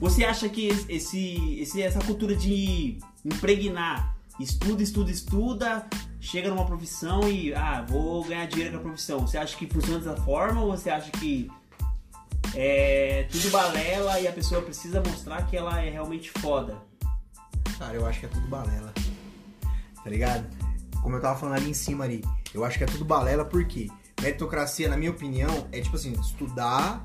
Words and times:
Você 0.00 0.24
acha 0.24 0.48
que 0.48 0.68
esse, 0.88 1.60
esse, 1.60 1.82
essa 1.82 1.98
cultura 1.98 2.36
de 2.36 2.98
impregnar, 3.24 4.16
estuda, 4.38 4.80
estuda, 4.80 5.10
estuda, 5.10 5.86
chega 6.20 6.50
numa 6.50 6.64
profissão 6.64 7.28
e, 7.28 7.52
ah, 7.52 7.84
vou 7.88 8.24
ganhar 8.24 8.46
dinheiro 8.46 8.74
com 8.74 8.78
a 8.78 8.82
profissão. 8.82 9.20
Você 9.20 9.36
acha 9.36 9.56
que 9.56 9.66
funciona 9.66 9.98
dessa 9.98 10.16
forma 10.22 10.62
ou 10.62 10.70
você 10.70 10.88
acha 10.88 11.10
que 11.10 11.50
é 12.54 13.26
tudo 13.28 13.50
balela 13.50 14.20
e 14.20 14.28
a 14.28 14.32
pessoa 14.32 14.62
precisa 14.62 15.02
mostrar 15.04 15.44
que 15.46 15.56
ela 15.56 15.80
é 15.82 15.90
realmente 15.90 16.30
foda? 16.38 16.76
Cara, 17.76 17.94
eu 17.94 18.06
acho 18.06 18.20
que 18.20 18.26
é 18.26 18.28
tudo 18.28 18.46
balela. 18.46 18.94
Tá 20.04 20.10
ligado? 20.10 20.46
Como 21.02 21.16
eu 21.16 21.20
tava 21.20 21.36
falando 21.36 21.56
ali 21.56 21.70
em 21.70 21.74
cima 21.74 22.04
ali, 22.04 22.24
eu 22.54 22.64
acho 22.64 22.78
que 22.78 22.84
é 22.84 22.86
tudo 22.86 23.04
balela 23.04 23.44
porque 23.44 23.88
meritocracia, 24.22 24.88
na 24.88 24.96
minha 24.96 25.10
opinião, 25.10 25.66
é 25.72 25.80
tipo 25.80 25.96
assim, 25.96 26.12
estudar. 26.12 27.04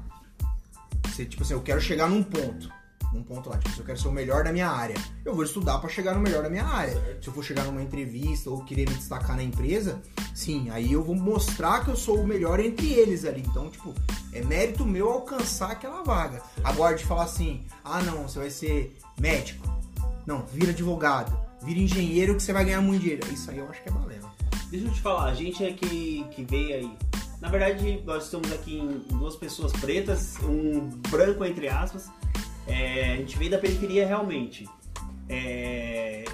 Você, 1.07 1.25
tipo 1.25 1.41
assim, 1.41 1.53
eu 1.53 1.61
quero 1.61 1.81
chegar 1.81 2.07
num 2.07 2.21
ponto 2.21 2.71
num 3.13 3.23
ponto 3.23 3.49
lá. 3.49 3.57
Tipo, 3.57 3.75
se 3.75 3.79
eu 3.79 3.85
quero 3.85 3.99
ser 3.99 4.07
o 4.07 4.11
melhor 4.11 4.43
da 4.43 4.51
minha 4.51 4.69
área, 4.69 4.95
eu 5.23 5.33
vou 5.33 5.43
estudar 5.43 5.77
para 5.79 5.89
chegar 5.89 6.15
no 6.15 6.21
melhor 6.21 6.43
da 6.43 6.49
minha 6.49 6.65
área. 6.65 6.93
Se 7.21 7.27
eu 7.27 7.33
for 7.33 7.43
chegar 7.43 7.63
numa 7.65 7.81
entrevista 7.81 8.49
ou 8.49 8.63
querer 8.63 8.89
me 8.89 8.95
destacar 8.95 9.35
na 9.35 9.43
empresa, 9.43 10.01
sim, 10.33 10.69
aí 10.69 10.91
eu 10.91 11.03
vou 11.03 11.15
mostrar 11.15 11.83
que 11.83 11.91
eu 11.91 11.95
sou 11.95 12.21
o 12.21 12.27
melhor 12.27 12.59
entre 12.59 12.91
eles 12.91 13.25
ali. 13.25 13.43
Então, 13.47 13.69
tipo, 13.69 13.93
é 14.31 14.41
mérito 14.43 14.85
meu 14.85 15.09
alcançar 15.09 15.71
aquela 15.71 16.03
vaga. 16.03 16.41
Agora 16.63 16.95
de 16.95 17.05
falar 17.05 17.23
assim, 17.23 17.63
ah 17.83 18.01
não, 18.01 18.27
você 18.27 18.39
vai 18.39 18.49
ser 18.49 18.97
médico. 19.19 19.67
Não, 20.25 20.45
vira 20.45 20.71
advogado, 20.71 21.37
vira 21.61 21.79
engenheiro 21.79 22.35
que 22.35 22.43
você 22.43 22.53
vai 22.53 22.65
ganhar 22.65 22.81
muito 22.81 23.01
dinheiro. 23.01 23.27
Isso 23.31 23.51
aí 23.51 23.59
eu 23.59 23.69
acho 23.69 23.81
que 23.81 23.89
é 23.89 23.91
balela. 23.91 24.31
Deixa 24.69 24.87
eu 24.87 24.91
te 24.91 25.01
falar, 25.01 25.25
a 25.25 25.35
gente 25.35 25.63
é 25.63 25.71
que, 25.71 26.25
que 26.31 26.43
veio 26.43 26.75
aí. 26.75 26.97
Na 27.39 27.49
verdade, 27.49 28.01
nós 28.05 28.23
estamos 28.23 28.51
aqui 28.53 28.79
em 28.79 29.17
duas 29.17 29.35
pessoas 29.35 29.73
pretas, 29.73 30.37
um 30.43 30.89
branco 31.09 31.43
entre 31.43 31.67
aspas, 31.67 32.09
é, 32.67 33.13
a 33.13 33.15
gente 33.17 33.37
veio 33.37 33.51
da 33.51 33.57
periferia 33.57 34.05
realmente. 34.05 34.67
É, 35.29 36.25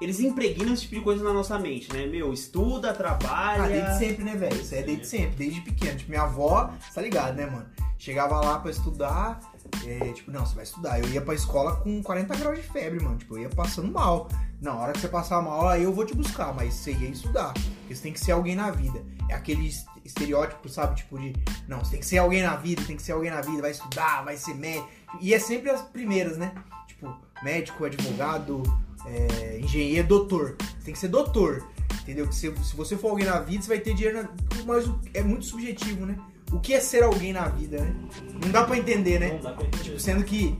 eles 0.00 0.20
impregnam 0.20 0.74
esse 0.74 0.82
tipo 0.82 0.96
de 0.96 1.00
coisa 1.00 1.24
na 1.24 1.32
nossa 1.32 1.58
mente, 1.58 1.92
né? 1.92 2.06
Meu, 2.06 2.32
estuda, 2.32 2.92
trabalha. 2.92 3.64
Ah, 3.64 3.68
desde 3.68 3.98
sempre, 3.98 4.24
né, 4.24 4.36
velho? 4.36 4.60
Isso 4.60 4.74
é 4.74 4.82
desde 4.82 5.06
sempre, 5.06 5.36
desde 5.36 5.60
pequeno. 5.62 5.96
Tipo, 5.96 6.10
minha 6.10 6.22
avó, 6.22 6.70
tá 6.94 7.00
ligado, 7.00 7.34
né, 7.34 7.46
mano? 7.46 7.66
Chegava 7.98 8.38
lá 8.40 8.58
pra 8.58 8.70
estudar, 8.70 9.40
é, 9.86 10.12
tipo, 10.12 10.30
não, 10.30 10.44
você 10.44 10.54
vai 10.54 10.64
estudar. 10.64 11.00
Eu 11.00 11.08
ia 11.08 11.20
pra 11.20 11.34
escola 11.34 11.76
com 11.76 12.02
40 12.02 12.36
graus 12.36 12.58
de 12.58 12.62
febre, 12.62 13.02
mano. 13.02 13.16
Tipo, 13.16 13.36
eu 13.36 13.42
ia 13.42 13.48
passando 13.48 13.90
mal. 13.90 14.28
Não, 14.60 14.72
a 14.72 14.82
hora 14.82 14.92
que 14.92 15.00
você 15.00 15.08
passar 15.08 15.40
mal, 15.42 15.68
aí 15.68 15.82
eu 15.82 15.92
vou 15.92 16.04
te 16.04 16.14
buscar, 16.14 16.54
mas 16.54 16.74
você 16.74 16.92
ia 16.92 17.08
estudar. 17.08 17.52
Porque 17.54 17.94
você 17.94 18.02
tem 18.02 18.12
que 18.12 18.20
ser 18.20 18.32
alguém 18.32 18.54
na 18.54 18.70
vida. 18.70 19.02
É 19.30 19.34
aquele 19.34 19.70
estereótipo, 20.04 20.68
sabe? 20.68 20.96
Tipo, 20.96 21.18
de. 21.18 21.34
Não, 21.66 21.78
você 21.78 21.92
tem 21.92 22.00
que 22.00 22.06
ser 22.06 22.18
alguém 22.18 22.42
na 22.42 22.56
vida, 22.56 22.82
tem 22.86 22.96
que 22.96 23.02
ser 23.02 23.12
alguém 23.12 23.30
na 23.30 23.40
vida, 23.40 23.62
vai 23.62 23.70
estudar, 23.70 24.22
vai 24.22 24.36
ser 24.36 24.54
médico. 24.54 24.88
E 25.20 25.34
é 25.34 25.38
sempre 25.38 25.70
as 25.70 25.82
primeiras, 25.82 26.36
né? 26.36 26.52
Tipo, 26.86 27.14
médico, 27.42 27.84
advogado, 27.84 28.62
é, 29.06 29.58
engenheiro, 29.58 30.06
doutor. 30.06 30.56
Você 30.58 30.84
tem 30.84 30.94
que 30.94 31.00
ser 31.00 31.08
doutor. 31.08 31.66
Entendeu? 32.02 32.28
Que 32.28 32.34
se, 32.34 32.54
se 32.56 32.76
você 32.76 32.96
for 32.96 33.10
alguém 33.10 33.26
na 33.26 33.40
vida, 33.40 33.62
você 33.62 33.68
vai 33.68 33.78
ter 33.80 33.94
dinheiro. 33.94 34.22
Na... 34.22 34.28
Mas 34.64 34.90
é 35.12 35.22
muito 35.22 35.44
subjetivo, 35.44 36.06
né? 36.06 36.16
O 36.52 36.60
que 36.60 36.74
é 36.74 36.80
ser 36.80 37.02
alguém 37.02 37.32
na 37.32 37.48
vida, 37.48 37.80
né? 37.80 37.94
Não 38.42 38.50
dá 38.50 38.64
pra 38.64 38.76
entender, 38.76 39.18
né? 39.18 39.32
Não 39.34 39.40
dá 39.40 39.52
pra 39.52 39.66
entender. 39.66 39.84
Tipo, 39.84 39.98
sendo 39.98 40.22
que 40.22 40.56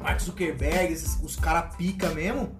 Mark 0.00 0.20
Zuckerberg, 0.20 0.92
esses, 0.92 1.18
os 1.22 1.36
caras 1.36 1.74
pica 1.76 2.10
mesmo, 2.10 2.54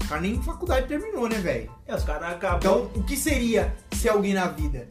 os 0.00 0.08
caras 0.08 0.22
nem 0.22 0.42
faculdade 0.42 0.88
terminou, 0.88 1.28
né, 1.28 1.36
velho? 1.36 1.70
É, 1.86 1.94
os 1.94 2.02
caras 2.02 2.32
acabam. 2.32 2.58
Então, 2.58 2.90
o 2.94 3.04
que 3.04 3.14
seria 3.14 3.76
ser 3.92 4.08
alguém 4.08 4.32
na 4.32 4.46
vida? 4.46 4.88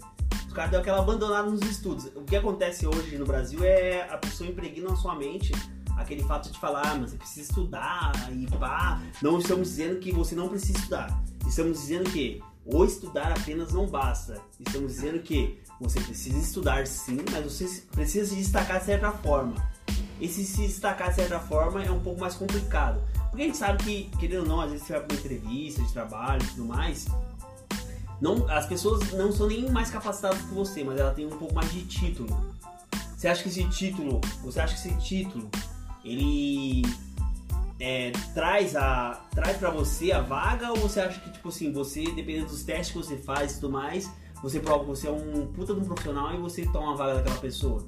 Os 0.51 0.55
caras 0.55 0.71
deu 0.71 0.81
aquela 0.81 0.99
abandonada 0.99 1.49
nos 1.49 1.61
estudos. 1.61 2.07
O 2.13 2.25
que 2.25 2.35
acontece 2.35 2.85
hoje 2.85 3.17
no 3.17 3.25
Brasil 3.25 3.63
é 3.63 4.01
a 4.11 4.17
pessoa 4.17 4.49
impregna 4.49 4.89
na 4.89 4.97
sua 4.97 5.15
mente 5.15 5.53
aquele 5.95 6.23
fato 6.23 6.51
de 6.51 6.59
falar, 6.59 6.87
ah, 6.87 6.95
mas 6.95 7.11
você 7.11 7.17
precisa 7.17 7.49
estudar 7.49 8.11
e 8.29 8.45
pá. 8.57 9.01
Não 9.21 9.39
estamos 9.39 9.69
dizendo 9.69 9.97
que 10.01 10.11
você 10.11 10.35
não 10.35 10.49
precisa 10.49 10.77
estudar. 10.77 11.23
Estamos 11.47 11.79
dizendo 11.79 12.09
que 12.09 12.43
o 12.65 12.83
estudar 12.83 13.31
apenas 13.31 13.71
não 13.71 13.87
basta. 13.87 14.41
Estamos 14.59 14.91
dizendo 14.91 15.19
que 15.19 15.57
você 15.79 16.01
precisa 16.01 16.37
estudar 16.37 16.85
sim, 16.85 17.19
mas 17.31 17.45
você 17.45 17.83
precisa 17.89 18.31
se 18.31 18.35
destacar 18.35 18.81
de 18.81 18.87
certa 18.87 19.09
forma. 19.09 19.55
Esse 20.19 20.43
se 20.43 20.67
destacar 20.67 21.11
de 21.11 21.15
certa 21.15 21.39
forma 21.39 21.81
é 21.81 21.89
um 21.89 22.01
pouco 22.01 22.19
mais 22.19 22.35
complicado. 22.35 23.01
Porque 23.29 23.43
a 23.43 23.45
gente 23.45 23.57
sabe 23.57 23.81
que, 23.85 24.17
querendo 24.17 24.41
ou 24.41 24.47
não, 24.49 24.59
às 24.59 24.69
vezes 24.69 24.85
você 24.85 24.91
vai 24.91 25.01
para 25.03 25.15
uma 25.15 25.19
entrevista 25.21 25.81
de 25.81 25.93
trabalho 25.93 26.43
e 26.43 26.47
tudo 26.47 26.65
mais, 26.65 27.07
não, 28.21 28.47
as 28.47 28.67
pessoas 28.67 29.11
não 29.13 29.31
são 29.31 29.47
nem 29.47 29.69
mais 29.71 29.89
capacitadas 29.89 30.39
que 30.39 30.53
você, 30.53 30.83
mas 30.83 30.99
ela 30.99 31.11
tem 31.11 31.25
um 31.25 31.37
pouco 31.37 31.55
mais 31.55 31.71
de 31.71 31.83
título. 31.85 32.29
Você 33.17 33.27
acha 33.27 33.41
que 33.41 33.49
esse 33.49 33.67
título, 33.69 34.21
você 34.43 34.59
acha 34.59 34.75
que 34.75 34.87
esse 34.87 34.97
título, 34.99 35.49
ele 36.05 36.83
é, 37.79 38.11
traz 38.35 38.75
a 38.75 39.25
traz 39.31 39.57
para 39.57 39.71
você 39.71 40.11
a 40.11 40.21
vaga 40.21 40.69
ou 40.69 40.77
você 40.77 41.01
acha 41.01 41.19
que 41.19 41.31
tipo 41.31 41.49
assim, 41.49 41.73
você 41.73 42.03
dependendo 42.03 42.47
dos 42.47 42.63
testes 42.63 42.91
que 42.91 42.97
você 42.97 43.17
faz 43.17 43.53
e 43.53 43.55
tudo 43.55 43.71
mais, 43.71 44.09
você 44.43 44.59
prova 44.59 44.83
que 44.83 44.89
você 44.91 45.07
é 45.07 45.11
um 45.11 45.47
puta 45.47 45.73
de 45.73 45.79
um 45.79 45.85
profissional 45.85 46.33
e 46.33 46.37
você 46.37 46.63
toma 46.67 46.93
a 46.93 46.95
vaga 46.95 47.15
daquela 47.15 47.37
pessoa? 47.37 47.87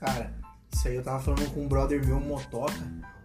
Cara, 0.00 0.34
isso 0.72 0.88
aí 0.88 0.96
eu 0.96 1.02
tava 1.02 1.22
falando 1.22 1.48
com 1.54 1.64
um 1.64 1.68
brother 1.68 2.04
meu, 2.04 2.16
um 2.16 2.20
motoca. 2.20 2.74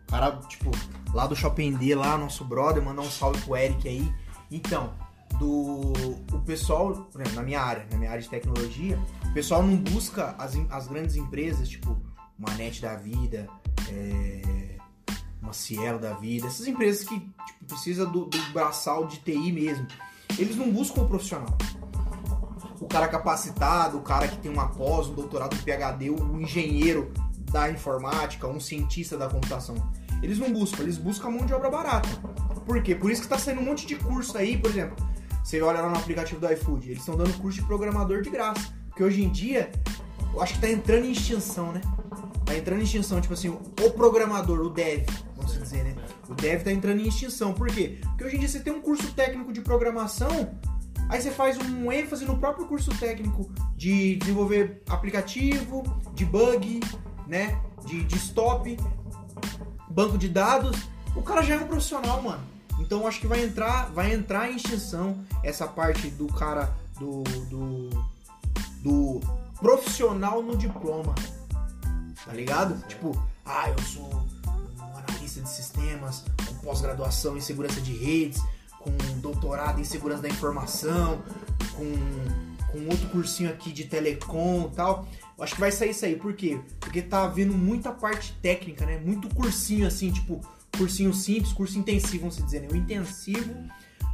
O 0.07 0.11
cara, 0.11 0.31
tipo, 0.47 0.69
lá 1.11 1.25
do 1.25 1.35
Shopping 1.35 1.73
D, 1.73 1.95
lá, 1.95 2.17
nosso 2.17 2.45
brother, 2.45 2.84
mandar 2.84 3.01
um 3.01 3.09
salve 3.09 3.41
pro 3.41 3.55
Eric 3.55 3.88
aí. 3.88 4.13
Então, 4.51 4.94
do 5.40 5.94
o 6.34 6.41
pessoal, 6.46 7.09
na 7.34 7.41
minha 7.41 7.62
área, 7.62 7.88
na 7.91 7.97
minha 7.97 8.12
área 8.12 8.22
de 8.22 8.29
tecnologia, 8.29 9.00
o 9.25 9.34
pessoal 9.34 9.63
não 9.63 9.75
busca 9.78 10.35
as, 10.38 10.56
as 10.69 10.88
grandes 10.88 11.16
empresas, 11.16 11.69
tipo 11.69 11.97
uma 12.38 12.53
NET 12.56 12.81
da 12.81 12.96
vida, 12.96 13.47
é, 13.90 14.78
uma 15.41 15.53
Cielo 15.53 16.00
da 16.00 16.13
vida, 16.13 16.47
essas 16.47 16.68
empresas 16.68 17.07
que 17.07 17.19
tipo, 17.19 17.66
precisa 17.68 18.06
do, 18.06 18.25
do 18.25 18.38
braçal 18.51 19.07
de 19.07 19.18
TI 19.19 19.51
mesmo. 19.51 19.88
Eles 20.38 20.56
não 20.56 20.72
buscam 20.72 21.01
o 21.01 21.07
profissional. 21.07 21.57
O 22.79 22.88
cara 22.88 23.07
capacitado, 23.07 23.97
o 23.97 24.02
cara 24.02 24.28
que 24.28 24.38
tem 24.38 24.52
uma 24.52 24.67
pós, 24.67 25.07
um 25.07 25.13
doutorado, 25.13 25.56
um 25.56 25.59
PhD, 25.59 26.09
um 26.09 26.41
engenheiro 26.41 27.12
da 27.52 27.72
informática, 27.72 28.47
um 28.47 28.59
cientista 28.59 29.17
da 29.17 29.29
computação. 29.29 29.75
Eles 30.22 30.38
não 30.38 30.52
buscam, 30.52 30.84
eles 30.84 30.97
buscam 30.97 31.29
mão 31.29 31.46
de 31.46 31.53
obra 31.53 31.69
barata. 31.69 32.09
Por 32.66 32.81
quê? 32.81 32.96
Por 32.96 33.12
isso 33.12 33.22
que 33.22 33.28
está 33.28 33.38
saindo 33.38 33.62
um 33.62 33.66
monte 33.66 33.85
de 33.85 33.96
curso 33.96 34.38
aí, 34.38 34.57
por 34.57 34.69
exemplo, 34.69 34.96
você 35.45 35.61
olha 35.61 35.79
lá 35.79 35.89
no 35.89 35.95
aplicativo 35.95 36.39
do 36.39 36.51
iFood, 36.51 36.88
eles 36.88 37.01
estão 37.01 37.16
dando 37.16 37.31
curso 37.39 37.59
de 37.59 37.67
programador 37.67 38.23
de 38.23 38.31
graça. 38.31 38.73
Porque 38.88 39.03
hoje 39.03 39.23
em 39.23 39.29
dia, 39.29 39.72
eu 40.33 40.41
acho 40.41 40.56
que 40.56 40.61
tá 40.61 40.72
entrando 40.72 41.06
em 41.06 41.11
extinção, 41.11 41.72
né? 41.72 41.81
Tá 42.44 42.57
entrando 42.57 42.79
em 42.79 42.83
extinção, 42.83 43.22
tipo 43.22 43.35
assim, 43.35 43.50
o 43.50 43.91
programador, 43.91 44.59
o 44.61 44.72
dev, 44.72 45.05
vamos 45.38 45.53
dizer, 45.53 45.84
né? 45.84 45.95
O 46.28 46.34
dev 46.34 46.63
tá 46.63 46.72
entrando 46.72 47.00
em 47.00 47.07
extinção. 47.07 47.53
Por 47.53 47.67
quê? 47.67 48.00
Porque 48.01 48.23
hoje 48.23 48.38
em 48.38 48.39
dia 48.39 48.50
você 48.50 48.59
tem 48.59 48.73
um 48.73 48.81
curso 48.81 49.13
técnico 49.13 49.53
de 49.53 49.61
programação, 49.61 50.51
aí 51.09 51.22
você 51.22 51.29
faz 51.29 51.59
um 51.59 51.91
ênfase 51.91 52.25
no 52.25 52.39
próprio 52.39 52.66
curso 52.66 52.89
técnico 52.97 53.47
de 53.78 54.16
desenvolver 54.16 54.81
aplicativo, 54.89 55.84
de 56.16 56.25
bug, 56.25 56.79
né? 57.28 57.61
De, 57.85 58.03
de 58.03 58.16
stop, 58.16 58.79
banco 59.91 60.17
de 60.17 60.28
dados. 60.28 60.75
O 61.16 61.22
cara 61.22 61.44
já 61.44 61.53
é 61.53 61.57
um 61.59 61.67
profissional, 61.67 62.19
mano. 62.19 62.54
Então 62.80 63.08
acho 63.08 63.19
que 63.19 63.28
vai 63.28 63.44
entrar, 63.44 63.91
vai 63.91 64.13
entrar 64.13 64.52
em 64.52 64.56
extinção 64.56 65.24
essa 65.44 65.68
parte 65.68 66.09
do 66.09 66.28
cara 66.28 66.74
do, 67.00 67.24
do, 67.50 67.90
do 68.81 69.22
profissional 69.59 70.41
no 70.41 70.58
diploma. 70.58 71.16
Tá 72.25 72.34
ligado? 72.34 72.75
Tipo, 72.88 73.19
ah, 73.46 73.69
eu 73.69 73.80
sou 73.84 74.03
um 74.03 74.97
analista 74.97 75.41
de 75.41 75.50
sistemas, 75.50 76.24
com 76.47 76.56
pós-graduação 76.56 77.38
em 77.38 77.41
segurança 77.41 77.80
de 77.80 77.96
redes, 77.96 78.41
com 78.80 78.91
doutorado 79.19 79.80
em 79.80 79.84
segurança 79.84 80.24
da 80.24 80.30
informação, 80.30 81.22
com, 81.75 82.72
com 82.72 82.90
outro 82.90 83.08
cursinho 83.09 83.50
aqui 83.50 83.72
de 83.72 83.85
telecom 83.85 84.70
e 84.72 84.76
tal. 84.76 85.08
Eu 85.38 85.44
acho 85.44 85.53
que 85.53 85.59
vai 85.59 85.72
sair 85.72 85.91
isso 85.91 86.05
aí. 86.05 86.16
Por 86.16 86.34
quê? 86.34 86.59
Porque 86.79 87.02
tá 87.02 87.28
vendo 87.28 87.53
muita 87.53 87.91
parte 87.91 88.34
técnica, 88.41 88.85
né? 88.85 88.97
Muito 88.97 89.34
cursinho 89.35 89.85
assim, 89.85 90.11
tipo, 90.11 90.41
cursinho 90.77 91.13
simples, 91.13 91.53
curso 91.53 91.77
intensivo, 91.77 92.29
vamos 92.29 92.37
dizer, 92.37 92.61
né? 92.61 92.67
O 92.72 92.75
intensivo 92.75 93.53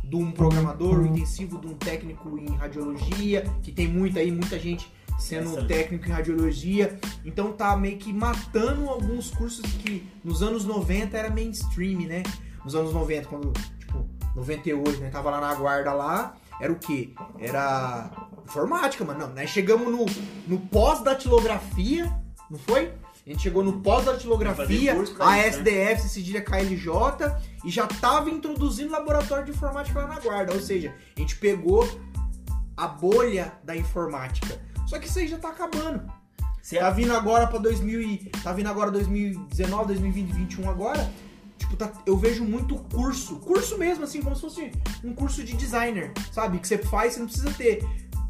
de 0.03 0.15
um 0.15 0.31
programador, 0.31 0.99
o 0.99 1.05
intensivo 1.05 1.59
de 1.59 1.67
um 1.67 1.73
técnico 1.73 2.37
em 2.37 2.55
radiologia, 2.55 3.45
que 3.63 3.71
tem 3.71 3.87
muita 3.87 4.19
aí, 4.19 4.31
muita 4.31 4.59
gente 4.59 4.91
sendo 5.17 5.65
técnico 5.67 6.07
em 6.07 6.11
radiologia. 6.11 6.99
Então 7.23 7.53
tá 7.53 7.75
meio 7.77 7.97
que 7.97 8.11
matando 8.11 8.89
alguns 8.89 9.29
cursos 9.29 9.65
que 9.73 10.07
nos 10.23 10.41
anos 10.41 10.65
90 10.65 11.17
era 11.17 11.29
mainstream, 11.29 12.01
né? 12.01 12.23
Nos 12.63 12.75
anos 12.75 12.93
90, 12.93 13.27
quando, 13.27 13.53
tipo, 13.79 14.05
98, 14.35 14.99
né? 14.99 15.09
Tava 15.09 15.29
lá 15.29 15.39
na 15.39 15.53
guarda 15.55 15.93
lá, 15.93 16.35
era 16.59 16.71
o 16.71 16.77
quê? 16.77 17.13
Era 17.39 18.11
informática, 18.43 19.05
mano. 19.05 19.27
Não, 19.27 19.33
nós 19.33 19.49
chegamos 19.49 19.87
no, 19.87 20.05
no 20.47 20.59
pós-datilografia, 20.67 22.11
não 22.49 22.59
foi? 22.59 22.91
A 23.25 23.29
gente 23.29 23.43
chegou 23.43 23.63
no 23.63 23.81
pós-datilografia, 23.81 24.93
a 25.19 25.37
SDF, 25.37 26.01
se 26.01 26.09
cedilha 26.09 26.41
KLJ, 26.41 26.91
e 27.63 27.69
já 27.69 27.85
estava 27.85 28.29
introduzindo 28.29 28.91
laboratório 28.91 29.45
de 29.45 29.51
informática 29.51 29.99
lá 30.01 30.07
na 30.07 30.19
guarda. 30.19 30.53
Ou 30.53 30.59
seja, 30.59 30.93
a 31.15 31.19
gente 31.19 31.35
pegou 31.37 31.87
a 32.75 32.87
bolha 32.87 33.53
da 33.63 33.75
informática. 33.77 34.59
Só 34.87 34.97
que 34.97 35.07
isso 35.07 35.19
aí 35.19 35.27
já 35.27 35.35
está 35.35 35.49
acabando. 35.49 36.01
Você- 36.61 36.77
Tá 36.79 36.89
vindo 36.89 37.15
agora 37.15 37.45
pra 37.47 37.59
2000 37.59 38.01
e, 38.01 38.17
tá 38.43 38.51
vindo 38.53 38.67
agora 38.67 38.89
2019, 38.91 39.85
2020, 39.87 40.27
2021 40.29 40.69
agora. 40.69 41.09
Tipo, 41.59 41.75
tá- 41.77 41.91
eu 42.07 42.17
vejo 42.17 42.43
muito 42.43 42.75
curso, 42.75 43.35
curso 43.37 43.77
mesmo, 43.77 44.03
assim, 44.03 44.21
como 44.21 44.35
se 44.35 44.41
fosse 44.41 44.71
um 45.03 45.13
curso 45.13 45.43
de 45.43 45.55
designer, 45.55 46.11
sabe? 46.31 46.57
Que 46.59 46.67
você 46.67 46.77
faz, 46.79 47.13
você 47.13 47.19
não 47.19 47.27
precisa 47.27 47.51
ter 47.53 47.85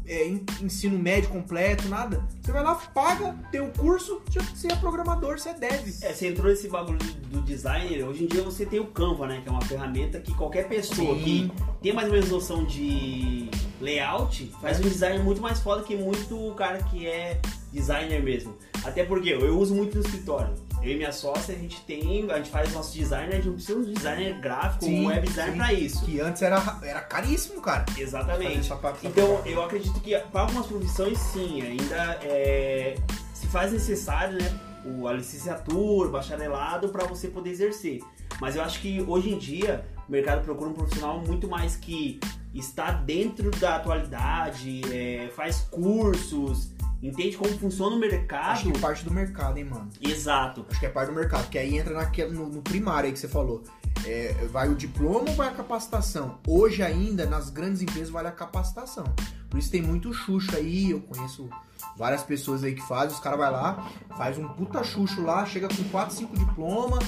é, 0.06 0.26
en- 0.28 0.44
ensino 0.62 0.98
médio 0.98 1.30
completo, 1.30 1.88
nada. 1.88 2.26
Você 2.42 2.52
vai 2.52 2.62
lá, 2.62 2.74
paga, 2.74 3.34
tem 3.50 3.60
o 3.60 3.70
curso, 3.70 4.20
já- 4.30 4.40
você 4.42 4.68
é 4.68 4.76
programador, 4.76 5.38
você 5.38 5.50
é 5.50 5.54
dev. 5.54 5.88
É, 6.02 6.12
você 6.12 6.28
entrou 6.28 6.48
nesse 6.50 6.68
bagulho 6.68 6.98
do 6.98 7.40
designer, 7.42 8.04
hoje 8.04 8.24
em 8.24 8.26
dia 8.26 8.42
você 8.42 8.66
tem 8.66 8.80
o 8.80 8.86
Canva, 8.86 9.26
né? 9.26 9.40
Que 9.42 9.48
é 9.48 9.52
uma 9.52 9.60
ferramenta 9.62 10.20
que 10.20 10.34
qualquer 10.34 10.68
pessoa 10.68 11.14
Sim. 11.16 11.22
que 11.22 11.52
tem 11.82 11.92
mais 11.92 12.08
ou 12.08 12.14
menos 12.14 12.30
noção 12.30 12.64
de 12.64 13.48
layout 13.80 14.52
faz 14.60 14.78
um 14.78 14.82
design 14.82 15.22
muito 15.22 15.40
mais 15.40 15.60
foda 15.60 15.82
que 15.82 15.96
muito 15.96 16.54
cara 16.56 16.78
que 16.84 17.06
é 17.06 17.40
designer 17.72 18.22
mesmo. 18.22 18.56
Até 18.84 19.04
porque 19.04 19.30
eu 19.30 19.58
uso 19.58 19.74
muito 19.74 19.94
no 19.98 20.04
escritório. 20.04 20.54
Eu 20.82 20.92
e 20.92 20.96
minha 20.96 21.12
sócia, 21.12 21.54
a 21.54 21.58
gente 21.58 21.80
tem, 21.82 22.28
a 22.30 22.36
gente 22.38 22.50
faz 22.50 22.72
nosso 22.72 22.92
designer, 22.92 23.28
a 23.28 23.36
gente 23.36 23.46
não 23.46 23.54
precisa 23.54 23.80
de 23.84 23.90
um 23.90 23.92
designer 23.94 24.40
gráfico, 24.40 24.84
Sim, 24.84 25.04
um 25.04 25.06
web 25.06 25.26
designer 25.26 25.52
sim. 25.52 25.58
pra 25.58 25.72
isso. 25.72 26.04
Que 26.04 26.20
antes 26.20 26.42
era, 26.42 26.78
era 26.82 27.00
caríssimo, 27.00 27.60
cara. 27.62 27.84
Exatamente. 27.96 28.58
Essa 28.58 28.76
pa- 28.76 28.90
essa 28.90 29.06
Então, 29.06 29.40
eu 29.46 29.62
acredito 29.62 30.00
que 30.00 30.18
para 30.18 30.40
algumas 30.40 30.66
profissões, 30.66 31.18
sim, 31.18 31.62
ainda 31.62 32.18
é, 32.22 32.96
se 33.32 33.46
faz 33.46 33.72
necessário, 33.72 34.36
né, 34.42 34.58
o, 34.84 35.06
a 35.06 35.12
licenciatura, 35.12 36.08
o 36.08 36.10
bacharelado 36.12 36.88
para 36.88 37.04
você 37.06 37.28
poder 37.28 37.50
exercer. 37.50 38.00
Mas 38.40 38.56
eu 38.56 38.62
acho 38.62 38.80
que 38.80 39.00
hoje 39.06 39.30
em 39.30 39.38
dia 39.38 39.84
o 40.08 40.10
mercado 40.10 40.42
procura 40.42 40.68
um 40.70 40.74
profissional 40.74 41.20
muito 41.20 41.46
mais 41.48 41.76
que 41.76 42.18
está 42.52 42.90
dentro 42.90 43.52
da 43.52 43.76
atualidade, 43.76 44.82
é, 44.92 45.30
faz 45.36 45.60
cursos, 45.70 46.71
entende 47.02 47.36
como 47.36 47.50
funciona 47.58 47.96
o 47.96 47.98
mercado. 47.98 48.50
Acho 48.50 48.70
que 48.70 48.78
parte 48.78 49.04
do 49.04 49.12
mercado, 49.12 49.58
hein, 49.58 49.64
mano. 49.64 49.88
Exato. 50.00 50.64
Acho 50.70 50.80
que 50.80 50.86
é 50.86 50.88
parte 50.88 51.08
do 51.08 51.14
mercado, 51.14 51.48
que 51.48 51.58
aí 51.58 51.76
entra 51.76 51.92
naquele, 51.92 52.32
no, 52.32 52.48
no 52.48 52.62
primário 52.62 53.08
aí 53.08 53.12
que 53.12 53.18
você 53.18 53.28
falou. 53.28 53.62
É, 54.06 54.32
vai 54.50 54.68
o 54.68 54.74
diploma 54.74 55.30
ou 55.30 55.34
vai 55.34 55.48
a 55.48 55.52
capacitação? 55.52 56.38
Hoje 56.46 56.82
ainda, 56.82 57.26
nas 57.26 57.50
grandes 57.50 57.82
empresas, 57.82 58.10
vale 58.10 58.28
a 58.28 58.32
capacitação. 58.32 59.04
Por 59.50 59.58
isso 59.58 59.70
tem 59.70 59.82
muito 59.82 60.12
xuxo 60.12 60.56
aí, 60.56 60.90
eu 60.90 61.00
conheço 61.00 61.48
várias 61.96 62.22
pessoas 62.22 62.64
aí 62.64 62.74
que 62.74 62.82
fazem, 62.82 63.14
os 63.14 63.20
caras 63.20 63.38
vai 63.38 63.50
lá, 63.50 63.90
faz 64.16 64.38
um 64.38 64.48
puta 64.48 64.82
xuxo 64.82 65.22
lá, 65.22 65.44
chega 65.44 65.68
com 65.68 65.84
4, 65.84 66.14
5 66.14 66.38
diplomas, 66.38 67.04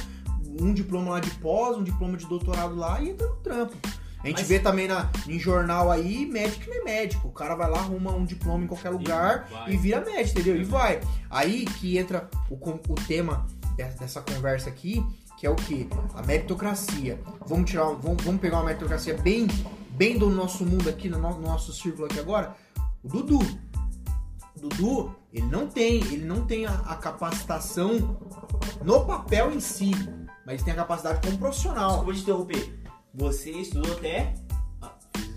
um 0.60 0.72
diploma 0.72 1.12
lá 1.12 1.20
de 1.20 1.30
pós, 1.36 1.76
um 1.76 1.82
diploma 1.82 2.16
de 2.16 2.26
doutorado 2.26 2.74
lá 2.74 3.00
e 3.00 3.10
entra 3.10 3.26
no 3.26 3.36
trampo. 3.36 3.76
A 4.24 4.28
gente 4.28 4.38
Mas- 4.38 4.48
vê 4.48 4.58
também 4.58 4.88
na, 4.88 5.10
em 5.28 5.38
jornal 5.38 5.90
aí, 5.90 6.24
médico 6.24 6.68
não 6.70 6.80
é 6.80 6.82
médico. 6.84 7.28
O 7.28 7.30
cara 7.30 7.54
vai 7.54 7.70
lá, 7.70 7.78
arruma 7.80 8.10
um 8.12 8.24
diploma 8.24 8.64
em 8.64 8.66
qualquer 8.66 8.88
lugar 8.90 9.46
vai. 9.50 9.72
e 9.72 9.76
vira 9.76 10.00
médico, 10.00 10.40
entendeu? 10.40 10.60
E 10.60 10.64
vai. 10.64 11.00
Aí 11.30 11.66
que 11.66 11.98
entra 11.98 12.28
o, 12.50 12.54
o 12.54 12.94
tema 13.06 13.46
de- 13.76 13.84
dessa 13.98 14.22
conversa 14.22 14.70
aqui, 14.70 15.04
que 15.36 15.46
é 15.46 15.50
o 15.50 15.54
que? 15.54 15.86
A 16.14 16.22
meritocracia. 16.22 17.20
Vamos 17.46 17.70
tirar, 17.70 17.84
vamos, 17.84 18.24
vamos 18.24 18.40
pegar 18.40 18.56
uma 18.56 18.64
meritocracia 18.64 19.14
bem, 19.18 19.46
bem 19.90 20.16
do 20.18 20.30
nosso 20.30 20.64
mundo 20.64 20.88
aqui, 20.88 21.08
no, 21.10 21.18
no- 21.18 21.34
no 21.34 21.42
nosso 21.42 21.70
círculo 21.74 22.06
aqui 22.06 22.18
agora. 22.18 22.56
O 23.02 23.08
Dudu. 23.08 23.38
O 24.56 24.60
Dudu, 24.68 25.14
ele 25.34 25.46
não 25.46 25.66
tem, 25.66 25.96
ele 25.96 26.24
não 26.24 26.46
tem 26.46 26.64
a, 26.64 26.72
a 26.72 26.96
capacitação 26.96 28.18
no 28.82 29.04
papel 29.04 29.52
em 29.52 29.60
si, 29.60 29.90
mas 30.46 30.62
tem 30.62 30.72
a 30.72 30.76
capacidade 30.76 31.20
como 31.26 31.36
profissional. 31.36 31.90
Desculpa 31.90 32.14
te 32.14 32.20
interromper. 32.22 32.83
Você 33.14 33.50
estudou 33.52 33.92
até 33.92 34.34
Ah, 34.82 34.92
fiz, 35.16 35.30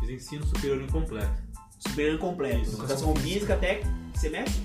fiz 0.00 0.10
ensino 0.10 0.46
superior 0.46 0.80
incompleto. 0.82 1.42
superior 1.78 2.18
completo. 2.18 2.62
Isso. 2.62 2.76
Educação 2.76 3.14
física 3.16 3.54
até 3.54 3.76
que 4.12 4.18
semestre? 4.18 4.62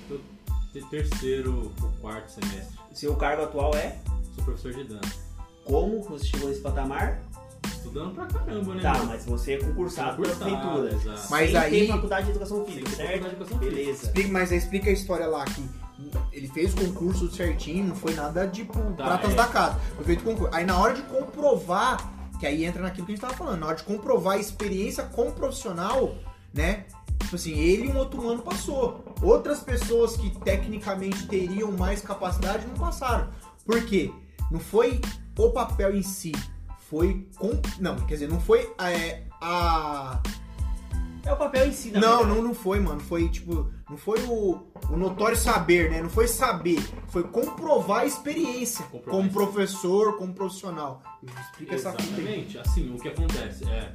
Te- 0.74 0.82
Terceiro 0.90 1.74
ou 1.82 1.90
quarto 2.02 2.30
semestre. 2.30 2.78
Seu 2.94 3.16
cargo 3.16 3.44
atual 3.44 3.74
é? 3.76 3.98
Sou 4.36 4.44
professor 4.44 4.74
de 4.74 4.84
dança. 4.84 5.16
Como 5.66 6.02
você 6.04 6.26
chegou 6.28 6.50
nesse 6.50 6.62
patamar? 6.62 7.22
Estudando 7.68 8.14
pra 8.14 8.26
caramba, 8.28 8.76
né? 8.76 8.82
Tá, 8.82 9.04
mas 9.06 9.26
você 9.26 9.54
é 9.54 9.58
concursado 9.58 10.22
pela 10.22 10.36
Concursado, 10.36 10.80
prefeitura. 10.82 11.14
exato. 11.14 11.32
Mas 11.32 11.50
Sem 11.52 11.60
aí- 11.60 11.72
ter 11.72 11.88
faculdade 11.88 12.26
de 12.26 12.32
educação 12.32 12.66
física, 12.66 12.90
certo? 12.90 12.98
faculdade 13.00 13.20
de 13.22 13.36
educação 13.36 13.60
física. 13.60 13.76
Beleza. 13.76 14.06
Explica, 14.06 14.30
mas 14.30 14.52
aí 14.52 14.58
explica 14.58 14.90
a 14.90 14.94
história 14.94 15.28
lá 15.28 15.46
que 15.46 15.64
ele 16.32 16.48
fez 16.50 16.74
o 16.74 16.78
concurso 16.78 17.32
certinho, 17.32 17.88
não 17.88 17.96
foi 17.96 18.14
nada 18.14 18.48
tipo 18.48 18.74
Tá, 18.94 19.06
pratas 19.06 19.32
é. 19.32 19.36
da 19.36 19.48
casa. 19.48 19.80
Foi 19.96 20.06
feito 20.06 20.24
concurso. 20.24 20.54
Aí 20.54 20.66
na 20.66 20.78
hora 20.78 20.94
de 20.94 21.02
comprovar, 21.04 21.98
que 22.40 22.48
aí 22.48 22.66
entra 22.66 22.82
naquilo 22.82 23.06
que 23.06 23.12
a 23.12 23.16
gente 23.16 23.22
tava 23.22 23.36
falando, 23.36 23.60
na 23.60 23.68
hora 23.68 23.76
de 23.76 23.84
comprovar 23.84 24.38
a 24.38 24.40
experiência 24.40 25.04
como 25.04 25.32
profissional, 25.34 26.16
né? 26.54 26.86
Tipo 27.20 27.36
assim, 27.36 27.52
ele 27.60 27.88
e 27.88 27.92
um 27.92 27.98
outro 27.98 28.22
humano 28.22 28.42
passou. 28.42 29.04
Outras 29.22 29.60
pessoas 29.60 30.16
que 30.16 30.32
tecnicamente 30.40 31.28
teriam 31.28 31.72
mais 31.72 32.02
capacidade 32.02 32.66
não 32.66 32.76
passaram. 32.76 33.30
Por 33.66 33.86
quê? 33.86 34.12
Não 34.50 34.60
foi 34.60 35.00
o 35.38 35.52
papel 35.52 35.96
em 35.96 36.02
si, 36.02 36.32
foi 36.90 37.28
com. 37.38 37.52
Não, 37.80 37.96
quer 37.98 38.16
dizer, 38.16 38.30
não 38.30 38.42
foi 38.42 38.74
é, 38.80 39.24
a. 39.40 40.20
É 41.30 41.34
o 41.34 41.38
papel 41.38 41.68
em 41.68 41.72
si, 41.72 41.92
na 41.92 42.00
Não, 42.00 42.18
verdade. 42.20 42.36
não, 42.40 42.44
não 42.48 42.54
foi, 42.56 42.80
mano. 42.80 43.00
Foi 43.00 43.30
tipo, 43.30 43.70
não 43.88 43.98
foi 43.98 44.20
o, 44.24 44.60
o 44.90 44.98
notório 44.98 45.38
saber, 45.38 45.92
né? 45.92 46.02
Não 46.02 46.10
foi 46.10 46.28
saber, 46.28 46.82
foi 47.10 47.22
comprovar 47.24 48.00
a 48.02 48.06
experiência 48.06 48.84
Comprovar 48.86 49.12
como 49.12 49.26
isso. 49.28 49.34
professor, 49.34 50.18
como 50.18 50.34
profissional. 50.34 51.02
Explica 51.24 51.76
essa 51.76 51.92
fita 51.92 52.04
aí. 52.04 52.20
Exatamente. 52.22 52.58
Assim, 52.58 52.94
o 52.94 52.98
que 53.00 53.08
acontece 53.10 53.64
é. 53.70 53.94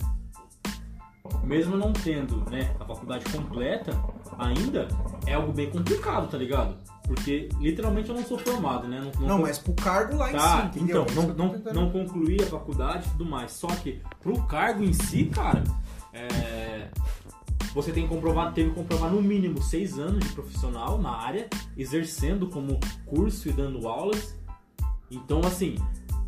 Mesmo 1.43 1.77
não 1.77 1.93
tendo 1.93 2.49
né, 2.51 2.75
a 2.79 2.85
faculdade 2.85 3.25
completa, 3.33 3.93
ainda 4.39 4.87
é 5.27 5.35
algo 5.35 5.53
bem 5.53 5.71
complicado, 5.71 6.29
tá 6.31 6.37
ligado? 6.39 6.77
Porque 7.07 7.49
literalmente 7.61 8.09
eu 8.11 8.15
não 8.15 8.25
sou 8.25 8.39
formado, 8.39 8.87
né? 8.89 9.01
Não, 9.19 9.27
Não, 9.29 9.37
con- 9.37 9.43
mas 9.43 9.59
pro 9.59 9.75
cargo 9.75 10.17
lá 10.17 10.31
em 10.31 10.37
Tá, 10.37 10.61
si, 10.63 10.67
entendeu? 10.79 11.03
então, 11.03 11.15
não, 11.15 11.25
Isso 11.25 11.25
que 11.25 11.31
eu 11.31 11.35
tô 11.37 11.43
não, 11.43 11.51
tentando- 11.51 11.75
não 11.81 11.91
concluí 11.91 12.37
a 12.43 12.47
faculdade 12.47 13.07
e 13.07 13.11
tudo 13.11 13.25
mais. 13.27 13.53
Só 13.53 13.67
que 13.69 14.01
pro 14.21 14.41
cargo 14.45 14.83
em 14.85 14.93
si, 14.93 15.25
cara, 15.27 15.63
é, 16.15 16.89
você 17.75 17.93
tem 17.93 18.05
que 18.05 18.09
comprovar, 18.09 18.53
teve 18.55 18.71
que 18.71 18.77
comprovar 18.77 19.11
no 19.11 19.21
mínimo 19.21 19.61
seis 19.61 19.99
anos 19.99 20.25
de 20.25 20.33
profissional 20.33 20.97
na 20.97 21.11
área, 21.11 21.49
exercendo 21.77 22.49
como 22.49 22.79
curso 23.05 23.49
e 23.49 23.53
dando 23.53 23.89
aulas. 23.89 24.39
Então, 25.11 25.41
assim, 25.41 25.77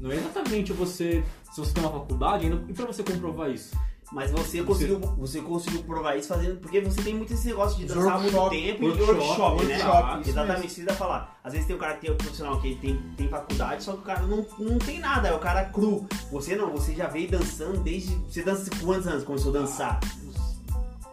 não 0.01 0.11
é 0.11 0.17
exatamente 0.17 0.73
você. 0.73 1.25
Se 1.53 1.61
você 1.61 1.73
tem 1.73 1.85
uma 1.85 1.93
faculdade, 1.93 2.45
ainda, 2.45 2.63
e 2.69 2.75
pra 2.75 2.85
você 2.85 3.03
comprovar 3.03 3.51
isso? 3.51 3.77
Mas 4.13 4.31
você 4.31 4.59
Você- 4.59 4.63
conseguiu, 4.63 5.01
você 5.19 5.41
conseguiu 5.41 5.83
provar 5.83 6.17
isso 6.17 6.29
fazendo. 6.29 6.61
Porque 6.61 6.81
você 6.81 7.03
tem 7.03 7.13
muito 7.15 7.33
esse 7.35 7.47
negócio 7.49 7.77
de 7.77 7.87
dançar 7.87 8.15
há 8.15 8.19
muito 8.21 8.37
workshop, 8.37 8.57
tempo 8.63 8.85
e 8.85 8.87
workshop, 8.89 9.13
workshop, 9.21 9.65
né? 9.67 9.77
workshop, 9.85 10.21
isso 10.21 10.31
Exatamente, 10.31 10.67
isso 10.69 10.81
ia 10.83 10.95
falar. 10.95 11.39
Às 11.43 11.53
vezes 11.53 11.67
tem 11.67 11.75
o 11.77 11.79
cara 11.79 11.95
que 11.95 12.01
tem 12.03 12.11
o 12.11 12.15
profissional 12.17 12.61
que 12.61 12.75
tem, 12.77 12.97
tem 13.17 13.29
faculdade, 13.29 13.83
só 13.83 13.93
que 13.93 13.99
o 13.99 14.03
cara 14.03 14.23
não, 14.23 14.47
não 14.59 14.79
tem 14.79 15.01
nada, 15.01 15.29
é 15.29 15.35
o 15.35 15.39
cara 15.41 15.65
cru. 15.65 16.07
Você 16.31 16.55
não, 16.55 16.71
você 16.71 16.95
já 16.95 17.09
veio 17.09 17.29
dançando 17.29 17.79
desde. 17.81 18.15
Você 18.31 18.43
dança 18.43 18.71
com 18.71 18.87
quantos 18.87 19.09
anos 19.09 19.25
começou 19.25 19.51
a 19.55 19.59
dançar? 19.59 19.99
Uns, 20.25 20.37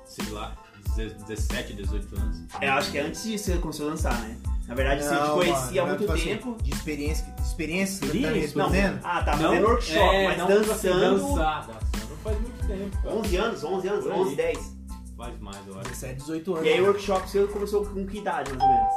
sei 0.05 0.31
lá, 0.31 0.55
17, 0.95 1.73
18 1.73 2.15
anos. 2.15 2.37
É, 2.61 2.69
acho 2.69 2.91
que 2.91 2.99
é 2.99 3.01
antes 3.01 3.23
disso 3.23 3.45
você 3.45 3.57
começou 3.57 3.87
a 3.87 3.91
dançar, 3.91 4.19
né? 4.21 4.37
Na 4.67 4.75
verdade, 4.75 5.03
você 5.03 5.09
te 5.09 5.15
Não, 5.21 5.33
conhecia 5.35 5.81
há 5.81 5.85
muito 5.85 5.99
tipo 6.01 6.13
assim, 6.13 6.23
tempo. 6.25 6.57
de 6.63 6.71
experiência, 6.71 7.25
de 7.25 7.41
experiência, 7.41 7.95
você 7.95 8.05
tá 8.05 8.13
me 8.13 8.19
Experiência, 8.23 8.57
Não, 8.57 8.69
respondendo? 8.69 8.99
ah, 9.03 9.23
tá 9.23 9.35
Não, 9.35 9.43
fazendo 9.49 9.65
workshop, 9.67 10.15
é, 10.15 10.27
mas 10.27 10.37
não, 10.37 10.47
dançando. 10.47 10.71
assim, 10.71 10.87
Dançar, 10.89 11.67
dançando 11.67 12.02
faz 12.23 12.39
muito 12.41 12.67
tempo. 12.67 12.97
cara. 13.03 13.15
11 13.15 13.37
anos, 13.37 13.63
11 13.63 13.87
anos, 13.87 14.03
Por 14.05 14.13
aí. 14.13 14.19
11, 14.21 14.35
10. 14.35 14.77
Faz 15.17 15.39
mais, 15.39 15.67
eu 15.67 15.73
acho. 15.79 15.89
17, 15.89 16.15
18 16.21 16.53
anos. 16.55 16.65
E 16.65 16.69
aí 16.69 16.81
o 16.81 16.85
workshop 16.85 17.29
você 17.29 17.47
começou 17.47 17.85
com 17.85 18.05
que 18.07 18.17
idade, 18.17 18.51
mais 18.51 18.61
ou 18.63 18.67
menos? 18.69 18.93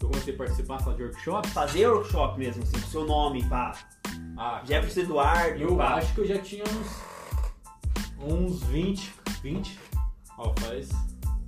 Eu 0.00 0.08
comecei 0.08 0.34
a 0.34 0.36
participar 0.38 0.80
só 0.82 0.92
de 0.92 1.02
workshop. 1.02 1.48
Fazer 1.48 1.86
workshop 1.88 2.38
mesmo, 2.38 2.62
assim, 2.62 2.80
com 2.80 2.86
seu 2.88 3.04
nome, 3.04 3.44
pá. 3.48 3.72
Ah, 4.38 4.62
Jefferson 4.64 5.00
Eduardo, 5.00 5.60
eu 5.62 5.76
pá. 5.76 5.94
acho 5.96 6.14
que 6.14 6.20
eu 6.20 6.26
já 6.26 6.38
tinha 6.38 6.64
uns. 6.64 8.32
uns 8.32 8.62
20. 8.64 9.12
20? 9.42 9.78
Ó, 10.38 10.54
faz 10.60 10.88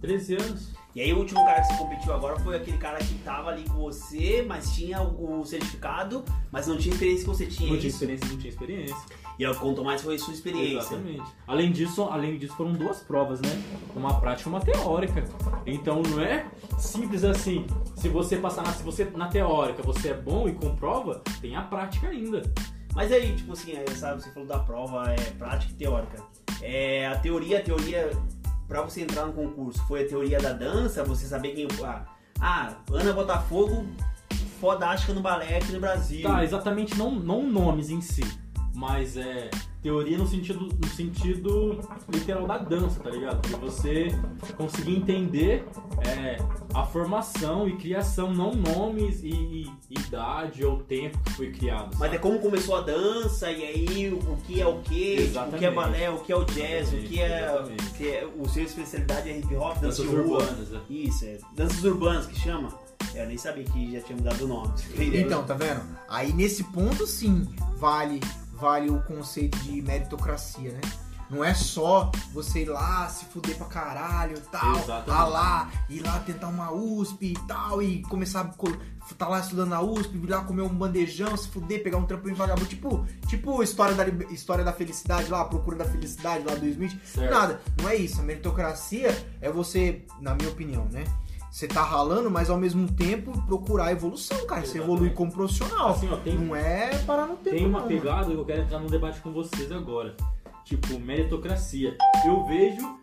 13 0.01 0.35
anos. 0.37 0.69
E 0.95 1.01
aí 1.01 1.13
o 1.13 1.19
último 1.19 1.43
cara 1.45 1.63
que 1.63 1.69
você 1.69 1.77
competiu 1.79 2.13
agora 2.13 2.39
foi 2.41 2.57
aquele 2.57 2.77
cara 2.77 2.99
que 2.99 3.15
tava 3.21 3.51
ali 3.51 3.65
com 3.65 3.77
você, 3.77 4.45
mas 4.47 4.75
tinha 4.75 5.01
o 5.01 5.43
certificado, 5.45 6.23
mas 6.51 6.67
não 6.67 6.77
tinha 6.77 6.93
experiência 6.93 7.25
que 7.25 7.31
você 7.31 7.47
tinha. 7.47 7.71
Não 7.71 7.79
tinha 7.79 7.89
isso? 7.89 7.97
experiência, 7.97 8.29
não 8.29 8.39
tinha 8.39 8.51
experiência. 8.51 8.97
E 9.39 9.47
o 9.47 9.55
que 9.55 9.61
contou 9.61 9.85
mais 9.85 10.03
foi 10.03 10.19
sua 10.19 10.35
experiência. 10.35 10.95
Exatamente. 10.95 11.33
Além 11.47 11.73
disso, 11.73 12.03
além 12.05 12.37
disso, 12.37 12.55
foram 12.55 12.75
duas 12.75 13.01
provas, 13.01 13.41
né? 13.41 13.51
Uma 13.97 14.21
prática 14.21 14.51
e 14.51 14.53
uma 14.53 14.61
teórica. 14.61 15.25
Então 15.65 16.03
não 16.03 16.21
é 16.21 16.47
simples 16.79 17.25
assim. 17.25 17.67
Se 17.97 18.09
você 18.09 18.37
passar 18.37 18.63
na, 18.63 18.73
se 18.73 18.83
você, 18.83 19.05
na 19.05 19.29
teórica 19.29 19.83
você 19.83 20.11
é 20.11 20.15
bom 20.15 20.47
e 20.47 20.53
comprova, 20.53 21.23
tem 21.41 21.57
a 21.57 21.63
prática 21.63 22.09
ainda. 22.09 22.43
Mas 22.95 23.11
aí, 23.11 23.35
tipo 23.35 23.53
assim, 23.53 23.73
é, 23.73 23.87
sabe, 23.95 24.23
você 24.23 24.31
falou 24.31 24.47
da 24.47 24.59
prova, 24.59 25.11
é 25.11 25.17
prática 25.39 25.73
e 25.73 25.77
teórica. 25.77 26.23
É, 26.61 27.07
a 27.07 27.19
teoria, 27.19 27.59
a 27.59 27.63
teoria, 27.63 28.11
pra 28.73 28.81
você 28.81 29.03
entrar 29.03 29.27
no 29.27 29.35
concurso, 29.35 29.87
foi 29.87 30.03
a 30.03 30.09
teoria 30.09 30.41
da 30.41 30.55
dança, 30.55 31.05
você 31.05 31.27
saber 31.27 31.51
quem. 31.51 31.69
Ah, 31.85 32.07
ah 32.41 32.75
Ana 32.91 33.13
Botafogo, 33.13 33.87
fodástica 34.59 35.13
no 35.13 35.21
balé 35.21 35.59
aqui 35.59 35.73
no 35.73 35.79
Brasil. 35.79 36.23
Tá, 36.23 36.43
exatamente 36.43 36.97
não, 36.97 37.11
não 37.11 37.47
nomes 37.47 37.91
em 37.91 38.01
si, 38.01 38.25
mas 38.75 39.17
é 39.17 39.51
teoria 39.83 40.17
no 40.17 40.27
sentido, 40.27 40.69
no 40.81 40.89
sentido 40.89 41.81
literal 42.09 42.47
da 42.47 42.59
dança, 42.59 43.01
tá 43.01 43.11
ligado? 43.11 43.47
De 43.47 43.55
você 43.57 44.09
conseguir 44.57 44.95
entender 44.95 45.65
é, 46.07 46.39
a 46.73 46.87
formação 46.87 47.69
e 47.69 47.77
criação, 47.77 48.33
não 48.33 48.53
nomes 48.55 49.23
e, 49.25 49.69
e 49.91 49.99
idade 49.99 50.65
ou 50.65 50.79
tempo 50.79 51.19
que 51.25 51.33
foi 51.33 51.51
criado. 51.51 51.91
Mas 51.99 51.99
sabe? 51.99 52.17
é 52.17 52.19
como 52.19 52.39
começou 52.39 52.77
a 52.77 52.81
dança, 52.83 53.51
e 53.51 53.65
aí 53.65 54.13
o 54.13 54.37
que 54.47 54.61
é 54.61 54.67
o 54.67 54.81
que, 54.83 55.33
o 55.55 55.59
que 55.59 55.65
é 55.65 55.71
balé, 55.71 56.09
o 56.11 56.21
que 56.21 56.33
é 56.33 56.37
o 56.37 56.45
jazz, 56.45 56.93
o 56.93 56.97
que 56.99 57.21
é. 57.21 57.65
Que 57.97 58.09
é 58.09 58.29
o 58.39 58.49
seu 58.49 58.63
especialidade 58.63 59.29
é 59.31 59.39
hip 59.39 59.55
hop, 59.57 59.79
dança 59.81 60.03
Danças 60.05 60.07
rua. 60.07 60.39
urbanas, 60.39 60.69
né? 60.71 60.81
Isso, 60.89 61.25
é. 61.25 61.39
Danças 61.57 61.83
urbanas 61.83 62.27
que 62.27 62.39
chama? 62.39 62.69
É, 63.15 63.23
Eu 63.23 63.27
nem 63.27 63.37
sabia 63.37 63.65
que 63.65 63.93
já 63.93 64.01
tinha 64.01 64.17
mudado 64.17 64.45
o 64.45 64.49
nome. 64.49 64.73
Então, 64.97 65.43
tá 65.45 65.55
vendo? 65.55 65.83
Aí 66.09 66.33
nesse 66.33 66.63
ponto 66.65 67.05
sim 67.07 67.47
vale 67.77 68.21
vale 68.63 68.89
o 68.89 69.03
conceito 69.03 69.59
de 69.59 69.83
meritocracia, 69.83 70.71
né? 70.71 70.81
Não 71.29 71.43
é 71.43 71.53
só 71.53 72.13
você 72.33 72.61
ir 72.61 72.69
lá 72.69 73.09
se 73.09 73.25
fuder 73.25 73.57
pra 73.57 73.67
caralho 73.67 74.37
e 74.37 74.41
tal, 74.41 74.77
Exatamente. 74.77 75.11
ralar, 75.11 75.73
ir 75.89 76.01
lá 76.01 76.21
tentar 76.21 76.49
uma 76.49 76.71
USP 76.71 77.33
e 77.33 77.47
tal, 77.49 77.83
e 77.83 78.03
começar 78.03 78.43
a 78.43 79.15
tá 79.15 79.27
lá 79.27 79.41
estudando 79.41 79.71
na 79.71 79.81
USP, 79.81 80.17
vir 80.17 80.31
lá 80.31 80.45
comer 80.45 80.63
um 80.63 80.69
bandejão, 80.69 81.37
se 81.37 81.49
fuder, 81.49 81.83
pegar 81.83 81.99
um 81.99 82.05
trampo 82.05 82.29
em 82.29 82.35
vagabundo, 82.35 82.67
tipo, 82.67 83.05
tipo 83.27 83.63
história 83.63 83.95
da, 83.95 84.07
história 84.33 84.63
da 84.63 84.73
felicidade 84.73 85.29
lá, 85.29 85.41
a 85.41 85.45
procura 85.47 85.79
da 85.79 85.85
felicidade 85.85 86.45
lá 86.45 86.55
do 86.55 86.67
Smith. 86.67 86.97
Certo. 87.05 87.33
Nada, 87.33 87.61
não 87.81 87.89
é 87.89 87.97
isso. 87.97 88.21
A 88.21 88.25
meritocracia 88.25 89.11
é 89.41 89.51
você, 89.51 90.05
na 90.21 90.35
minha 90.35 90.51
opinião, 90.51 90.85
né? 90.93 91.05
Você 91.53 91.69
tá 91.69 91.83
ralando, 91.83 92.31
mas 92.31 92.49
ao 92.49 92.57
mesmo 92.57 92.91
tempo 92.91 93.31
procurar 93.43 93.93
evolução, 93.93 94.47
cara. 94.47 94.65
Você 94.65 94.79
evoluir 94.79 95.13
como 95.13 95.31
profissional. 95.31 95.91
Assim, 95.91 96.09
ó, 96.11 96.17
tem, 96.17 96.39
Não 96.39 96.57
é 96.57 96.97
parar 97.05 97.27
no 97.27 97.37
tempo. 97.37 97.55
tem 97.57 97.67
uma 97.67 97.81
não, 97.81 97.89
pegada 97.89 98.25
que 98.25 98.33
eu 98.33 98.45
quero 98.47 98.63
entrar 98.63 98.79
num 98.79 98.87
debate 98.87 99.21
com 99.21 99.31
vocês 99.35 99.71
agora. 99.71 100.17
Tipo, 100.65 100.99
meritocracia. 100.99 101.95
Eu 102.27 102.47
vejo. 102.47 102.99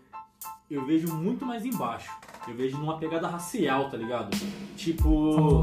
Eu 0.68 0.84
vejo 0.84 1.14
muito 1.14 1.46
mais 1.46 1.64
embaixo. 1.64 2.10
Eu 2.48 2.56
vejo 2.56 2.76
numa 2.80 2.98
pegada 2.98 3.28
racial, 3.28 3.88
tá 3.92 3.98
ligado? 3.98 4.36
Tipo, 4.76 5.62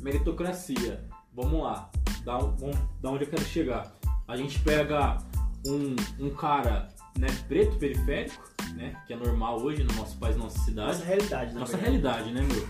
meritocracia. 0.00 1.04
Vamos 1.34 1.62
lá. 1.62 1.90
Da, 2.24 2.38
um- 2.38 2.70
da 3.02 3.10
onde 3.10 3.24
eu 3.24 3.28
quero 3.30 3.44
chegar. 3.44 3.92
A 4.26 4.36
gente 4.36 4.58
pega 4.60 5.18
um, 5.66 5.94
um 6.18 6.30
cara 6.30 6.88
né, 7.18 7.28
preto 7.48 7.76
periférico, 7.76 8.42
né? 8.74 8.94
Que 9.06 9.12
é 9.12 9.16
normal 9.16 9.60
hoje 9.60 9.82
no 9.82 9.92
nosso 9.94 10.16
país, 10.18 10.36
na 10.36 10.44
nossa 10.44 10.58
cidade. 10.60 10.88
Nossa 10.92 11.04
realidade, 11.04 11.54
né? 11.54 11.60
Nossa 11.60 11.76
realidade, 11.76 12.30
né, 12.32 12.40
meu? 12.42 12.68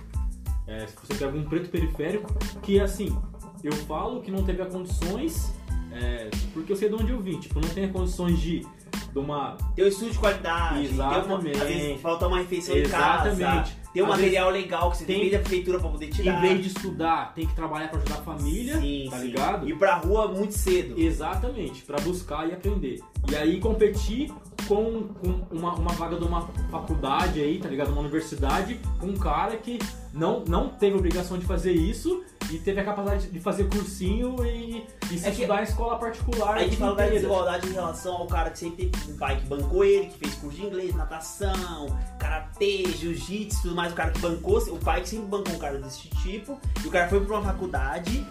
É, 0.67 0.87
se 0.87 0.97
você 0.97 1.15
pega 1.15 1.37
um 1.37 1.45
preto 1.45 1.69
periférico, 1.71 2.33
que 2.63 2.81
assim, 2.81 3.17
eu 3.63 3.73
falo 3.73 4.23
que 4.23 4.31
não 4.31 4.45
teve 4.45 4.65
condições, 4.67 5.53
é, 5.93 6.31
porque 6.53 6.73
eu 6.73 6.77
sei 6.77 6.89
de 6.89 6.95
onde 6.95 7.13
eu 7.13 7.21
vim, 7.21 7.39
tipo, 7.39 7.61
não 7.61 7.69
tem 7.69 7.91
condições 7.93 8.39
de, 8.41 8.61
de 8.61 9.19
uma. 9.19 9.57
Ter 9.75 9.85
um 9.85 9.89
estudo 9.89 10.11
de 10.11 10.19
qualidade, 10.19 10.89
ter 10.89 10.95
uma, 10.95 11.13
Exatamente. 11.19 11.61
às 11.61 11.69
vezes 11.69 12.01
falta 12.01 12.29
uma 12.29 12.39
refeição 12.39 12.77
em 12.77 12.79
Exatamente. 12.79 13.82
Ter 13.93 14.03
um 14.03 14.07
Às 14.07 14.11
material 14.13 14.51
legal 14.51 14.91
que 14.91 14.97
você 14.99 15.05
tem- 15.05 15.21
tem 15.21 15.31
da 15.31 15.39
prefeitura 15.39 15.79
pra 15.79 15.89
poder 15.91 16.09
te 16.09 16.27
Em 16.27 16.41
vez 16.41 16.61
de 16.63 16.69
estudar, 16.69 17.33
tem 17.35 17.47
que 17.47 17.55
trabalhar 17.55 17.89
pra 17.89 17.99
ajudar 17.99 18.15
a 18.15 18.23
família, 18.23 18.81
Sim, 18.81 19.09
tá 19.11 19.19
sim. 19.19 19.27
ligado? 19.27 19.69
Ir 19.69 19.77
pra 19.77 19.97
rua 19.97 20.29
muito 20.29 20.53
cedo. 20.55 20.95
Exatamente, 20.99 21.83
pra 21.83 21.99
buscar 22.01 22.49
e 22.49 22.53
aprender. 22.53 23.01
E 23.31 23.37
aí 23.37 23.61
competir 23.61 24.33
com, 24.67 25.09
com 25.21 25.43
uma, 25.51 25.75
uma 25.75 25.93
vaga 25.93 26.17
de 26.17 26.25
uma 26.25 26.49
faculdade 26.71 27.41
aí, 27.41 27.59
tá 27.59 27.69
ligado? 27.69 27.91
Uma 27.93 28.01
universidade, 28.01 28.79
com 29.01 29.07
um 29.09 29.17
cara 29.17 29.57
que 29.57 29.79
não, 30.13 30.45
não 30.45 30.69
teve 30.69 30.97
obrigação 30.97 31.39
de 31.39 31.47
fazer 31.47 31.73
isso 31.73 32.23
e 32.51 32.59
teve 32.59 32.81
a 32.81 32.85
capacidade 32.85 33.29
de 33.29 33.41
fazer 33.41 33.65
cursinho 33.69 34.37
e, 34.45 34.87
e 35.11 35.19
se 35.19 35.27
É 35.27 35.31
estudar 35.31 35.61
em 35.61 35.65
escola 35.65 35.99
particular. 35.99 36.57
A 36.57 36.65
gente 36.65 36.77
fala 36.77 36.95
da 36.97 37.07
desigualdade 37.09 37.69
em 37.69 37.73
relação 37.73 38.15
ao 38.17 38.27
cara 38.27 38.51
que 38.51 38.59
sempre 38.59 38.87
teve 38.91 39.13
um 39.13 39.17
pai 39.17 39.37
que 39.41 39.47
bancou 39.47 39.85
ele, 39.85 40.07
que 40.07 40.19
fez 40.19 40.35
curso 40.35 40.57
de 40.59 40.67
inglês, 40.67 40.95
natação, 40.95 41.87
karatê, 42.19 42.85
jiu-jitsu 42.89 43.59
e 43.59 43.63
tudo 43.63 43.75
mais. 43.75 43.93
O 43.93 43.95
cara 43.97 44.11
que 44.11 44.19
bancou, 44.21 44.59
o 44.59 44.79
pai 44.79 45.01
que 45.01 45.09
sempre 45.09 45.27
bancou 45.27 45.55
um 45.55 45.59
cara 45.59 45.79
desse 45.79 46.09
tipo, 46.09 46.61
e 46.85 46.89
o 46.89 46.91
cara 46.91 47.09
foi 47.09 47.25
pra 47.25 47.37
uma 47.39 47.45
faculdade 47.45 48.27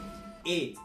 e 0.45 0.75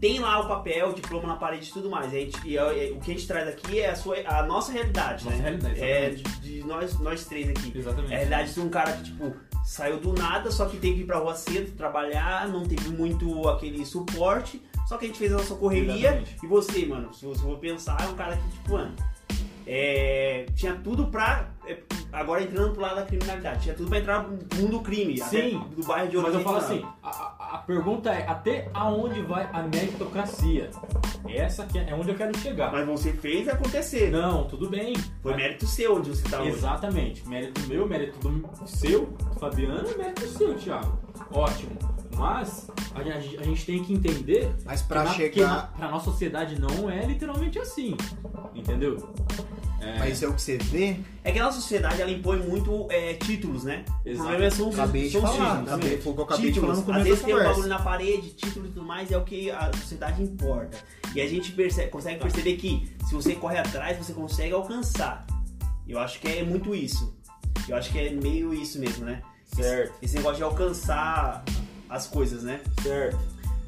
tem 0.00 0.20
lá 0.20 0.38
o 0.40 0.46
papel, 0.48 0.90
o 0.90 0.94
diploma 0.94 1.26
na 1.26 1.36
parede 1.36 1.68
e 1.68 1.72
tudo 1.72 1.90
mais. 1.90 2.10
Gente, 2.10 2.38
e 2.46 2.56
é- 2.56 2.88
é- 2.88 2.92
o 2.92 3.00
que 3.00 3.10
a 3.10 3.14
gente 3.14 3.26
traz 3.26 3.48
aqui 3.48 3.80
é 3.80 3.90
a, 3.90 3.96
sua, 3.96 4.16
a 4.26 4.44
nossa 4.46 4.70
realidade, 4.70 5.24
Nossa 5.24 5.36
né? 5.36 5.42
realidade, 5.42 5.80
É 5.80 6.10
de, 6.10 6.22
de 6.40 6.64
nós, 6.64 6.98
nós 7.00 7.24
três 7.26 7.48
aqui. 7.50 7.72
Exatamente. 7.76 8.12
É 8.12 8.14
a 8.14 8.18
realidade 8.18 8.54
de 8.54 8.60
um 8.60 8.68
cara 8.68 8.92
que, 8.92 9.02
tipo, 9.04 9.34
saiu 9.68 10.00
do 10.00 10.14
nada, 10.14 10.50
só 10.50 10.64
que 10.64 10.78
teve 10.78 10.94
que 10.94 11.00
ir 11.02 11.04
pra 11.04 11.18
rua 11.18 11.34
cedo, 11.34 11.76
trabalhar, 11.76 12.48
não 12.48 12.64
teve 12.64 12.88
muito 12.88 13.46
aquele 13.50 13.84
suporte, 13.84 14.62
só 14.88 14.96
que 14.96 15.04
a 15.04 15.08
gente 15.08 15.18
fez 15.18 15.30
a 15.30 15.36
nossa 15.36 15.54
correria. 15.54 16.08
Exatamente. 16.08 16.36
E 16.42 16.46
você, 16.46 16.86
mano, 16.86 17.12
se 17.12 17.26
você 17.26 17.42
for 17.42 17.58
pensar, 17.58 18.00
é 18.00 18.08
um 18.08 18.14
cara 18.14 18.34
que, 18.34 18.48
tipo, 18.48 18.72
mano, 18.72 18.96
é, 19.66 20.46
tinha 20.54 20.74
tudo 20.76 21.08
pra. 21.08 21.50
É, 21.68 21.78
agora 22.12 22.42
entrando 22.42 22.72
pro 22.72 22.80
lado 22.82 22.96
da 22.96 23.02
criminalidade, 23.02 23.62
tinha 23.62 23.74
tudo 23.74 23.88
pra 23.88 23.98
entrar 23.98 24.22
no 24.22 24.30
mundo 24.56 24.70
do 24.78 24.80
crime, 24.80 25.18
Sim, 25.18 25.62
do 25.76 25.84
bairro 25.84 26.08
de 26.08 26.16
Mas 26.16 26.24
eu 26.26 26.32
origem 26.34 26.44
falo 26.44 26.56
assim, 26.56 26.84
a, 27.02 27.08
a- 27.54 27.58
pergunta 27.66 28.10
é 28.10 28.26
até 28.26 28.70
aonde 28.72 29.20
vai 29.22 29.48
a 29.52 29.62
meritocracia? 29.62 30.70
Essa 31.28 31.66
que 31.66 31.78
é 31.78 31.94
onde 31.94 32.08
eu 32.10 32.14
quero 32.14 32.36
chegar. 32.38 32.72
Mas 32.72 32.86
você 32.86 33.12
fez 33.12 33.46
acontecer. 33.48 34.10
Não, 34.10 34.44
tudo 34.44 34.68
bem. 34.70 34.94
Foi 35.22 35.34
mérito 35.36 35.66
seu 35.66 35.96
onde 35.96 36.10
você 36.10 36.26
tá 36.28 36.40
hoje. 36.40 36.50
Exatamente. 36.50 37.28
Mérito 37.28 37.60
meu, 37.68 37.86
mérito 37.86 38.18
do 38.26 38.66
seu, 38.66 39.08
Fabiano, 39.38 39.86
mérito 39.98 40.26
seu, 40.28 40.54
Thiago. 40.54 40.98
Ótimo. 41.30 41.72
Mas 42.18 42.68
a, 42.94 43.02
gente- 43.20 43.36
a 43.38 43.42
gente 43.42 43.64
tem 43.66 43.84
que 43.84 43.92
entender 43.94 44.52
Mas 44.64 44.82
pra 44.82 45.02
que, 45.02 45.08
na, 45.08 45.14
que 45.14 45.20
chegar. 45.34 45.48
na, 45.48 45.62
pra 45.62 45.88
nossa 45.90 46.06
sociedade 46.06 46.58
não 46.60 46.90
é 46.90 47.04
literalmente 47.06 47.58
assim. 47.58 47.96
Entendeu? 48.54 48.96
É, 49.80 49.96
Mas 50.00 50.20
é 50.22 50.26
o 50.26 50.34
que 50.34 50.42
você 50.42 50.58
vê. 50.58 50.96
É 51.22 51.30
que 51.30 51.38
a 51.38 51.44
nossa 51.44 51.60
sociedade 51.60 52.02
ela 52.02 52.10
impõe 52.10 52.38
muito 52.40 52.88
é, 52.90 53.14
títulos, 53.14 53.62
né? 53.62 53.84
O 54.04 54.08
Exato. 54.08 54.28
problema 54.28 54.50
são 54.50 54.68
Acabei 54.70 55.02
de 55.04 55.10
são 55.12 55.22
os 55.24 55.30
falar. 55.30 55.50
títulos. 55.50 55.68
Acabei, 55.72 55.98
foi 56.00 56.12
o 56.12 56.14
que 56.16 56.20
eu 56.20 56.24
acabei 56.24 56.50
de 56.50 56.60
falar 56.60 56.72
títulos. 56.74 56.78
no 56.78 56.84
começo 56.84 57.00
Às 57.00 57.08
vezes 57.08 57.24
tem 57.24 57.34
um 57.34 57.44
bagulho 57.44 57.68
na 57.68 57.78
parede, 57.78 58.30
título 58.30 58.66
e 58.66 58.68
tudo 58.70 58.84
mais, 58.84 59.12
é 59.12 59.16
o 59.16 59.24
que 59.24 59.50
a 59.52 59.70
sociedade 59.74 60.20
importa. 60.22 60.78
E 61.14 61.20
a 61.20 61.28
gente 61.28 61.52
percebe- 61.52 61.90
consegue 61.90 62.20
perceber 62.20 62.56
que 62.56 62.90
se 63.06 63.14
você 63.14 63.36
corre 63.36 63.56
atrás, 63.58 63.96
você 63.96 64.12
consegue 64.12 64.52
alcançar. 64.52 65.24
Eu 65.86 66.00
acho 66.00 66.18
que 66.20 66.26
é 66.26 66.42
muito 66.42 66.74
isso. 66.74 67.16
Eu 67.68 67.76
acho 67.76 67.92
que 67.92 67.98
é 67.98 68.10
meio 68.10 68.52
isso 68.52 68.80
mesmo, 68.80 69.04
né? 69.04 69.22
Certo. 69.44 69.92
Esse 70.02 70.16
negócio 70.16 70.38
de 70.38 70.42
alcançar 70.42 71.44
as 71.88 72.06
coisas, 72.06 72.42
né? 72.42 72.60
certo. 72.82 73.18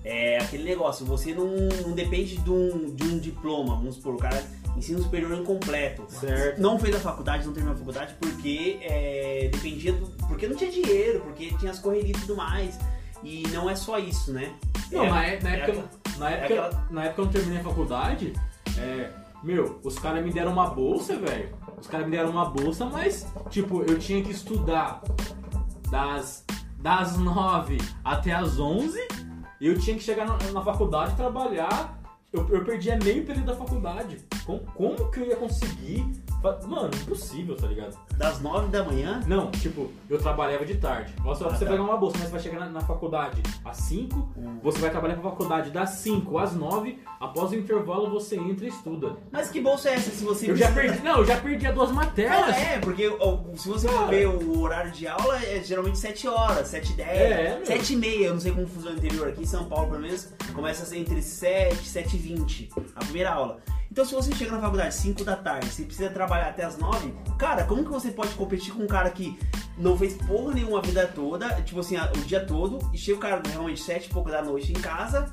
É 0.02 0.38
aquele 0.38 0.64
negócio, 0.64 1.04
você 1.04 1.34
não, 1.34 1.46
não 1.86 1.92
depende 1.92 2.38
de 2.38 2.50
um, 2.50 2.94
de 2.94 3.04
um 3.04 3.18
diploma, 3.18 3.74
vamos 3.76 3.96
supor, 3.96 4.14
o 4.14 4.16
cara 4.18 4.42
ensino 4.74 5.02
superior 5.02 5.38
incompleto. 5.38 6.04
Certo. 6.08 6.58
Não 6.58 6.78
fez 6.78 6.96
a 6.96 7.00
faculdade, 7.00 7.44
não 7.44 7.52
terminou 7.52 7.74
a 7.74 7.78
faculdade 7.78 8.14
porque 8.18 8.78
é, 8.80 9.50
dependia 9.52 9.92
do. 9.92 10.06
Porque 10.26 10.46
não 10.48 10.56
tinha 10.56 10.70
dinheiro, 10.70 11.20
porque 11.20 11.52
tinha 11.58 11.70
as 11.70 11.78
correrias 11.78 12.16
e 12.16 12.20
tudo 12.22 12.36
mais. 12.36 12.78
E 13.22 13.42
não 13.48 13.68
é 13.68 13.76
só 13.76 13.98
isso, 13.98 14.32
né? 14.32 14.54
Não, 14.90 15.04
é, 15.04 15.10
na, 15.10 15.26
é- 15.26 15.40
na 15.42 15.50
é 15.50 15.54
época, 15.56 15.72
aquela- 15.72 15.90
na, 16.18 16.30
é 16.30 16.34
época, 16.34 16.44
aquela- 16.46 16.86
na 16.90 17.04
época 17.04 17.20
eu 17.20 17.24
não 17.26 17.32
terminei 17.32 17.58
a 17.60 17.62
faculdade, 17.64 18.32
é, 18.78 19.10
meu, 19.42 19.78
os 19.84 19.98
caras 19.98 20.24
me 20.24 20.32
deram 20.32 20.52
uma 20.52 20.70
bolsa, 20.70 21.16
velho. 21.18 21.50
Os 21.78 21.86
caras 21.86 22.06
me 22.06 22.12
deram 22.16 22.30
uma 22.30 22.46
bolsa, 22.48 22.86
mas, 22.86 23.26
tipo, 23.50 23.82
eu 23.82 23.98
tinha 23.98 24.22
que 24.22 24.30
estudar 24.30 25.02
das, 25.90 26.44
das 26.80 27.16
9 27.18 27.78
até 28.04 28.32
as 28.32 28.58
11 28.58 28.98
e 29.60 29.66
eu 29.66 29.78
tinha 29.78 29.96
que 29.96 30.02
chegar 30.02 30.26
na, 30.26 30.36
na 30.52 30.62
faculdade 30.62 31.14
trabalhar. 31.14 31.98
Eu, 32.32 32.48
eu 32.48 32.64
perdia 32.64 32.96
meio 33.02 33.24
período 33.26 33.46
da 33.46 33.56
faculdade. 33.56 34.18
Com- 34.46 34.60
como 34.74 35.10
que 35.10 35.20
eu 35.20 35.26
ia 35.26 35.36
conseguir? 35.36 36.10
Mano, 36.42 36.90
impossível, 36.94 37.56
tá 37.56 37.66
ligado? 37.66 37.98
das 38.16 38.40
nove 38.40 38.68
da 38.68 38.84
manhã. 38.84 39.20
Não, 39.26 39.50
tipo, 39.50 39.90
eu 40.08 40.18
trabalhava 40.18 40.64
de 40.66 40.74
tarde. 40.76 41.14
Você, 41.24 41.42
Ah, 41.44 41.48
você 41.48 41.64
tá. 41.64 41.70
pegar 41.70 41.82
uma 41.82 41.96
bolsa, 41.96 42.16
mas 42.18 42.26
você 42.28 42.32
vai 42.32 42.40
chegar 42.40 42.60
na, 42.60 42.66
na 42.68 42.80
faculdade 42.82 43.42
às 43.64 43.78
5, 43.78 44.16
Hum. 44.36 44.58
você 44.62 44.78
vai 44.78 44.90
trabalhar 44.90 45.14
pra 45.14 45.30
faculdade 45.30 45.70
das 45.70 45.90
5 45.90 46.36
às 46.38 46.54
9, 46.54 46.98
após 47.18 47.50
o 47.50 47.54
intervalo 47.54 48.10
você 48.10 48.36
entra 48.36 48.66
e 48.66 48.68
estuda. 48.68 49.16
Mas 49.32 49.50
que 49.50 49.60
bolsa 49.60 49.88
é 49.88 49.94
essa 49.94 50.10
se 50.10 50.22
você 50.22 50.50
Eu 50.50 50.56
já 50.56 50.70
perdi, 50.70 51.02
não, 51.02 51.18
eu 51.18 51.24
já 51.24 51.36
perdi 51.38 51.66
as 51.66 51.74
duas 51.74 51.90
matérias. 51.92 52.54
Ah, 52.56 52.60
é, 52.60 52.78
porque 52.78 53.10
se 53.56 53.68
você 53.68 53.88
for 53.88 54.08
ver 54.08 54.28
o 54.28 54.60
horário 54.60 54.90
de 54.92 55.06
aula, 55.08 55.42
é 55.42 55.62
geralmente 55.64 55.98
7 55.98 56.28
horas, 56.28 56.68
7 56.68 56.92
e 56.92 56.96
10, 56.96 57.08
É. 57.08 57.60
7 57.64 57.92
e 57.94 57.96
meia, 57.96 58.26
eu 58.26 58.34
não 58.34 58.40
sei 58.40 58.52
como 58.52 58.66
funciona 58.66 58.96
no 58.96 58.98
interior, 59.04 59.28
aqui 59.28 59.42
em 59.42 59.46
São 59.46 59.64
Paulo 59.64 59.88
pelo 59.88 60.00
menos, 60.02 60.28
começa 60.54 60.82
a 60.82 60.86
ser 60.86 60.98
entre 60.98 61.22
7 61.22 61.74
e 61.74 61.86
7 61.86 62.16
e 62.16 62.18
20, 62.18 62.68
a 62.94 63.00
primeira 63.00 63.30
aula. 63.32 63.60
Então 63.90 64.04
se 64.04 64.14
você 64.14 64.32
chega 64.34 64.52
na 64.52 64.60
faculdade 64.60 64.94
5 64.94 65.24
da 65.24 65.36
tarde, 65.36 65.68
você 65.68 65.82
precisa 65.82 66.10
trabalhar 66.10 66.48
até 66.48 66.64
as 66.64 66.78
9, 66.78 67.12
cara, 67.38 67.64
como 67.64 67.84
que 67.84 67.90
você 67.90 68.10
pode 68.10 68.34
competir 68.34 68.72
com 68.72 68.84
um 68.84 68.86
cara 68.86 69.10
que 69.10 69.38
não 69.76 69.96
fez 69.96 70.14
porra 70.14 70.54
nenhuma 70.54 70.78
a 70.78 70.82
vida 70.82 71.06
toda, 71.06 71.48
tipo 71.62 71.80
assim, 71.80 71.96
o 71.96 72.24
dia 72.24 72.44
todo, 72.44 72.78
e 72.92 72.98
chega 72.98 73.18
o 73.18 73.20
cara 73.20 73.42
realmente 73.48 73.82
7 73.82 74.06
e 74.06 74.10
pouco 74.10 74.30
da 74.30 74.42
noite 74.42 74.70
em 74.70 74.80
casa, 74.80 75.32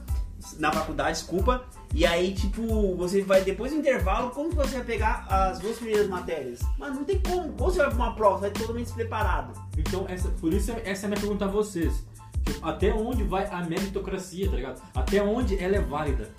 na 0.57 0.71
faculdade, 0.71 1.19
desculpa, 1.19 1.65
e 1.93 2.05
aí, 2.05 2.33
tipo, 2.33 2.95
você 2.95 3.21
vai, 3.21 3.41
depois 3.43 3.71
do 3.71 3.79
intervalo, 3.79 4.29
como 4.31 4.49
que 4.49 4.55
você 4.55 4.75
vai 4.75 4.85
pegar 4.85 5.25
as 5.29 5.59
duas 5.59 5.77
primeiras 5.77 6.07
matérias? 6.07 6.59
Mas 6.77 6.93
não 6.93 7.03
tem 7.03 7.19
como. 7.19 7.53
Ou 7.59 7.71
você 7.71 7.79
vai 7.79 7.87
pra 7.87 7.95
uma 7.95 8.15
prova, 8.15 8.41
vai 8.41 8.51
totalmente 8.51 8.85
despreparado. 8.85 9.53
Então, 9.77 10.05
essa, 10.07 10.29
por 10.29 10.53
isso, 10.53 10.71
essa 10.83 11.05
é 11.05 11.07
a 11.07 11.09
minha 11.09 11.19
pergunta 11.19 11.45
a 11.45 11.47
vocês. 11.47 12.05
Tipo, 12.45 12.65
até 12.65 12.93
onde 12.93 13.23
vai 13.23 13.45
a 13.47 13.63
meritocracia, 13.63 14.49
tá 14.49 14.55
ligado? 14.55 14.81
Até 14.93 15.21
onde 15.23 15.57
ela 15.61 15.75
é 15.75 15.81
válida, 15.81 16.29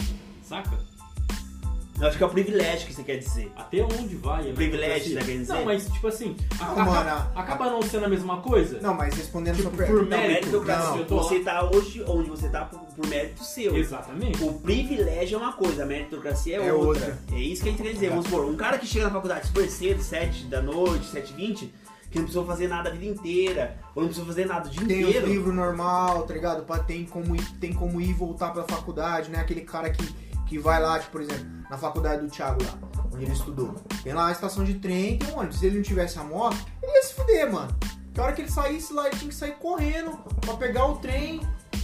saca? 0.42 0.87
Eu 2.00 2.06
acho 2.06 2.16
que 2.16 2.22
é 2.22 2.26
o 2.26 2.30
privilégio 2.30 2.86
que 2.86 2.94
você 2.94 3.02
quer 3.02 3.16
dizer. 3.16 3.50
Até 3.56 3.82
onde 3.82 4.14
vai? 4.16 4.50
a 4.50 4.54
Privilégio, 4.54 5.14
meritocracia? 5.14 5.18
tá 5.18 5.24
querendo 5.24 5.40
dizer? 5.40 5.52
Não, 5.54 5.64
mas 5.64 5.88
tipo 5.88 6.06
assim, 6.06 6.36
a- 6.60 6.64
Não, 6.64 6.72
acaba, 6.72 6.90
mano, 6.92 7.10
a- 7.10 7.30
acaba 7.40 7.70
não 7.70 7.82
sendo 7.82 8.04
a 8.04 8.08
mesma 8.08 8.36
coisa? 8.40 8.78
Não, 8.80 8.94
mas 8.94 9.14
respondendo 9.14 9.56
Tipo, 9.56 9.68
a 9.68 9.70
sua 9.72 9.78
pergunta. 9.78 10.04
por 10.04 10.10
Não, 10.10 10.18
mérito. 10.18 10.46
Não, 10.64 10.96
eu 10.98 11.04
tô 11.06 11.16
lá. 11.16 11.22
você 11.22 11.40
tá 11.40 11.64
hoje 11.70 12.04
onde 12.06 12.30
você 12.30 12.48
tá 12.48 12.64
por, 12.66 12.78
por 12.80 13.06
mérito 13.08 13.42
seu. 13.42 13.76
Exatamente. 13.76 14.42
O 14.44 14.52
privilégio 14.60 15.36
é 15.36 15.38
uma 15.42 15.52
coisa, 15.52 15.82
a 15.82 15.86
meritocracia 15.86 16.56
é, 16.60 16.68
É 16.68 16.72
outra. 16.72 16.88
outra. 17.06 17.18
É 17.32 17.38
isso 17.40 17.62
que 17.62 17.68
a 17.68 17.72
gente 17.72 17.82
quer 17.82 17.92
dizer. 17.92 18.10
Vamos 18.10 18.26
supor, 18.26 18.44
um 18.44 18.56
cara 18.56 18.78
que 18.78 18.86
chega 18.86 19.06
na 19.06 19.10
faculdade 19.10 19.46
super 19.48 19.68
cedo, 19.68 20.00
7 20.02 20.44
da 20.44 20.62
noite, 20.62 21.04
7 21.06 21.32
h 21.32 21.36
20 21.36 21.74
que 22.10 22.16
não 22.16 22.24
precisou 22.24 22.46
fazer 22.46 22.68
nada 22.68 22.88
a 22.88 22.92
vida 22.92 23.04
inteira, 23.04 23.76
ou 23.94 24.02
não 24.02 24.08
precisou 24.08 24.24
fazer 24.26 24.46
nada 24.46 24.66
o 24.66 24.70
dia 24.70 24.86
Tem 24.86 25.02
inteiro. 25.02 25.26
livros 25.26 25.54
normal, 25.54 26.22
tá 26.22 26.32
ligado? 26.32 26.64
Pra- 26.64 26.78
Tem 26.78 27.04
como, 27.04 27.36
ir, 27.36 27.44
tem 27.60 27.70
como 27.74 28.00
ir 28.00 28.08
e 28.08 28.12
voltar 28.14 28.50
pra 28.50 28.62
faculdade, 28.62 29.30
né? 29.30 29.38
Aquele 29.40 29.60
cara 29.60 29.90
que, 29.90 30.02
que 30.48 30.58
vai 30.58 30.80
lá, 30.80 30.98
tipo, 30.98 31.12
por 31.12 31.20
exemplo, 31.20 31.46
na 31.68 31.76
faculdade 31.76 32.22
do 32.22 32.30
Thiago 32.30 32.62
lá, 32.64 32.78
onde 33.12 33.24
ele 33.24 33.32
estudou. 33.32 33.74
Tem 34.02 34.12
lá 34.14 34.28
a 34.28 34.32
estação 34.32 34.64
de 34.64 34.74
trem, 34.74 35.18
tem 35.18 35.34
um 35.34 35.38
ônibus. 35.38 35.58
Se 35.58 35.66
ele 35.66 35.76
não 35.76 35.82
tivesse 35.82 36.18
a 36.18 36.24
moto, 36.24 36.56
ele 36.82 36.92
ia 36.92 37.02
se 37.02 37.14
fuder, 37.14 37.52
mano. 37.52 37.76
Que 38.14 38.20
hora 38.20 38.32
que 38.32 38.42
ele 38.42 38.50
saísse 38.50 38.92
lá, 38.92 39.06
ele 39.06 39.16
tinha 39.16 39.28
que 39.28 39.34
sair 39.34 39.52
correndo 39.56 40.18
pra 40.40 40.54
pegar 40.54 40.86
o 40.86 40.96
trem, 40.96 41.40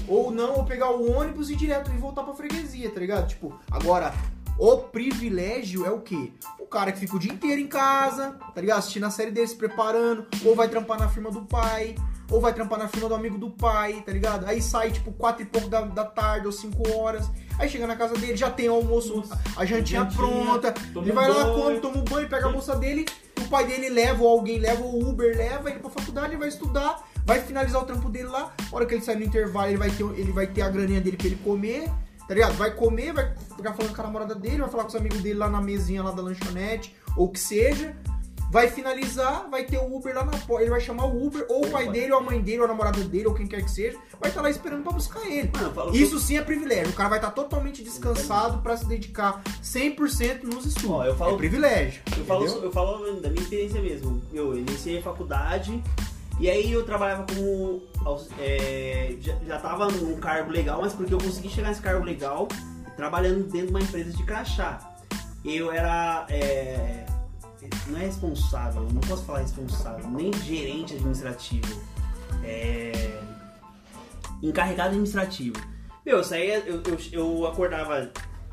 ou 0.08 0.30
não, 0.30 0.56
ou 0.56 0.64
pegar 0.64 0.90
o 0.90 1.12
ônibus 1.12 1.48
e 1.48 1.52
ir 1.52 1.56
direto 1.56 1.90
e 1.92 1.98
voltar 1.98 2.22
pra 2.22 2.34
freguesia, 2.34 2.90
tá 2.90 2.98
ligado? 2.98 3.28
Tipo, 3.28 3.54
agora, 3.70 4.12
o 4.58 4.78
privilégio 4.78 5.84
é 5.84 5.90
o 5.90 6.00
quê? 6.00 6.32
O 6.58 6.66
cara 6.66 6.90
que 6.90 6.98
fica 6.98 7.16
o 7.16 7.18
dia 7.18 7.32
inteiro 7.32 7.60
em 7.60 7.68
casa, 7.68 8.36
tá 8.54 8.60
ligado? 8.60 8.78
Assistindo 8.78 9.04
a 9.04 9.10
série 9.10 9.30
dele, 9.30 9.46
se 9.46 9.56
preparando, 9.56 10.26
ou 10.44 10.56
vai 10.56 10.68
trampar 10.68 10.98
na 10.98 11.08
firma 11.08 11.30
do 11.30 11.42
pai, 11.42 11.94
ou 12.30 12.40
vai 12.40 12.52
trampar 12.52 12.78
na 12.78 12.88
firma 12.88 13.08
do 13.08 13.14
amigo 13.14 13.38
do 13.38 13.50
pai, 13.50 14.02
tá 14.04 14.12
ligado? 14.12 14.46
Aí 14.46 14.60
sai 14.60 14.90
tipo 14.90 15.12
quatro 15.12 15.42
e 15.42 15.46
pouco 15.46 15.68
da, 15.68 15.82
da 15.82 16.04
tarde 16.04 16.46
ou 16.46 16.52
cinco 16.52 16.88
horas. 16.96 17.30
Aí 17.58 17.68
chega 17.68 17.86
na 17.86 17.96
casa 17.96 18.14
dele, 18.14 18.36
já 18.36 18.50
tem 18.50 18.68
o 18.68 18.74
almoço, 18.74 19.22
a 19.56 19.64
jantinha, 19.64 20.02
Jantinha, 20.02 20.16
pronta. 20.16 20.74
Ele 20.96 21.12
vai 21.12 21.28
lá, 21.28 21.44
banho. 21.44 21.54
come, 21.54 21.80
toma 21.80 21.98
um 21.98 22.04
banho, 22.04 22.28
pega 22.28 22.48
a 22.48 22.52
bolsa 22.52 22.74
dele, 22.76 23.06
o 23.40 23.48
pai 23.48 23.66
dele 23.66 23.88
leva, 23.88 24.22
ou 24.22 24.28
alguém 24.28 24.58
leva, 24.58 24.82
ou 24.82 25.02
o 25.02 25.08
Uber 25.10 25.36
leva 25.36 25.70
ele 25.70 25.78
pra 25.78 25.90
faculdade, 25.90 26.28
ele 26.28 26.38
vai 26.38 26.48
estudar, 26.48 27.04
vai 27.24 27.40
finalizar 27.40 27.82
o 27.82 27.84
trampo 27.84 28.08
dele 28.08 28.28
lá. 28.28 28.52
A 28.72 28.76
hora 28.76 28.86
que 28.86 28.94
ele 28.94 29.02
sai 29.02 29.14
no 29.16 29.22
intervalo, 29.24 29.68
ele 29.68 29.78
vai 29.78 29.90
ter, 29.90 30.04
ele 30.18 30.32
vai 30.32 30.46
ter 30.46 30.62
a 30.62 30.68
graninha 30.68 31.00
dele 31.00 31.16
pra 31.16 31.26
ele 31.26 31.36
comer. 31.36 31.88
Tá 32.26 32.32
ligado? 32.32 32.54
Vai 32.54 32.70
comer, 32.70 33.12
vai 33.12 33.34
ficar 33.54 33.74
falando 33.74 33.94
com 33.94 34.00
a 34.00 34.04
namorada 34.04 34.34
dele, 34.34 34.56
vai 34.62 34.70
falar 34.70 34.84
com 34.84 34.88
os 34.88 34.96
amigos 34.96 35.20
dele 35.20 35.38
lá 35.38 35.48
na 35.50 35.60
mesinha 35.60 36.02
lá 36.02 36.10
da 36.10 36.22
lanchonete, 36.22 36.96
ou 37.18 37.26
o 37.26 37.28
que 37.28 37.38
seja. 37.38 37.94
Vai 38.54 38.68
finalizar, 38.68 39.48
vai 39.50 39.64
ter 39.64 39.78
o 39.78 39.96
Uber 39.96 40.14
lá 40.14 40.24
na 40.24 40.30
porta. 40.30 40.62
Ele 40.62 40.70
vai 40.70 40.80
chamar 40.80 41.06
o 41.06 41.26
Uber, 41.26 41.44
ou 41.48 41.66
o 41.66 41.70
pai 41.72 41.88
dele, 41.90 42.12
ou 42.12 42.18
a 42.20 42.22
mãe 42.22 42.40
dele, 42.40 42.58
ou 42.60 42.64
a 42.66 42.68
namorada 42.68 43.02
dele, 43.02 43.26
ou 43.26 43.34
quem 43.34 43.48
quer 43.48 43.64
que 43.64 43.70
seja, 43.70 43.98
vai 44.20 44.30
estar 44.30 44.40
lá 44.42 44.48
esperando 44.48 44.84
pra 44.84 44.92
buscar 44.92 45.26
ele. 45.26 45.50
Mano, 45.52 45.92
Isso 45.92 46.20
sim 46.20 46.36
é 46.38 46.40
privilégio. 46.40 46.92
O 46.92 46.94
cara 46.94 47.08
vai 47.08 47.18
estar 47.18 47.32
totalmente 47.32 47.82
descansado 47.82 48.58
pra 48.62 48.76
se 48.76 48.86
dedicar 48.86 49.42
100% 49.60 50.44
nos 50.44 50.66
estudos. 50.66 50.88
Ó, 50.90 51.04
eu 51.04 51.16
falo- 51.16 51.34
é 51.34 51.36
privilégio. 51.36 52.00
Eu 52.16 52.24
falo, 52.24 52.44
eu 52.46 52.70
falo 52.70 53.20
da 53.20 53.28
minha 53.28 53.42
experiência 53.42 53.82
mesmo. 53.82 54.22
Eu 54.32 54.56
iniciei 54.56 54.98
a 55.00 55.02
faculdade 55.02 55.82
e 56.38 56.48
aí 56.48 56.70
eu 56.70 56.84
trabalhava 56.84 57.26
como. 57.34 57.82
é, 58.38 59.16
já, 59.20 59.34
já 59.46 59.58
tava 59.58 59.88
num 59.88 60.16
cargo 60.18 60.52
legal, 60.52 60.80
mas 60.80 60.92
porque 60.92 61.12
eu 61.12 61.18
consegui 61.18 61.48
chegar 61.48 61.70
nesse 61.70 61.82
cargo 61.82 62.04
legal 62.04 62.46
trabalhando 62.96 63.42
dentro 63.50 63.66
de 63.66 63.72
uma 63.72 63.80
empresa 63.80 64.12
de 64.12 64.22
crachá. 64.22 64.78
Eu 65.44 65.72
era. 65.72 66.24
é, 66.30 67.04
não 67.86 67.98
é 67.98 68.06
responsável, 68.06 68.82
não 68.82 69.00
posso 69.00 69.24
falar 69.24 69.40
responsável, 69.40 70.08
nem 70.10 70.32
gerente 70.32 70.94
administrativo. 70.94 71.82
É, 72.42 73.20
encarregado 74.42 74.90
administrativo. 74.90 75.56
Meu, 76.04 76.18
eu 76.18 76.24
saía, 76.24 76.58
eu, 76.66 76.82
eu, 76.82 76.98
eu 77.12 77.46
acordava 77.46 78.10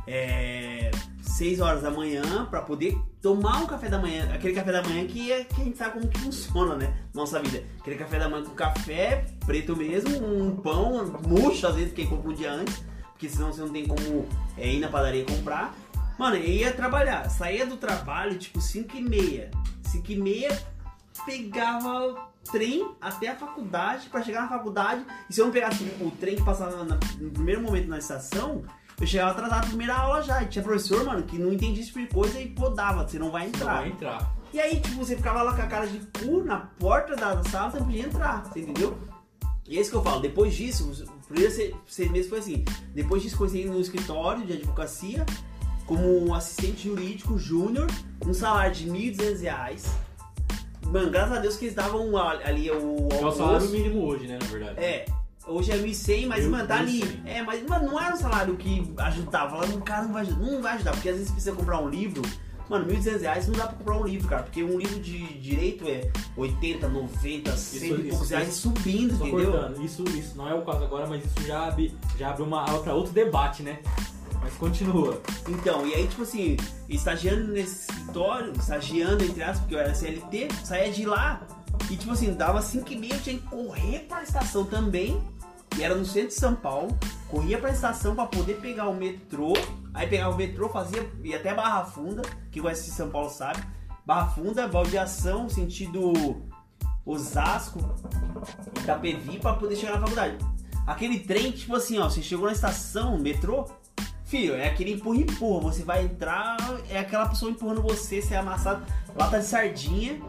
é, 0.07 0.91
6 1.21 1.59
horas 1.59 1.81
da 1.81 1.91
manhã 1.91 2.45
pra 2.49 2.61
poder 2.61 2.97
tomar 3.21 3.57
um 3.57 3.65
café 3.65 3.89
da 3.89 3.97
manhã. 3.97 4.29
Aquele 4.33 4.53
café 4.53 4.71
da 4.71 4.83
manhã 4.83 5.05
que, 5.05 5.31
é, 5.31 5.43
que 5.43 5.61
a 5.61 5.63
gente 5.63 5.77
sabe 5.77 5.93
como 5.93 6.07
que 6.07 6.19
funciona, 6.19 6.75
né? 6.75 6.93
Nossa 7.13 7.41
vida. 7.41 7.63
Aquele 7.79 7.97
café 7.97 8.19
da 8.19 8.29
manhã 8.29 8.43
com 8.43 8.55
café, 8.55 9.25
preto 9.45 9.75
mesmo, 9.75 10.15
um 10.25 10.55
pão, 10.55 11.19
murcho, 11.27 11.67
às 11.67 11.75
vezes, 11.75 11.93
quem 11.93 12.07
compra 12.07 12.29
um 12.29 12.33
dia 12.33 12.51
antes. 12.51 12.83
Porque 13.11 13.29
senão 13.29 13.51
você 13.51 13.61
não 13.61 13.69
tem 13.69 13.85
como 13.85 14.27
é, 14.57 14.73
ir 14.73 14.79
na 14.79 14.87
padaria 14.87 15.25
comprar. 15.25 15.75
Mano, 16.21 16.35
eu 16.35 16.43
ia 16.45 16.71
trabalhar. 16.71 17.27
Saía 17.31 17.65
do 17.65 17.77
trabalho, 17.77 18.37
tipo, 18.37 18.61
5 18.61 18.95
e 18.95 19.01
meia. 19.01 19.49
5 19.81 20.11
e 20.11 20.15
meia, 20.17 20.55
pegava 21.25 22.29
trem 22.51 22.91
até 23.01 23.29
a 23.29 23.35
faculdade 23.35 24.07
para 24.07 24.21
chegar 24.21 24.41
na 24.43 24.47
faculdade. 24.49 25.03
E 25.27 25.33
se 25.33 25.41
eu 25.41 25.45
não 25.45 25.51
pegasse 25.51 25.83
o 25.99 26.11
trem 26.11 26.35
que 26.35 26.43
passava 26.43 26.83
na- 26.83 26.99
no 27.19 27.31
primeiro 27.31 27.59
momento 27.61 27.87
na 27.87 27.97
estação, 27.97 28.61
eu 28.99 29.07
chegava 29.07 29.31
atrasado 29.31 29.61
na 29.63 29.67
primeira 29.69 29.95
aula 29.95 30.21
já. 30.21 30.43
E 30.43 30.45
tinha 30.45 30.63
professor, 30.63 31.03
mano, 31.03 31.23
que 31.23 31.39
não 31.39 31.51
entendia 31.51 31.81
esse 31.81 31.87
tipo 31.91 32.01
de 32.01 32.13
coisa 32.13 32.39
e 32.39 32.49
podava, 32.49 33.07
você 33.07 33.17
não 33.17 33.31
vai 33.31 33.41
Não 33.41 33.49
entrar. 33.49 33.75
vai 33.77 33.89
entrar. 33.89 34.31
E 34.53 34.59
aí, 34.59 34.79
tipo, 34.79 34.97
você 34.97 35.15
ficava 35.15 35.41
lá 35.41 35.55
com 35.55 35.61
a 35.63 35.65
cara 35.67 35.87
de 35.87 35.97
cu 36.19 36.43
na 36.43 36.57
porta 36.77 37.15
da 37.15 37.43
sala, 37.45 37.71
você 37.71 37.79
não 37.79 37.85
podia 37.87 38.05
entrar, 38.05 38.43
você 38.45 38.59
entendeu? 38.59 38.95
E 39.67 39.75
é 39.75 39.81
isso 39.81 39.89
que 39.89 39.95
eu 39.97 40.03
falo, 40.03 40.19
depois 40.21 40.53
disso, 40.53 40.87
os 40.87 41.03
primeiros 41.27 41.55
se- 41.55 41.73
seis 41.87 42.11
meses 42.11 42.29
foi 42.29 42.37
assim. 42.37 42.63
Depois 42.93 43.23
disso, 43.23 43.37
comecei 43.37 43.65
no 43.65 43.79
escritório 43.81 44.45
de 44.45 44.53
advocacia, 44.53 45.25
como 45.91 46.25
um 46.25 46.33
assistente 46.33 46.87
jurídico 46.87 47.37
júnior, 47.37 47.85
um 48.25 48.33
salário 48.33 48.73
de 48.73 48.87
1.200 48.89 49.41
reais. 49.41 49.85
Mano, 50.85 51.11
graças 51.11 51.37
a 51.37 51.39
Deus 51.41 51.57
que 51.57 51.65
eles 51.65 51.75
davam 51.75 52.15
ali 52.17 52.71
o 52.71 53.09
É 53.11 53.15
o 53.15 53.17
almoço. 53.17 53.37
salário 53.37 53.69
mínimo 53.69 54.05
hoje, 54.05 54.25
né, 54.25 54.39
na 54.41 54.47
verdade. 54.47 54.79
É, 54.79 55.05
hoje 55.45 55.69
é 55.71 55.77
1.100, 55.77 56.27
mas, 56.27 56.45
mano, 56.47 56.65
tá 56.65 56.77
ali. 56.79 57.01
1.100. 57.01 57.21
É, 57.25 57.41
mas, 57.41 57.67
mano, 57.67 57.87
não 57.91 57.99
era 57.99 58.13
um 58.13 58.17
salário 58.17 58.55
que 58.55 58.89
ajudava. 58.97 59.65
O 59.65 59.81
cara 59.81 60.03
não 60.03 60.13
vai, 60.13 60.21
ajudar- 60.21 60.39
não 60.45 60.61
vai 60.61 60.75
ajudar, 60.75 60.91
porque 60.91 61.09
às 61.09 61.15
vezes 61.15 61.27
você 61.27 61.33
precisa 61.33 61.55
comprar 61.57 61.81
um 61.81 61.89
livro. 61.89 62.21
Mano, 62.69 62.85
1.200 62.85 63.19
reais 63.21 63.47
não 63.49 63.55
dá 63.55 63.67
pra 63.67 63.75
comprar 63.77 63.97
um 63.97 64.05
livro, 64.05 64.29
cara, 64.29 64.43
porque 64.43 64.63
um 64.63 64.77
livro 64.77 64.97
de 65.01 65.17
direito 65.39 65.85
é 65.89 66.09
80, 66.37 66.87
90, 66.87 67.51
100 67.57 67.79
e 67.81 67.91
isso- 67.93 68.09
poucos 68.11 68.29
reais 68.29 68.47
e 68.47 68.51
isso- 68.51 68.61
subindo, 68.61 69.13
entendeu? 69.15 69.51
cortando, 69.51 69.83
isso, 69.83 70.03
isso 70.17 70.37
não 70.37 70.47
é 70.47 70.53
o 70.53 70.61
caso 70.61 70.85
agora, 70.85 71.05
mas 71.05 71.21
isso 71.25 71.45
já 71.45 71.67
abre, 71.67 71.93
já 72.17 72.29
abre 72.29 72.43
uma 72.43 72.63
para 72.79 72.93
outro 72.93 73.11
debate, 73.11 73.61
né? 73.61 73.79
Mas 74.41 74.53
continua. 74.55 75.21
Então, 75.47 75.85
e 75.85 75.93
aí, 75.93 76.07
tipo 76.07 76.23
assim, 76.23 76.57
estagiando 76.89 77.47
nesse 77.53 77.91
escritório, 77.91 78.51
estagiando 78.57 79.23
entre 79.23 79.43
aspas, 79.43 79.59
porque 79.59 79.75
eu 79.75 79.79
era 79.79 79.93
CLT, 79.93 80.47
saía 80.63 80.91
de 80.91 81.05
lá 81.05 81.45
e, 81.89 81.95
tipo 81.95 82.11
assim, 82.11 82.33
dava 82.33 82.61
5 82.61 82.91
e 82.91 82.95
meia, 82.95 83.13
eu 83.13 83.21
tinha 83.21 83.37
que 83.37 83.47
correr 83.47 83.99
pra 84.07 84.23
estação 84.23 84.65
também, 84.65 85.21
e 85.77 85.83
era 85.83 85.93
no 85.93 86.05
centro 86.05 86.29
de 86.29 86.33
São 86.33 86.55
Paulo, 86.55 86.97
corria 87.29 87.57
pra 87.59 87.69
estação 87.69 88.15
pra 88.15 88.25
poder 88.25 88.55
pegar 88.55 88.87
o 88.87 88.95
metrô, 88.95 89.53
aí 89.93 90.07
pegava 90.07 90.33
o 90.33 90.37
metrô, 90.37 90.69
fazia, 90.69 91.09
ia 91.23 91.37
até 91.37 91.53
Barra 91.53 91.85
Funda, 91.85 92.21
que 92.51 92.59
conhece 92.59 92.91
São 92.91 93.09
Paulo 93.09 93.29
sabe, 93.29 93.61
Barra 94.05 94.27
Funda, 94.29 94.67
baldeação, 94.67 95.47
sentido 95.47 96.41
Osasco, 97.05 97.79
Itapevi, 98.79 99.39
pra 99.39 99.53
poder 99.53 99.75
chegar 99.75 99.93
na 99.93 99.99
faculdade. 99.99 100.37
Aquele 100.87 101.19
trem, 101.19 101.51
tipo 101.51 101.75
assim, 101.75 101.99
ó, 101.99 102.09
você 102.09 102.21
chegou 102.21 102.47
na 102.47 102.53
estação, 102.53 103.17
metrô, 103.17 103.65
Filho, 104.31 104.55
é 104.55 104.69
aquele 104.69 104.93
empurra 104.93 105.17
empurra. 105.17 105.63
Você 105.63 105.83
vai 105.83 106.05
entrar, 106.05 106.55
é 106.89 106.99
aquela 106.99 107.27
pessoa 107.27 107.51
empurrando 107.51 107.81
você, 107.81 108.21
você 108.21 108.33
é 108.33 108.37
amassado, 108.37 108.81
lata 109.13 109.39
de 109.39 109.45
sardinha. 109.45 110.21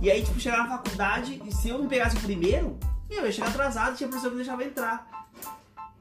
E 0.00 0.10
aí, 0.10 0.24
tipo, 0.24 0.40
chegar 0.40 0.56
na 0.56 0.68
faculdade, 0.78 1.42
e 1.44 1.52
se 1.52 1.68
eu 1.68 1.76
não 1.76 1.86
pegasse 1.86 2.16
o 2.16 2.20
primeiro, 2.20 2.78
meu, 3.10 3.18
eu 3.18 3.26
ia 3.26 3.32
chegar 3.32 3.48
atrasado, 3.48 3.94
tinha 3.94 4.08
professor 4.08 4.30
que 4.30 4.36
deixava 4.36 4.64
entrar. 4.64 5.26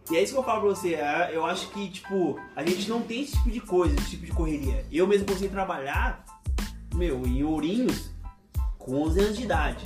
E 0.10 0.16
é 0.16 0.24
isso 0.24 0.32
que 0.32 0.40
eu 0.40 0.44
falo 0.46 0.62
pra 0.62 0.70
você, 0.70 0.94
é, 0.94 1.32
eu 1.34 1.46
acho 1.46 1.68
que, 1.72 1.90
tipo, 1.90 2.40
a 2.56 2.64
gente 2.64 2.88
não 2.88 3.02
tem 3.02 3.24
esse 3.24 3.34
tipo 3.34 3.52
de 3.52 3.60
coisa, 3.60 3.94
esse 3.96 4.12
tipo 4.12 4.26
de 4.26 4.32
correria. 4.32 4.86
Eu 4.90 5.06
mesmo 5.06 5.28
consegui 5.28 5.50
trabalhar, 5.50 6.24
meu, 6.94 7.22
em 7.28 7.44
Ourinhos, 7.44 8.12
com 8.78 9.02
11 9.02 9.20
anos 9.20 9.38
de 9.38 9.44
idade. 9.44 9.86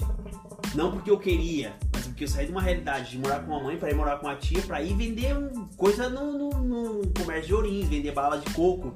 Não 0.76 0.92
porque 0.92 1.10
eu 1.10 1.18
queria, 1.18 1.76
porque 2.20 2.26
eu 2.26 2.28
saí 2.36 2.46
de 2.48 2.52
uma 2.52 2.62
realidade 2.62 3.12
de 3.12 3.18
morar 3.18 3.40
com 3.46 3.56
a 3.56 3.64
mãe 3.64 3.78
para 3.78 3.90
ir 3.90 3.96
morar 3.96 4.18
com 4.18 4.28
a 4.28 4.36
tia 4.36 4.62
para 4.64 4.82
ir 4.84 4.94
vender 4.94 5.34
um- 5.38 5.70
coisa 5.78 6.10
no, 6.10 6.38
no- 6.38 6.64
no 7.00 7.08
comércio 7.18 7.48
de 7.48 7.54
ourinhos, 7.54 7.88
vender 7.88 8.12
bala 8.12 8.38
de 8.38 8.54
coco, 8.54 8.94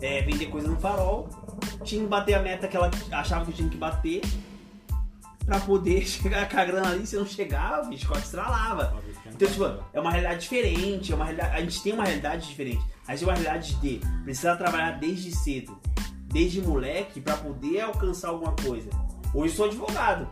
é, 0.00 0.22
vender 0.22 0.46
coisa 0.46 0.66
no 0.66 0.76
farol. 0.80 1.28
Tinha 1.84 2.02
que 2.02 2.08
bater 2.08 2.34
a 2.34 2.42
meta 2.42 2.66
que 2.66 2.76
ela 2.76 2.90
achava 3.12 3.44
que 3.44 3.52
tinha 3.52 3.68
que 3.68 3.76
bater 3.76 4.22
para 5.46 5.60
poder 5.60 6.02
chegar 6.08 6.48
com 6.48 6.58
a 6.58 6.64
grana 6.64 6.88
ali. 6.90 7.06
Se 7.06 7.14
não 7.14 7.24
chegava, 7.24 7.86
o 7.86 7.90
bicho 7.90 8.12
estralava. 8.18 9.00
Então, 9.32 9.48
tipo, 9.48 9.64
é 9.92 10.00
uma 10.00 10.10
realidade 10.10 10.40
diferente, 10.40 11.12
é 11.12 11.14
uma 11.14 11.26
realidade, 11.26 11.54
a 11.56 11.60
gente 11.60 11.80
tem 11.80 11.92
uma 11.92 12.04
realidade 12.04 12.48
diferente. 12.48 12.82
A 13.06 13.12
gente 13.14 13.20
tem 13.20 13.28
uma 13.28 13.34
realidade 13.34 13.74
de 13.76 14.00
precisar 14.24 14.56
trabalhar 14.56 14.98
desde 14.98 15.30
cedo, 15.30 15.78
desde 16.26 16.60
moleque, 16.60 17.20
pra 17.20 17.36
poder 17.36 17.82
alcançar 17.82 18.30
alguma 18.30 18.52
coisa. 18.52 18.90
Hoje 19.32 19.52
eu 19.52 19.56
sou 19.56 19.66
advogado. 19.66 20.28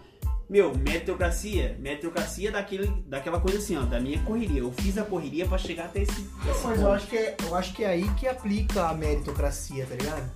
Meu, 0.53 0.77
meritocracia, 0.77 1.79
meritocracia 1.81 2.53
daquele, 2.53 2.87
daquela 3.07 3.41
coisa 3.41 3.57
assim, 3.57 3.75
ó, 3.79 3.81
da 3.85 3.99
minha 3.99 4.23
correria. 4.23 4.61
Eu 4.61 4.71
fiz 4.71 4.99
a 4.99 5.03
correria 5.03 5.47
pra 5.49 5.57
chegar 5.57 5.87
até 5.87 6.03
esse. 6.03 6.13
esse 6.13 6.29
Mas 6.47 6.61
ponto. 6.63 6.81
eu 6.83 6.93
acho, 6.93 7.07
que 7.07 7.17
é, 7.17 7.37
eu 7.43 7.55
acho 7.57 7.73
que 7.73 7.83
é 7.85 7.87
aí 7.89 8.07
que 8.17 8.29
aplica 8.29 8.89
a 8.91 8.93
meritocracia, 8.95 9.87
tá 9.87 9.95
ligado? 9.95 10.31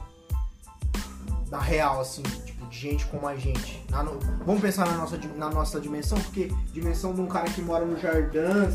Da 1.51 1.61
real, 1.61 2.01
assim, 2.01 2.23
tipo, 2.23 2.67
de 2.67 2.79
gente 2.79 3.05
como 3.07 3.29
a 3.29 3.37
gente. 3.37 3.85
Na 3.91 4.03
no- 4.03 4.19
vamos 4.47 4.63
pensar 4.63 4.87
na 4.87 4.97
nossa, 4.97 5.19
na 5.37 5.51
nossa 5.51 5.79
dimensão, 5.79 6.19
porque 6.19 6.51
dimensão 6.73 7.13
de 7.15 7.21
um 7.21 7.27
cara 7.27 7.45
que 7.51 7.61
mora 7.61 7.85
no 7.85 8.01
Jardins, 8.01 8.75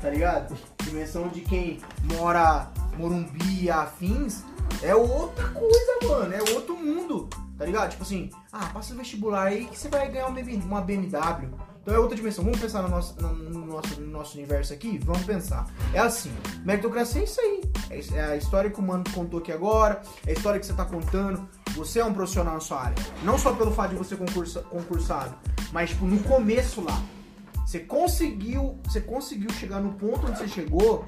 tá 0.00 0.08
ligado? 0.08 0.56
Dimensão 0.84 1.28
de 1.28 1.42
quem 1.42 1.80
mora 2.16 2.66
Morumbi 2.96 3.64
e 3.64 3.70
afins, 3.70 4.42
É 4.82 4.94
outra 4.94 5.48
coisa, 5.48 5.98
mano. 6.08 6.32
É 6.34 6.42
outro 6.54 6.76
mundo. 6.76 7.28
Tá 7.58 7.64
ligado? 7.64 7.90
Tipo 7.90 8.04
assim, 8.04 8.30
ah, 8.52 8.66
passa 8.72 8.94
o 8.94 8.96
vestibular 8.96 9.48
aí 9.48 9.66
que 9.66 9.76
você 9.76 9.88
vai 9.88 10.08
ganhar 10.08 10.28
uma 10.28 10.40
BM 10.40 10.62
uma 10.64 10.80
BMW. 10.80 11.50
Então 11.82 11.96
é 11.96 11.98
outra 11.98 12.14
dimensão. 12.14 12.44
Vamos 12.44 12.60
pensar 12.60 12.82
no 12.82 12.88
nosso, 12.88 13.20
no, 13.20 13.32
no 13.32 13.66
nosso, 13.66 14.00
no 14.00 14.06
nosso 14.06 14.36
universo 14.36 14.72
aqui? 14.72 14.98
Vamos 14.98 15.24
pensar. 15.24 15.66
É 15.92 15.98
assim, 15.98 16.30
meritocracia 16.64 17.22
é 17.22 17.24
isso 17.24 17.40
aí. 17.40 17.62
É 17.90 18.16
É 18.16 18.24
a 18.26 18.36
história 18.36 18.70
que 18.70 18.78
o 18.78 18.82
mano 18.82 19.02
contou 19.12 19.40
aqui 19.40 19.50
agora, 19.50 20.02
é 20.24 20.30
a 20.30 20.32
história 20.34 20.60
que 20.60 20.66
você 20.66 20.74
tá 20.74 20.84
contando. 20.84 21.48
Você 21.74 21.98
é 21.98 22.04
um 22.04 22.14
profissional 22.14 22.54
na 22.54 22.60
sua 22.60 22.82
área. 22.82 22.94
Não 23.24 23.36
só 23.36 23.52
pelo 23.52 23.72
fato 23.72 23.90
de 23.90 23.96
você 23.96 24.14
concursa, 24.14 24.60
concursado, 24.62 25.34
mas 25.72 25.90
tipo, 25.90 26.04
no 26.04 26.22
começo 26.22 26.80
lá. 26.80 27.02
Você 27.66 27.80
conseguiu, 27.80 28.78
você 28.84 29.00
conseguiu 29.00 29.50
chegar 29.50 29.80
no 29.80 29.92
ponto 29.94 30.26
onde 30.26 30.38
você 30.38 30.48
chegou 30.48 31.06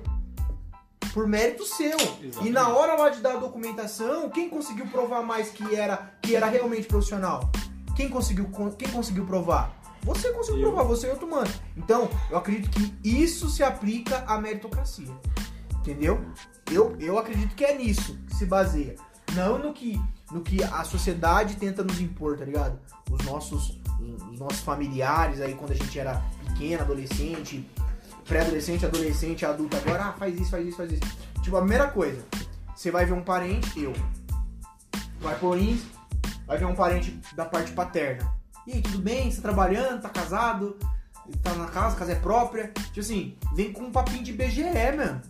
por 1.12 1.26
mérito 1.26 1.64
seu. 1.64 1.96
Exatamente. 1.98 2.46
E 2.46 2.50
na 2.50 2.68
hora 2.68 2.94
lá 2.94 3.08
de 3.08 3.20
dar 3.20 3.34
a 3.34 3.38
documentação, 3.38 4.30
quem 4.30 4.48
conseguiu 4.48 4.86
provar 4.86 5.22
mais 5.22 5.50
que 5.50 5.74
era 5.74 6.12
que 6.22 6.34
era 6.36 6.46
realmente 6.46 6.86
profissional? 6.86 7.50
Quem 7.96 8.08
conseguiu 8.08 8.46
con- 8.50 8.70
quem 8.70 8.88
conseguiu 8.88 9.26
provar? 9.26 9.78
Você 10.02 10.32
conseguiu 10.32 10.62
Eu. 10.62 10.72
provar, 10.72 10.84
você 10.84 11.08
e 11.08 11.10
outro 11.10 11.28
mano. 11.28 11.50
Então, 11.76 12.08
eu 12.30 12.38
acredito 12.38 12.70
que 12.70 12.94
isso 13.04 13.50
se 13.50 13.62
aplica 13.62 14.24
à 14.26 14.40
meritocracia. 14.40 15.12
Entendeu? 15.80 16.24
Eu, 16.70 16.96
eu 16.98 17.18
acredito 17.18 17.54
que 17.54 17.64
é 17.64 17.76
nisso 17.76 18.18
que 18.28 18.34
se 18.36 18.46
baseia. 18.46 18.94
Não 19.34 19.58
no 19.58 19.72
que, 19.72 20.00
no 20.30 20.40
que 20.40 20.62
a 20.62 20.84
sociedade 20.84 21.56
tenta 21.56 21.82
nos 21.84 22.00
impor, 22.00 22.38
tá 22.38 22.44
ligado? 22.44 22.78
Os 23.10 23.24
nossos, 23.24 23.78
os 24.30 24.38
nossos 24.38 24.60
familiares 24.60 25.40
aí 25.40 25.54
quando 25.54 25.72
a 25.72 25.74
gente 25.74 25.98
era 25.98 26.22
pequeno, 26.46 26.82
adolescente, 26.82 27.68
pré-adolescente, 28.30 28.86
adolescente, 28.86 29.44
adulto, 29.44 29.76
agora, 29.76 30.04
ah, 30.04 30.12
faz 30.12 30.38
isso, 30.40 30.52
faz 30.52 30.64
isso, 30.64 30.76
faz 30.76 30.92
isso. 30.92 31.02
Tipo, 31.42 31.56
a 31.56 31.60
primeira 31.60 31.88
coisa, 31.88 32.24
você 32.76 32.88
vai 32.88 33.04
ver 33.04 33.12
um 33.12 33.24
parente, 33.24 33.82
eu. 33.82 33.92
Vai 35.18 35.36
pro 35.36 35.58
INS, 35.58 35.82
vai 36.46 36.56
ver 36.56 36.64
um 36.64 36.74
parente 36.76 37.20
da 37.34 37.44
parte 37.44 37.72
paterna. 37.72 38.32
E 38.68 38.74
aí, 38.74 38.82
tudo 38.82 39.00
bem? 39.00 39.28
Você 39.28 39.38
tá 39.38 39.48
trabalhando? 39.48 40.00
Tá 40.00 40.08
casado? 40.08 40.78
Tá 41.42 41.54
na 41.54 41.66
casa, 41.66 41.96
casa 41.96 42.12
é 42.12 42.14
própria? 42.14 42.68
Tipo 42.68 43.00
assim, 43.00 43.36
vem 43.52 43.72
com 43.72 43.82
um 43.82 43.90
papinho 43.90 44.22
de 44.22 44.32
BGE, 44.32 44.62
mano. 44.96 45.20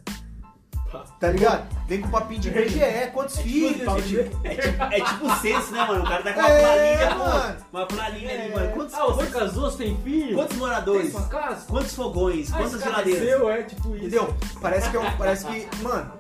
Tá 1.21 1.29
ligado? 1.31 1.69
Vem 1.87 2.01
com 2.01 2.09
papinho 2.09 2.41
de 2.41 2.51
BGE, 2.51 2.81
quantos 3.13 3.39
filhos? 3.39 3.81
É 3.87 4.01
tipo, 4.01 4.41
é 4.45 4.55
tipo, 4.57 4.83
é 4.83 5.01
tipo 5.01 5.27
o 5.27 5.37
censo, 5.37 5.73
né, 5.73 5.85
mano? 5.87 6.03
O 6.05 6.09
cara 6.09 6.23
tá 6.23 6.33
com 6.33 6.41
uma 6.41 6.49
É, 6.49 6.97
planilha, 6.97 7.15
mano. 7.17 7.57
Uma 7.73 7.87
planilha 7.87 8.31
ali, 8.31 8.43
É. 8.51 8.55
mano. 8.55 8.73
Quantos, 8.73 8.95
Ah, 8.95 9.05
você 9.07 9.15
quantos, 9.17 9.33
casou, 9.35 9.71
você 9.71 9.85
tem 9.85 9.97
filho? 10.03 10.35
quantos 10.37 10.57
moradores? 10.57 11.03
Tem 11.03 11.11
sua 11.13 11.29
casa? 11.29 11.67
Quantos 11.67 11.95
fogões? 11.95 12.53
Ah, 12.53 12.57
Quantas 12.57 12.81
geladeiras? 12.83 13.23
é 13.23 13.27
seu, 13.27 13.51
é 13.51 13.63
tipo 13.63 13.89
isso. 13.95 14.07
Entendeu? 14.07 14.35
Parece 14.61 14.91
que 14.91 14.97
é 14.97 15.01
um. 15.01 15.17
Parece 15.17 15.47
que. 15.47 15.69
Mano, 15.83 16.13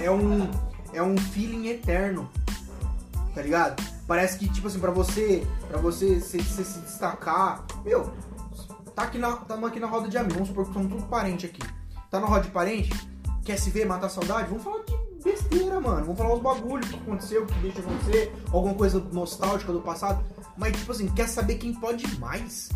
é 0.00 0.10
um. 0.10 0.50
É 0.92 1.02
um 1.02 1.16
feeling 1.18 1.66
eterno. 1.68 2.30
Tá 3.34 3.42
ligado? 3.42 3.82
Parece 4.06 4.38
que, 4.38 4.48
tipo 4.48 4.68
assim, 4.68 4.78
pra 4.78 4.92
você. 4.92 5.44
Pra 5.68 5.78
você 5.78 6.20
se, 6.20 6.40
se, 6.44 6.64
se 6.64 6.78
destacar. 6.80 7.64
Meu, 7.84 8.12
tá 8.94 9.02
aqui 9.02 9.18
na. 9.18 9.32
Tamo 9.32 9.66
aqui 9.66 9.80
na 9.80 9.88
roda 9.88 10.08
de 10.08 10.16
amigos. 10.16 10.34
Vamos 10.34 10.48
supor 10.50 10.66
que 10.66 10.72
somos 10.74 10.92
tudo 10.92 11.02
parente 11.08 11.46
aqui. 11.46 11.60
Tá 12.10 12.20
na 12.20 12.26
roda 12.28 12.42
de 12.42 12.50
parente, 12.50 12.92
quer 13.44 13.58
se 13.58 13.70
ver, 13.70 13.84
matar 13.86 14.06
a 14.06 14.10
saudade? 14.10 14.48
Vamos 14.48 14.64
falar 14.64 14.82
de 14.84 15.22
besteira, 15.22 15.80
mano. 15.80 16.06
Vamos 16.06 16.18
falar 16.18 16.34
os 16.34 16.40
bagulhos, 16.40 16.86
o 16.88 16.90
que 16.90 16.96
aconteceu, 16.96 17.42
o 17.42 17.46
que 17.46 17.54
deixa 17.60 17.80
de 17.80 17.86
acontecer, 17.86 18.32
alguma 18.52 18.74
coisa 18.74 18.98
nostálgica 19.12 19.72
do 19.72 19.80
passado. 19.80 20.24
Mas, 20.56 20.76
tipo 20.76 20.92
assim, 20.92 21.08
quer 21.08 21.28
saber 21.28 21.56
quem 21.56 21.74
pode 21.74 22.06
mais? 22.18 22.70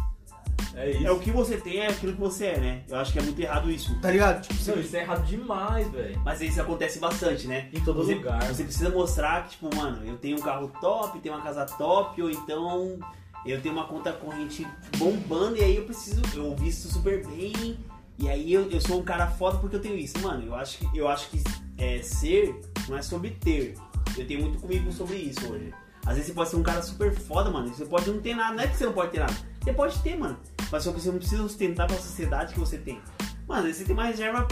É 0.74 0.90
isso. 0.90 1.06
É 1.06 1.10
o 1.10 1.18
que 1.18 1.30
você 1.30 1.56
tem, 1.56 1.78
é 1.80 1.88
aquilo 1.88 2.12
que 2.12 2.20
você 2.20 2.46
é, 2.46 2.58
né? 2.58 2.82
Eu 2.88 2.98
acho 2.98 3.12
que 3.12 3.18
é 3.18 3.22
muito 3.22 3.40
errado 3.40 3.70
isso. 3.70 3.98
Tá 4.00 4.10
ligado? 4.10 4.42
Tipo, 4.42 4.54
Não, 4.54 4.60
você, 4.60 4.80
isso 4.80 4.96
é 4.96 5.00
errado 5.00 5.26
demais, 5.26 5.90
velho. 5.90 6.20
Mas 6.24 6.40
isso 6.40 6.60
acontece 6.60 6.98
bastante, 6.98 7.46
né? 7.46 7.68
Em 7.72 7.80
todo 7.80 8.04
você, 8.04 8.14
lugar. 8.14 8.42
Você 8.44 8.62
precisa 8.62 8.90
mostrar 8.90 9.44
que, 9.44 9.50
tipo, 9.50 9.74
mano, 9.74 10.06
eu 10.06 10.16
tenho 10.18 10.36
um 10.36 10.40
carro 10.40 10.70
top, 10.80 11.18
tenho 11.18 11.34
uma 11.34 11.42
casa 11.42 11.64
top, 11.64 12.22
ou 12.22 12.30
então 12.30 12.98
eu 13.44 13.60
tenho 13.60 13.74
uma 13.74 13.86
conta 13.86 14.12
corrente 14.12 14.66
bombando 14.96 15.56
e 15.56 15.64
aí 15.64 15.76
eu 15.76 15.84
preciso, 15.84 16.22
eu 16.34 16.54
visto 16.54 16.88
super 16.88 17.26
bem, 17.26 17.78
e 18.18 18.28
aí 18.28 18.52
eu, 18.52 18.68
eu 18.70 18.80
sou 18.80 19.00
um 19.00 19.04
cara 19.04 19.26
foda 19.28 19.58
porque 19.58 19.76
eu 19.76 19.80
tenho 19.80 19.96
isso. 19.96 20.18
Mano, 20.20 20.44
eu 20.44 20.54
acho 20.54 20.78
que, 20.78 20.98
eu 20.98 21.08
acho 21.08 21.30
que 21.30 21.42
é, 21.76 22.02
ser 22.02 22.60
não 22.88 22.96
é 22.96 23.02
sobre 23.02 23.30
ter. 23.30 23.74
Eu 24.16 24.26
tenho 24.26 24.40
muito 24.40 24.58
comigo 24.58 24.90
sobre 24.92 25.16
isso 25.16 25.46
hoje. 25.50 25.72
Às 26.04 26.14
vezes 26.14 26.28
você 26.28 26.32
pode 26.32 26.50
ser 26.50 26.56
um 26.56 26.62
cara 26.62 26.82
super 26.82 27.14
foda, 27.14 27.50
mano, 27.50 27.68
você 27.68 27.84
pode 27.84 28.10
não 28.10 28.20
ter 28.20 28.34
nada. 28.34 28.56
Não 28.56 28.62
é 28.62 28.66
que 28.66 28.76
você 28.76 28.86
não 28.86 28.92
pode 28.92 29.12
ter 29.12 29.20
nada. 29.20 29.34
Você 29.62 29.72
pode 29.72 29.98
ter, 30.00 30.16
mano. 30.16 30.38
Mas 30.70 30.82
só 30.82 30.92
que 30.92 31.00
você 31.00 31.10
não 31.10 31.18
precisa 31.18 31.42
sustentar 31.42 31.86
pra 31.86 31.96
sociedade 31.96 32.54
que 32.54 32.60
você 32.60 32.78
tem. 32.78 33.00
Mano, 33.46 33.72
você 33.72 33.84
tem 33.84 33.94
uma 33.94 34.04
reserva 34.04 34.48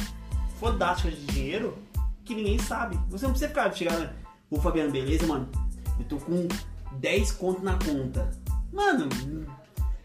fodástica 0.60 1.10
de 1.10 1.26
dinheiro 1.26 1.76
que 2.24 2.34
ninguém 2.34 2.58
sabe. 2.58 2.98
Você 3.10 3.24
não 3.24 3.32
precisa 3.32 3.48
ficar 3.48 3.72
chegar, 3.72 3.98
né? 3.98 4.12
Ô 4.50 4.60
Fabiano, 4.60 4.92
beleza, 4.92 5.26
mano? 5.26 5.48
Eu 5.98 6.04
tô 6.04 6.18
com 6.18 6.46
10 6.98 7.32
conto 7.32 7.62
na 7.62 7.78
conta. 7.78 8.30
Mano, 8.72 9.08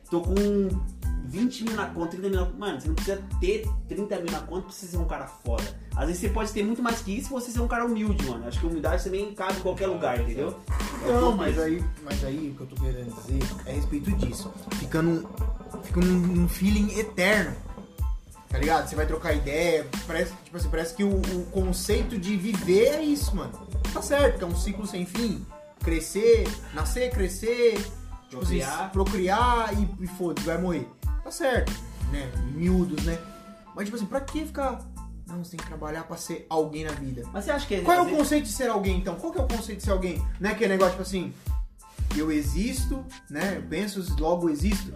tô 0.10 0.22
com 0.22 0.34
20 1.32 1.64
mil 1.64 1.76
na 1.76 1.86
conta, 1.88 2.18
30 2.18 2.30
mil 2.30 2.40
na 2.40 2.46
conta. 2.46 2.58
Mano, 2.58 2.82
você 2.82 2.88
não 2.90 2.96
precisa 2.96 3.24
ter 3.40 3.66
30 3.88 4.16
mil 4.18 4.32
na 4.32 4.40
conta 4.42 4.64
pra 4.64 4.72
você 4.72 4.86
ser 4.86 4.98
um 4.98 5.06
cara 5.06 5.26
foda. 5.26 5.64
Às 5.96 6.08
vezes 6.08 6.22
você 6.22 6.30
pode 6.30 6.52
ter 6.52 6.64
muito 6.64 6.84
mais 6.84 7.02
que 7.02 7.18
isso 7.18 7.28
se 7.28 7.34
você 7.34 7.52
ser 7.52 7.62
um 7.62 7.68
cara 7.68 7.86
humilde, 7.86 8.26
mano. 8.26 8.46
Acho 8.46 8.60
que 8.60 8.66
humildade 8.66 9.04
também 9.04 9.34
cabe 9.34 9.58
em 9.58 9.62
qualquer 9.62 9.88
lugar, 9.88 10.20
entendeu? 10.20 10.60
Não, 11.06 11.32
mas 11.32 11.58
aí, 11.58 11.84
mas 12.04 12.24
aí 12.26 12.50
o 12.50 12.56
que 12.56 12.62
eu 12.62 12.68
tô 12.68 12.76
querendo 12.76 13.16
dizer 13.16 13.40
é 13.66 13.72
a 13.72 13.76
respeito 13.76 14.12
disso. 14.12 14.52
Fica 14.74 15.02
num, 15.02 15.24
fica 15.84 16.02
num, 16.02 16.50
feeling 16.50 17.00
eterno. 17.00 17.56
Tá 18.50 18.58
ligado? 18.58 18.90
Você 18.90 18.96
vai 18.98 19.06
trocar 19.06 19.34
ideia. 19.34 19.88
Parece, 20.06 20.34
tipo 20.44 20.58
assim, 20.58 20.70
parece 20.70 20.94
que 20.94 21.04
o, 21.06 21.16
o 21.16 21.46
conceito 21.52 22.18
de 22.18 22.36
viver 22.36 22.88
é 22.88 23.02
isso, 23.02 23.34
mano. 23.34 23.54
Tá 23.94 24.02
certo, 24.02 24.38
que 24.38 24.44
é 24.44 24.48
um 24.48 24.56
ciclo 24.56 24.86
sem 24.86 25.06
fim. 25.06 25.46
Crescer, 25.82 26.46
nascer, 26.74 27.10
crescer, 27.10 27.76
tipo 28.30 28.44
assim, 28.44 28.60
Procriar. 28.60 28.92
procriar 28.92 29.74
e, 29.80 30.04
e 30.04 30.08
foda-se, 30.08 30.46
vai 30.46 30.58
morrer. 30.58 30.88
Tá 31.32 31.38
certo, 31.38 31.72
né? 32.12 32.30
Miúdos, 32.54 33.06
né? 33.06 33.18
Mas 33.74 33.86
tipo 33.86 33.96
assim, 33.96 34.06
pra 34.06 34.20
que 34.20 34.46
ficar. 34.46 34.82
Não, 35.26 35.42
você 35.42 35.52
tem 35.52 35.62
que 35.62 35.66
trabalhar 35.66 36.04
pra 36.04 36.18
ser 36.18 36.46
alguém 36.50 36.84
na 36.84 36.92
vida. 36.92 37.24
Mas 37.32 37.46
você 37.46 37.52
acha 37.52 37.66
que 37.66 37.80
Qual 37.80 37.96
é 37.98 38.02
o 38.02 38.04
vezes- 38.04 38.20
conceito 38.20 38.44
de 38.48 38.52
ser 38.52 38.70
alguém, 38.70 38.98
então? 38.98 39.16
Qual 39.16 39.32
que 39.32 39.40
é 39.40 39.42
o 39.42 39.48
conceito 39.48 39.78
de 39.78 39.86
ser 39.86 39.92
alguém? 39.92 40.22
Não 40.42 40.50
é 40.50 40.52
aquele 40.54 40.74
negócio, 40.74 40.92
tipo 40.92 41.04
assim, 41.04 41.34
eu 42.18 42.30
existo, 42.34 43.06
né? 43.30 43.54
Eu 43.56 43.62
penso, 43.64 44.06
logo 44.20 44.50
existo. 44.50 44.92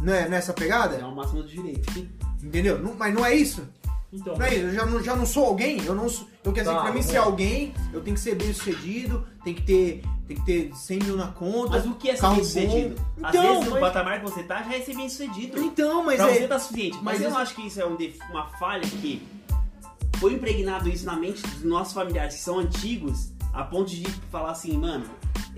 Não 0.00 0.12
é 0.12 0.28
nessa 0.28 0.50
É 0.50 0.54
pegada? 0.56 1.06
o 1.06 1.14
máximo 1.14 1.44
do 1.44 1.48
direito. 1.48 1.88
Entendeu? 2.42 2.80
Não- 2.82 2.94
mas 2.96 3.14
não 3.14 3.24
é 3.24 3.32
isso. 3.32 3.64
Então, 4.20 4.42
é 4.42 4.54
isso. 4.54 4.64
Eu 4.66 4.74
já 4.74 4.86
não, 4.86 5.02
já 5.02 5.16
não 5.16 5.26
sou 5.26 5.44
alguém. 5.46 5.82
Eu 5.84 5.94
não 5.94 6.08
sou, 6.08 6.26
eu 6.44 6.52
quero 6.52 6.64
dizer 6.66 6.70
Tá, 6.76 6.76
que 6.76 6.82
pra 6.86 6.92
mim 6.94 7.02
ser 7.02 7.16
alguém, 7.18 7.74
eu 7.92 8.00
tenho 8.00 8.14
que 8.14 8.20
ser 8.22 8.34
bem 8.34 8.52
sucedido, 8.52 9.26
tem 9.44 9.54
que 9.54 9.62
ter, 9.62 10.02
tem 10.26 10.36
que 10.36 10.44
ter 10.44 10.74
100 10.74 10.98
mil 11.00 11.16
na 11.16 11.28
conta. 11.28 11.70
Mas 11.70 11.86
o 11.86 11.94
que 11.94 12.10
é 12.10 12.16
ser 12.16 12.26
bem 12.28 12.44
sucedido? 12.44 12.94
bom. 13.16 13.26
Às 13.26 13.34
Então, 13.34 13.42
vezes, 13.54 13.64
no 13.66 13.70
mas- 13.72 13.80
patamar 13.80 14.18
que 14.20 14.30
você 14.30 14.42
tá, 14.42 14.62
já 14.62 14.74
é 14.74 14.80
ser 14.80 14.96
bem 14.96 15.08
sucedido. 15.08 15.60
Então, 15.62 16.04
mas 16.04 16.16
pra 16.16 16.30
é. 16.30 16.34
você 16.34 16.48
tá 16.48 16.58
suficiente. 16.58 16.96
Mas, 16.96 17.04
mas 17.04 17.22
eu 17.22 17.30
não 17.30 17.38
acho 17.38 17.54
que 17.54 17.66
isso 17.66 17.80
é 17.80 17.86
um 17.86 17.96
def- 17.96 18.18
uma 18.30 18.46
falha 18.58 18.82
que 18.88 19.22
foi 20.18 20.32
impregnado 20.34 20.88
isso 20.88 21.04
na 21.04 21.14
mente 21.16 21.42
dos 21.42 21.62
nossos 21.64 21.92
familiares 21.92 22.34
que 22.36 22.40
são 22.40 22.58
antigos, 22.58 23.30
a 23.52 23.62
ponto 23.64 23.90
de 23.90 24.02
falar 24.30 24.50
assim, 24.52 24.76
mano, 24.78 25.04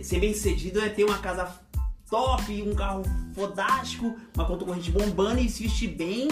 ser 0.02 0.18
bem 0.20 0.34
sucedido 0.34 0.80
é 0.80 0.88
ter 0.88 1.04
uma 1.04 1.18
casa 1.18 1.48
top, 2.10 2.62
um 2.62 2.74
carro 2.74 3.02
fodástico, 3.34 4.16
uma 4.34 4.44
conta 4.46 4.64
corrente 4.64 4.90
bombando 4.90 5.40
e 5.40 5.48
se 5.48 5.62
vestir 5.62 5.88
bem 5.88 6.28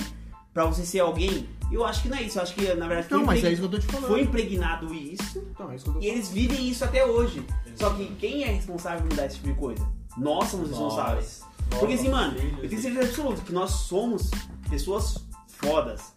pra 0.53 0.65
você 0.65 0.85
ser 0.87 1.01
alguém. 1.01 1.47
Eu 1.71 1.85
acho 1.85 2.03
que 2.03 2.09
não 2.09 2.17
é 2.17 2.23
isso. 2.23 2.39
Eu 2.39 2.43
acho 2.43 2.55
que, 2.55 2.63
na 2.75 2.87
verdade, 2.87 3.09
Não, 3.11 3.19
foi, 3.19 3.27
mas 3.27 3.39
impreg- 3.39 3.45
é 3.45 3.53
isso 3.53 3.61
que 3.69 3.75
eu 3.75 3.81
tô 3.81 3.87
te 3.87 3.93
falando. 3.93 4.09
foi 4.09 4.21
impregnado 4.23 4.95
isso 4.95 5.39
Então, 5.51 5.71
é 5.71 5.75
isso 5.77 5.85
que 5.85 5.91
eu 5.91 5.95
tô 5.95 6.01
e 6.01 6.07
eles 6.07 6.29
vivem 6.31 6.69
isso 6.69 6.85
até 6.85 7.05
hoje. 7.05 7.45
Só 7.75 7.91
que 7.91 8.07
quem 8.17 8.45
é 8.45 8.49
responsável 8.49 9.01
por 9.03 9.11
mudar 9.11 9.27
esse 9.27 9.37
tipo 9.37 9.49
de 9.49 9.55
coisa? 9.55 9.87
Nós 10.17 10.49
somos 10.49 10.69
responsáveis. 10.71 11.41
Nós, 11.71 11.81
Porque 11.81 11.95
assim, 11.95 12.09
mano, 12.09 12.39
filhos. 12.39 12.63
eu 12.63 12.69
tenho 12.69 12.83
certeza 12.83 13.07
absoluta 13.09 13.43
que 13.43 13.53
nós 13.53 13.71
somos 13.71 14.31
pessoas 14.71 15.27
fodas. 15.49 16.15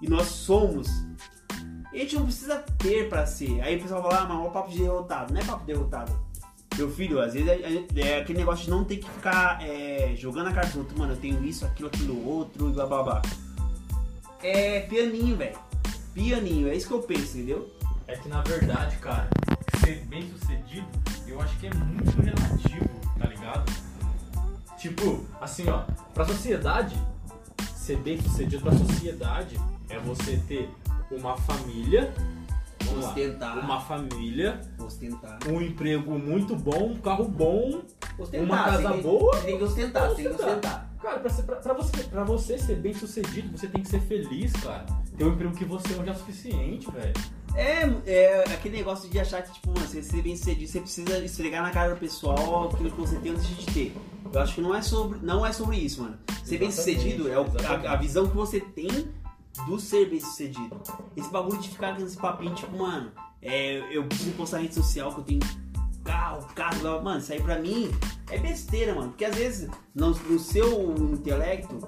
E 0.00 0.08
nós 0.08 0.26
somos. 0.26 0.88
E 1.92 1.96
a 1.96 2.00
gente 2.00 2.16
não 2.16 2.24
precisa 2.24 2.56
ter 2.78 3.08
pra 3.08 3.26
ser. 3.26 3.60
Aí 3.62 3.76
o 3.78 3.82
pessoal 3.82 4.02
fala, 4.02 4.20
ah, 4.22 4.26
mas 4.26 4.46
é 4.46 4.50
papo 4.50 4.70
de 4.70 4.78
derrotado. 4.78 5.32
Não 5.32 5.40
é 5.40 5.44
papo 5.44 5.60
de 5.60 5.66
derrotado. 5.72 6.12
Meu 6.76 6.90
filho, 6.90 7.20
às 7.20 7.34
vezes 7.34 7.48
é, 7.48 7.84
é- 8.00 8.20
aquele 8.20 8.38
negócio 8.38 8.64
de 8.64 8.70
não 8.70 8.82
ter 8.84 8.96
que 8.96 9.08
ficar 9.10 9.62
é, 9.62 10.14
jogando 10.16 10.46
a 10.48 10.52
cara 10.52 10.66
dos 10.66 10.76
outros. 10.76 10.98
Mano, 10.98 11.12
eu 11.12 11.16
tenho 11.18 11.44
isso, 11.44 11.64
aquilo, 11.66 11.88
aquilo, 11.88 12.26
outro 12.26 12.70
e 12.70 12.72
blá 12.72 12.86
blá 12.86 13.02
blá. 13.02 13.22
É 14.42 14.80
pianinho, 14.80 15.36
velho. 15.36 15.56
Pianinho, 16.14 16.68
é 16.68 16.74
isso 16.74 16.88
que 16.88 16.94
eu 16.94 17.02
penso, 17.02 17.38
entendeu? 17.38 17.70
É 18.06 18.16
que 18.16 18.28
na 18.28 18.42
verdade, 18.42 18.96
cara, 18.96 19.28
ser 19.84 20.04
bem 20.06 20.28
sucedido, 20.30 20.86
eu 21.26 21.40
acho 21.40 21.56
que 21.58 21.66
é 21.66 21.74
muito 21.74 22.20
relativo, 22.20 22.88
tá 23.18 23.26
ligado? 23.26 23.72
Tipo, 24.76 25.24
assim, 25.40 25.68
ó, 25.68 25.84
pra 26.12 26.24
sociedade, 26.26 26.96
ser 27.74 27.96
bem 27.98 28.20
sucedido 28.20 28.62
pra 28.62 28.72
sociedade 28.72 29.58
é 29.88 29.98
você 30.00 30.36
ter 30.48 30.68
uma 31.10 31.36
família, 31.36 32.12
vamos 32.84 33.04
lá, 33.04 33.08
Ostentar. 33.10 33.58
uma 33.58 33.80
família, 33.80 34.60
Ostentar. 34.78 35.38
um 35.48 35.60
emprego 35.62 36.18
muito 36.18 36.56
bom, 36.56 36.90
um 36.92 36.96
carro 36.96 37.24
bom, 37.24 37.82
Ostentar, 38.18 38.44
Uma 38.44 38.64
casa 38.64 38.90
tem 38.90 39.02
boa, 39.02 39.36
tem 39.38 39.56
que 39.58 39.64
ostentar, 39.64 40.14
tem 40.14 40.24
que 40.26 40.32
ostentar. 40.32 40.91
Cara, 41.02 41.18
pra, 41.18 41.30
ser- 41.30 41.42
pra- 41.42 41.56
pra 41.56 41.74
você, 41.74 42.04
pra 42.04 42.24
você 42.24 42.58
ser 42.58 42.76
bem 42.76 42.94
sucedido, 42.94 43.56
você 43.58 43.66
tem 43.66 43.82
que 43.82 43.88
ser 43.88 44.00
feliz, 44.00 44.52
cara. 44.52 44.86
Ter 45.18 45.24
um 45.24 45.32
emprego 45.32 45.54
que 45.54 45.64
você 45.64 45.94
é 45.94 46.10
o 46.10 46.14
suficiente, 46.14 46.90
velho. 46.90 47.12
É, 47.54 47.82
é 48.06 48.44
aquele 48.54 48.76
negócio 48.78 49.10
de 49.10 49.18
achar 49.18 49.42
que, 49.42 49.52
tipo, 49.52 49.68
mano, 49.72 49.86
você 49.86 50.02
ser 50.02 50.22
bem 50.22 50.36
sucedido, 50.36 50.70
você 50.70 50.80
precisa 50.80 51.18
esfregar 51.18 51.62
na 51.62 51.70
cara 51.70 51.92
do 51.94 52.00
pessoal 52.00 52.70
aquilo 52.70 52.90
que 52.90 53.00
você 53.00 53.16
tem 53.16 53.32
antes 53.32 53.46
de 53.48 53.66
ter. 53.66 53.96
Eu 54.32 54.40
acho 54.40 54.54
que 54.54 54.60
não 54.62 54.74
é 54.74 54.80
sobre, 54.80 55.18
não 55.20 55.44
é 55.44 55.52
sobre 55.52 55.76
isso, 55.76 56.02
mano. 56.02 56.16
Ser 56.44 56.58
bem 56.58 56.70
sucedido 56.70 57.28
é 57.30 57.38
o- 57.38 57.46
a, 57.88 57.92
a 57.92 57.96
visão 57.96 58.26
que 58.28 58.34
você 58.34 58.60
tem 58.60 58.88
do 59.66 59.78
ser 59.78 60.08
bem 60.08 60.20
sucedido. 60.20 60.80
Esse 61.16 61.28
bagulho 61.30 61.58
de 61.60 61.68
ficar 61.68 61.94
com 61.96 62.02
esse 62.04 62.16
papinho, 62.16 62.54
tipo, 62.54 62.74
mano, 62.78 63.10
é, 63.42 63.80
eu 63.94 64.04
preciso 64.04 64.30
postar 64.32 64.58
rede 64.58 64.74
social 64.74 65.12
que 65.12 65.20
eu 65.20 65.24
tenho 65.24 65.40
carro, 66.04 66.46
carro, 66.54 67.02
mano, 67.02 67.18
isso 67.18 67.32
aí 67.32 67.40
pra 67.40 67.58
mim 67.58 67.90
é 68.30 68.38
besteira, 68.38 68.94
mano. 68.94 69.10
Porque 69.10 69.24
às 69.24 69.34
vezes, 69.34 69.70
no, 69.94 70.10
no 70.10 70.38
seu 70.38 70.94
intelecto, 71.12 71.78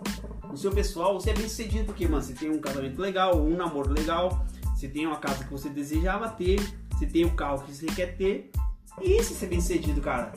no 0.48 0.56
seu 0.56 0.70
pessoal, 0.70 1.18
você 1.18 1.30
é 1.30 1.34
bem 1.34 1.48
sucedido, 1.48 1.86
porque, 1.86 2.06
mano, 2.06 2.22
você 2.22 2.32
tem 2.32 2.50
um 2.50 2.60
casamento 2.60 3.00
legal, 3.00 3.36
um 3.36 3.56
namoro 3.56 3.92
legal, 3.92 4.44
você 4.74 4.88
tem 4.88 5.06
uma 5.06 5.16
casa 5.16 5.44
que 5.44 5.50
você 5.50 5.68
desejava 5.68 6.28
ter, 6.28 6.60
você 6.90 7.06
tem 7.06 7.24
o 7.24 7.34
carro 7.34 7.64
que 7.64 7.74
você 7.74 7.86
quer 7.86 8.16
ter, 8.16 8.50
e 9.00 9.18
isso 9.18 9.44
é 9.44 9.48
bem 9.48 9.60
sucedido, 9.60 10.00
cara. 10.00 10.32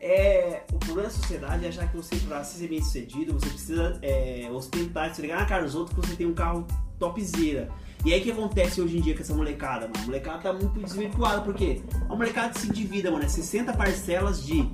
É, 0.00 0.62
o 0.72 0.78
problema 0.78 1.08
da 1.08 1.14
sociedade 1.14 1.64
é 1.64 1.68
achar 1.68 1.90
que 1.90 1.96
você, 1.96 2.16
pra 2.16 2.44
ser 2.44 2.68
bem 2.68 2.82
sucedido, 2.82 3.32
você 3.32 3.48
precisa 3.48 3.98
é, 4.02 4.48
ostentar, 4.52 5.10
esfregar 5.10 5.40
na 5.40 5.46
cara 5.46 5.64
dos 5.64 5.74
outros 5.74 5.98
que 5.98 6.06
você 6.06 6.16
tem 6.16 6.26
um 6.26 6.34
carro 6.34 6.66
topzera. 6.98 7.68
E 8.04 8.12
aí 8.12 8.20
o 8.20 8.22
que 8.22 8.30
acontece 8.30 8.80
hoje 8.80 8.98
em 8.98 9.00
dia 9.00 9.14
com 9.14 9.20
essa 9.22 9.34
molecada, 9.34 9.86
mano? 9.88 9.98
A 10.02 10.06
molecada 10.06 10.38
tá 10.38 10.52
muito 10.52 10.78
desvirtuada, 10.80 11.40
porque 11.40 11.82
a 12.08 12.14
molecada 12.14 12.58
se 12.58 12.68
endivida, 12.68 13.10
mano. 13.10 13.24
É 13.24 13.28
60 13.28 13.72
parcelas 13.72 14.44
de 14.44 14.68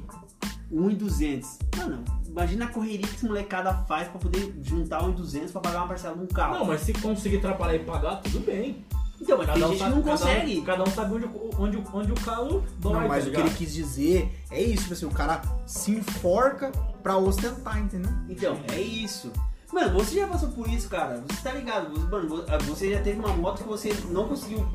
1,200. 0.70 1.58
Mano, 1.76 2.04
imagina 2.26 2.64
a 2.66 2.68
correria 2.68 3.06
que 3.06 3.14
essa 3.14 3.26
molecada 3.26 3.72
faz 3.88 4.08
pra 4.08 4.18
poder 4.18 4.54
juntar 4.62 5.02
1,200 5.02 5.50
pra 5.52 5.61
pagar 5.61 5.78
uma 5.80 5.88
parcela 5.88 6.14
num 6.16 6.26
carro. 6.26 6.58
Não, 6.58 6.64
mas 6.66 6.80
se 6.82 6.92
conseguir 6.94 7.38
trabalhar 7.40 7.76
e 7.76 7.85
pagar, 7.85 8.16
tudo 8.16 8.40
bem. 8.40 8.85
então, 9.20 9.38
mas 9.38 9.46
tem 9.52 9.62
gente 9.62 9.72
que 9.72 9.78
sabe, 9.78 9.94
não 9.94 10.02
cada 10.02 10.14
um- 10.14 10.18
consegue. 10.18 10.62
Cada 10.62 10.82
um, 10.82 10.87
sabe 10.87 11.14
onde, 11.14 11.30
onde, 11.58 11.85
onde 11.94 12.12
o 12.12 12.14
calo 12.16 12.64
dói, 12.80 12.92
Não, 12.94 13.08
mas 13.08 13.24
tá 13.24 13.30
o 13.30 13.32
que 13.35 13.40
ele 13.40 13.50
quis 13.50 13.72
dizer 13.72 14.30
é 14.50 14.61
isso, 14.61 14.82
tipo 14.82 14.94
assim, 14.94 15.06
o 15.06 15.11
cara 15.11 15.40
se 15.66 15.92
enforca 15.92 16.72
pra 17.02 17.16
ostentar, 17.16 17.78
entendeu? 17.78 18.11
Então, 18.28 18.58
é 18.72 18.80
isso. 18.80 19.30
Mano, 19.72 19.94
você 19.98 20.16
já 20.16 20.26
passou 20.26 20.50
por 20.50 20.68
isso, 20.68 20.88
cara. 20.88 21.22
Você 21.28 21.42
tá 21.42 21.52
ligado? 21.52 21.90
Você- 21.94 22.06
Mano, 22.11 22.28
vo- 22.28 22.44
você 22.66 22.90
já 22.92 23.00
teve 23.02 23.18
uma 23.18 23.35
moto 23.35 23.62
que 23.62 23.68
você 23.68 23.94
não 24.11 24.28
conseguiu 24.28 24.66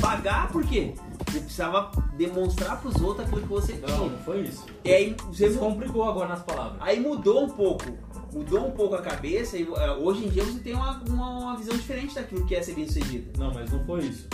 pagar, 0.00 0.48
por 0.50 0.64
quê? 0.64 0.94
Você 1.26 1.40
precisava 1.40 1.90
demonstrar 2.14 2.80
pros 2.80 2.96
outros 3.02 3.26
aquilo 3.26 3.42
que 3.42 3.48
você 3.48 3.74
Não, 3.74 3.86
tinha. 3.86 4.08
não 4.10 4.18
foi 4.20 4.40
isso. 4.42 4.64
E 4.84 4.90
aí 4.92 5.16
você 5.26 5.50
Você 5.50 5.58
complicou 5.58 6.08
agora 6.08 6.28
nas 6.30 6.42
palavras. 6.42 6.80
Aí 6.80 6.98
mudou 6.98 7.44
um 7.44 7.50
pouco. 7.50 7.84
Mudou 8.32 8.66
um 8.66 8.70
pouco 8.70 8.94
a 8.94 9.02
cabeça 9.02 9.56
e 9.58 9.62
eh, 9.62 9.90
hoje 10.00 10.24
em 10.24 10.28
dia 10.28 10.44
você 10.44 10.58
tem 10.60 10.74
uma, 10.74 11.02
uma, 11.08 11.30
uma 11.38 11.56
visão 11.56 11.76
diferente 11.76 12.14
daquilo 12.14 12.44
que 12.46 12.54
é 12.54 12.62
ser 12.62 12.74
bem 12.74 12.86
sucedido. 12.86 13.38
Não, 13.38 13.52
mas 13.52 13.70
não 13.70 13.84
foi 13.84 14.00
isso. 14.04 14.28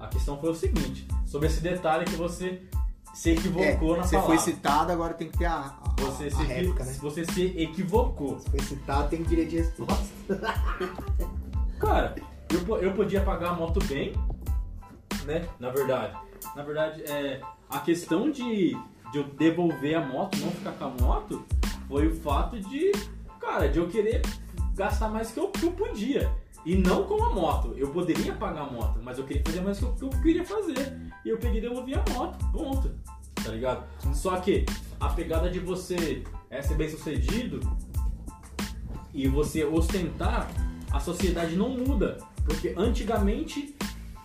A 0.00 0.08
questão 0.08 0.40
foi 0.40 0.50
o 0.50 0.54
seguinte, 0.54 1.06
sobre 1.26 1.46
esse 1.48 1.60
detalhe 1.60 2.04
que 2.04 2.16
você 2.16 2.62
se 3.14 3.30
equivocou 3.30 3.96
na 3.96 4.02
É, 4.02 4.06
você 4.06 4.16
palavra. 4.16 4.36
foi 4.36 4.38
citado, 4.52 4.92
agora 4.92 5.14
tem 5.14 5.28
que 5.28 5.38
ter 5.38 5.44
a, 5.46 5.58
a, 5.82 5.94
Você, 6.00 6.26
a 6.26 6.30
se, 6.30 6.42
réplica, 6.44 6.84
né? 6.84 6.92
você 7.00 7.24
se 7.24 7.44
equivocou. 7.58 8.38
Se 8.40 8.50
foi 8.50 8.60
citado, 8.60 9.08
tem 9.10 9.22
direito 9.22 9.50
de 9.50 9.58
resposta. 9.58 10.04
Cara, 11.78 12.14
eu, 12.50 12.76
eu 12.78 12.92
podia 12.92 13.20
pagar 13.22 13.50
a 13.50 13.54
moto 13.54 13.82
bem, 13.86 14.12
né? 15.24 15.46
Na 15.58 15.70
verdade. 15.70 16.16
Na 16.56 16.62
verdade, 16.62 17.02
é, 17.04 17.40
a 17.68 17.78
questão 17.80 18.30
de, 18.30 18.70
de 19.12 19.18
eu 19.18 19.24
devolver 19.24 19.94
a 19.96 20.00
moto, 20.04 20.36
não 20.38 20.50
ficar 20.50 20.72
com 20.72 20.84
a 20.84 20.88
moto, 20.90 21.44
foi 21.88 22.06
o 22.08 22.14
fato 22.16 22.58
de, 22.60 22.92
cara, 23.40 23.68
de 23.68 23.78
eu 23.78 23.88
querer 23.88 24.22
gastar 24.74 25.08
mais 25.08 25.30
que 25.30 25.38
eu, 25.38 25.48
que 25.48 25.64
eu 25.64 25.72
podia. 25.72 26.32
E 26.64 26.76
não 26.76 27.04
com 27.04 27.22
a 27.24 27.30
moto. 27.34 27.74
Eu 27.76 27.90
poderia 27.90 28.32
pagar 28.34 28.62
a 28.62 28.70
moto, 28.70 29.00
mas 29.02 29.18
eu 29.18 29.24
queria 29.24 29.42
fazer 29.44 29.60
mais 29.60 29.78
que 29.78 29.84
eu, 29.84 29.92
que 29.94 30.04
eu 30.04 30.10
queria 30.22 30.44
fazer. 30.44 31.11
E 31.24 31.28
eu 31.28 31.38
peguei 31.38 31.58
e 31.58 31.60
devolvi 31.62 31.94
a 31.94 32.04
moto. 32.10 32.38
Ponto. 32.52 32.90
Tá 33.42 33.50
ligado? 33.50 33.84
Só 34.14 34.36
que 34.40 34.64
a 35.00 35.08
pegada 35.08 35.50
de 35.50 35.58
você 35.58 36.22
é 36.50 36.62
ser 36.62 36.74
bem 36.74 36.88
sucedido 36.88 37.60
e 39.12 39.28
você 39.28 39.64
ostentar, 39.64 40.50
a 40.90 41.00
sociedade 41.00 41.56
não 41.56 41.70
muda. 41.70 42.18
Porque 42.44 42.74
antigamente 42.76 43.74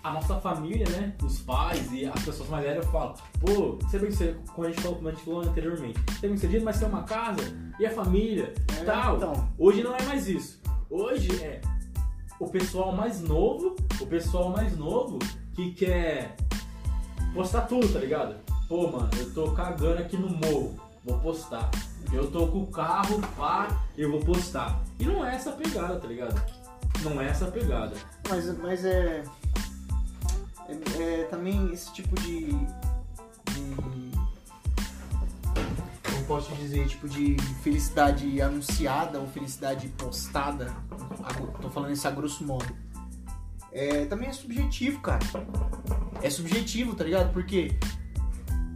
a 0.04 0.12
nossa 0.14 0.40
família, 0.40 0.88
né? 0.90 1.14
Os 1.24 1.40
pais 1.40 1.92
e 1.92 2.06
as 2.06 2.24
pessoas 2.24 2.50
mais 2.50 2.64
velhas 2.66 2.86
falam, 2.86 3.14
pô, 3.40 3.78
você 3.82 4.00
bem 4.00 4.10
sucedido, 4.12 4.40
como 4.54 4.68
a 4.68 4.70
gente 4.72 4.82
falou, 4.82 4.98
como 4.98 5.10
a 5.10 5.12
gente 5.12 5.24
falou 5.26 5.42
anteriormente, 5.42 6.00
você 6.08 6.28
bem 6.28 6.38
sucedido, 6.38 6.64
mas 6.66 6.80
tem 6.80 6.88
uma 6.88 7.04
casa 7.04 7.42
e 7.80 7.86
a 7.86 7.92
família 7.92 8.54
É, 8.80 8.84
tal. 8.86 9.18
então. 9.18 9.50
Hoje 9.58 9.84
não 9.84 9.96
é 9.96 10.02
mais 10.04 10.28
isso. 10.28 10.62
Hoje 10.90 11.44
é 11.44 11.60
o 12.40 12.48
pessoal 12.48 12.96
mais 12.96 13.20
novo, 13.22 13.76
o 14.00 14.06
pessoal 14.08 14.50
mais 14.50 14.78
novo 14.78 15.20
que 15.54 15.72
quer 15.74 16.36
postar 17.38 17.62
tudo, 17.62 17.88
tá 17.94 18.00
ligado? 18.00 18.36
Pô, 18.68 18.92
mano, 18.92 19.10
eu 19.16 19.32
tô 19.32 19.52
cagando 19.52 20.02
aqui 20.02 20.18
no 20.18 20.28
morro, 20.28 20.76
vou 21.06 21.20
postar. 21.20 21.70
Eu 22.12 22.32
tô 22.32 22.48
com 22.48 22.64
o 22.64 22.68
carro, 22.68 23.22
pá, 23.38 23.68
eu 23.96 24.10
vou 24.10 24.22
postar. 24.22 24.82
E 25.00 25.06
não 25.06 25.24
é 25.24 25.36
essa 25.36 25.52
pegada, 25.52 26.00
tá 26.00 26.08
ligado? 26.08 26.42
Não 27.04 27.22
é 27.22 27.28
essa 27.28 27.46
pegada. 27.46 27.94
Mas, 28.28 28.58
mas 28.58 28.84
é, 28.84 29.24
é, 30.68 31.04
é 31.04 31.24
Também 31.26 31.72
esse 31.72 31.94
tipo 31.94 32.20
de. 32.22 32.48
de 32.48 33.78
como 36.04 36.24
posso 36.26 36.52
dizer? 36.56 36.88
Tipo 36.88 37.08
de 37.08 37.38
felicidade 37.62 38.42
anunciada 38.42 39.20
ou 39.20 39.28
felicidade 39.28 39.88
postada. 39.90 40.76
Tô 41.62 41.70
falando 41.70 41.92
isso 41.92 42.08
a 42.08 42.12
grosso 42.12 42.44
modo. 42.44 42.87
É, 43.78 44.06
também 44.06 44.28
é 44.28 44.34
subjetivo, 44.34 45.00
cara. 45.02 45.20
É 46.22 46.30
subjetivo, 46.30 46.96
tá 46.96 47.04
ligado? 47.04 47.32
Porque. 47.32 47.78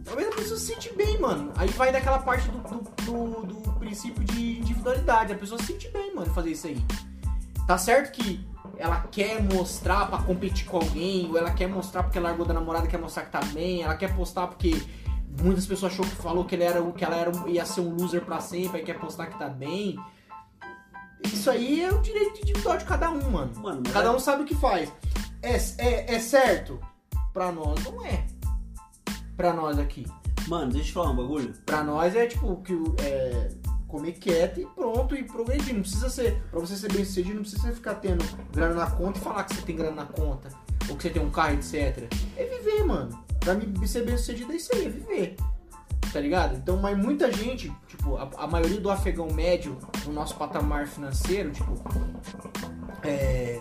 Talvez 0.04 0.28
a 0.28 0.32
pessoa 0.32 0.58
se 0.60 0.66
sente 0.66 0.92
bem, 0.94 1.18
mano. 1.18 1.52
Aí 1.56 1.68
vai 1.70 1.90
daquela 1.90 2.18
parte 2.18 2.48
do, 2.48 2.58
do, 2.58 2.82
do- 3.04 3.46
do 3.62 3.72
princípio 3.74 4.22
de 4.24 4.58
individualidade. 4.58 5.32
A 5.32 5.36
pessoa 5.36 5.58
se 5.60 5.66
sente 5.66 5.88
bem, 5.88 6.14
mano, 6.14 6.32
fazer 6.34 6.50
isso 6.50 6.66
aí. 6.66 6.84
Tá 7.66 7.78
certo 7.78 8.12
que 8.12 8.46
ela 8.76 9.00
quer 9.10 9.42
mostrar 9.42 10.06
pra 10.08 10.18
competir 10.18 10.66
com 10.66 10.76
alguém, 10.78 11.28
ou 11.30 11.38
ela 11.38 11.50
quer 11.52 11.68
mostrar 11.68 12.02
porque 12.02 12.18
largou 12.18 12.44
da 12.44 12.52
namorada, 12.54 12.86
quer 12.86 12.98
mostrar 12.98 13.24
que 13.24 13.30
tá 13.32 13.40
bem, 13.52 13.82
ela 13.82 13.94
quer 13.96 14.14
postar 14.14 14.48
porque 14.48 14.82
muitas 15.40 15.66
pessoas 15.66 15.92
achou 15.92 16.04
que 16.04 16.14
falou 16.16 16.44
que 16.44 16.54
ele 16.54 16.64
era 16.64 16.82
que 16.92 17.04
ela 17.04 17.16
era, 17.16 17.30
ia 17.48 17.64
ser 17.64 17.80
um 17.80 17.94
loser 17.94 18.22
pra 18.24 18.40
sempre, 18.40 18.78
aí 18.78 18.84
quer 18.84 18.98
postar 18.98 19.26
que 19.26 19.38
tá 19.38 19.48
bem. 19.48 19.96
Isso 21.24 21.50
aí 21.50 21.82
é 21.82 21.90
o 21.92 21.98
direito 22.00 22.40
individual 22.40 22.76
de 22.78 22.84
cada 22.84 23.10
um, 23.10 23.30
mano. 23.30 23.52
Mano, 23.60 23.82
Cada 23.92 24.08
é- 24.08 24.10
um 24.12 24.18
sabe 24.18 24.42
o 24.42 24.46
que 24.46 24.54
faz. 24.54 24.92
É, 25.42 25.56
é, 25.78 26.14
é 26.14 26.20
certo? 26.20 26.78
Pra 27.32 27.50
nós 27.50 27.82
não 27.84 28.04
é. 28.04 28.26
Pra 29.36 29.52
nós 29.52 29.78
aqui. 29.78 30.06
Mano, 30.48 30.66
deixa 30.72 30.78
eu 30.80 30.86
te 30.88 30.92
falar 30.92 31.10
um 31.10 31.16
bagulho. 31.16 31.52
Pra 31.64 31.82
nós 31.82 32.14
é 32.14 32.26
tipo 32.26 32.56
que 32.62 32.74
é, 33.02 33.48
comer 33.88 34.12
quieto 34.12 34.60
e 34.60 34.66
pronto 34.66 35.14
e 35.16 35.24
progredir. 35.24 35.74
Não 35.74 35.82
precisa 35.82 36.10
ser. 36.10 36.42
Pra 36.50 36.60
você 36.60 36.76
ser 36.76 36.92
bem 36.92 37.04
sucedido, 37.04 37.36
não 37.36 37.42
precisa 37.42 37.72
ficar 37.72 37.94
tendo 37.96 38.24
grana 38.52 38.74
na 38.74 38.90
conta 38.90 39.18
e 39.18 39.22
falar 39.22 39.44
que 39.44 39.54
você 39.54 39.62
tem 39.62 39.76
grana 39.76 39.96
na 39.96 40.06
conta. 40.06 40.48
Ou 40.88 40.96
que 40.96 41.02
você 41.04 41.10
tem 41.10 41.22
um 41.22 41.30
carro, 41.30 41.54
etc. 41.54 42.08
É 42.36 42.44
viver, 42.44 42.84
mano. 42.84 43.24
Pra 43.40 43.54
mim 43.54 43.74
ser 43.86 44.04
bem 44.04 44.16
sucedido 44.16 44.52
é 44.52 44.56
isso 44.56 44.70
aí, 44.74 44.86
é 44.86 44.88
viver. 44.88 45.36
Tá 46.12 46.20
ligado? 46.20 46.56
Então, 46.56 46.76
mas 46.76 46.96
muita 46.96 47.32
gente, 47.32 47.72
tipo, 47.88 48.16
a, 48.16 48.28
a 48.36 48.46
maioria 48.46 48.80
do 48.80 48.90
afegão 48.90 49.32
médio 49.32 49.78
no 50.04 50.12
nosso 50.12 50.36
patamar 50.36 50.86
financeiro, 50.86 51.50
tipo, 51.50 51.72
é. 53.02 53.60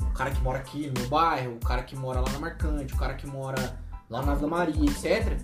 O 0.00 0.14
cara 0.14 0.30
que 0.30 0.40
mora 0.42 0.58
aqui 0.58 0.86
no 0.88 1.00
meu 1.00 1.08
bairro, 1.08 1.54
o 1.54 1.60
cara 1.60 1.82
que 1.82 1.96
mora 1.96 2.20
lá 2.20 2.30
na 2.30 2.38
Marcante, 2.38 2.94
o 2.94 2.96
cara 2.98 3.14
que 3.14 3.26
mora 3.26 3.80
lá 4.10 4.22
na 4.22 4.34
Vila 4.34 4.50
Maria, 4.50 4.90
etc 4.90 5.40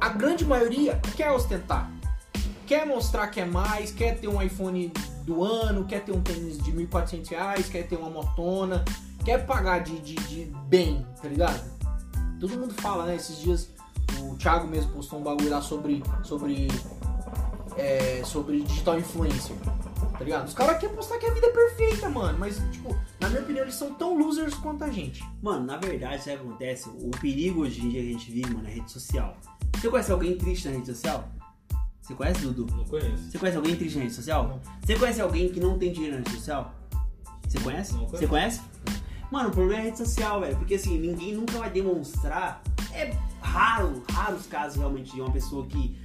a 0.00 0.08
grande 0.10 0.44
maioria 0.44 1.00
quer 1.16 1.30
ostentar. 1.30 1.90
Quer 2.66 2.86
mostrar 2.86 3.28
que 3.28 3.40
é 3.40 3.46
mais, 3.46 3.90
quer 3.90 4.18
ter 4.18 4.28
um 4.28 4.40
iPhone 4.40 4.92
do 5.24 5.42
ano, 5.42 5.84
quer 5.84 6.04
ter 6.04 6.12
um 6.12 6.20
tênis 6.20 6.58
de 6.58 6.72
1.400 6.72 7.28
reais, 7.30 7.68
quer 7.68 7.86
ter 7.86 7.96
uma 7.96 8.10
motona, 8.10 8.84
quer 9.24 9.46
pagar 9.46 9.80
de, 9.80 9.98
de, 10.00 10.14
de 10.14 10.44
bem, 10.66 11.06
tá 11.20 11.28
ligado? 11.28 11.78
Todo 12.38 12.58
mundo 12.58 12.74
fala, 12.74 13.06
né? 13.06 13.16
Esses 13.16 13.38
dias 13.38 13.70
Thiago 14.38 14.68
mesmo 14.68 14.92
postou 14.92 15.18
um 15.18 15.22
bagulho 15.22 15.50
lá 15.50 15.60
sobre, 15.60 16.02
sobre, 16.22 16.68
é, 17.76 18.22
sobre 18.24 18.62
digital 18.62 18.98
influencer, 18.98 19.56
tá 20.12 20.24
ligado? 20.24 20.46
Os 20.46 20.54
caras 20.54 20.78
querem 20.78 20.94
postar 20.94 21.18
que 21.18 21.26
a 21.26 21.34
vida 21.34 21.46
é 21.46 21.50
perfeita, 21.50 22.08
mano, 22.08 22.38
mas, 22.38 22.62
tipo, 22.70 22.96
na 23.20 23.28
minha 23.28 23.42
opinião, 23.42 23.64
eles 23.64 23.74
são 23.74 23.92
tão 23.94 24.16
losers 24.16 24.54
quanto 24.54 24.84
a 24.84 24.90
gente. 24.90 25.24
Mano, 25.42 25.66
na 25.66 25.76
verdade, 25.76 26.22
sabe 26.22 26.36
o 26.36 26.40
que 26.40 26.46
acontece? 26.46 26.88
O 26.88 27.10
perigo 27.20 27.62
hoje 27.62 27.84
em 27.84 27.88
dia 27.88 28.02
que 28.02 28.08
a 28.08 28.12
gente 28.12 28.30
vive, 28.30 28.54
mano, 28.54 28.68
é 28.68 28.70
rede 28.70 28.90
social. 28.90 29.36
Você 29.74 29.88
conhece 29.88 30.12
alguém 30.12 30.38
triste 30.38 30.68
na 30.68 30.74
rede 30.74 30.86
social? 30.86 31.28
Você 32.00 32.14
conhece, 32.14 32.40
Dudu? 32.40 32.74
Não 32.74 32.84
conheço. 32.84 33.30
Você 33.30 33.38
conhece 33.38 33.56
alguém 33.58 33.76
triste 33.76 33.96
na 33.96 34.02
rede 34.04 34.14
social? 34.14 34.48
Não. 34.48 34.60
Você 34.82 34.96
conhece 34.96 35.20
alguém 35.20 35.48
que 35.50 35.60
não 35.60 35.78
tem 35.78 35.92
dinheiro 35.92 36.16
na 36.16 36.22
rede 36.22 36.36
social? 36.36 36.74
Você 37.46 37.60
conhece? 37.60 37.92
Não 37.92 38.06
conheço. 38.06 38.18
Você 38.18 38.26
conhece? 38.26 38.60
Mano, 39.30 39.50
o 39.50 39.52
problema 39.52 39.80
é 39.80 39.82
a 39.82 39.84
rede 39.84 39.98
social, 39.98 40.40
velho. 40.40 40.56
Porque 40.56 40.76
assim, 40.76 40.98
ninguém 40.98 41.34
nunca 41.34 41.58
vai 41.58 41.70
demonstrar. 41.70 42.62
É 42.92 43.14
raro, 43.40 44.02
raros 44.10 44.46
casos 44.46 44.78
realmente 44.78 45.12
de 45.14 45.20
uma 45.20 45.30
pessoa 45.30 45.66
que 45.66 46.00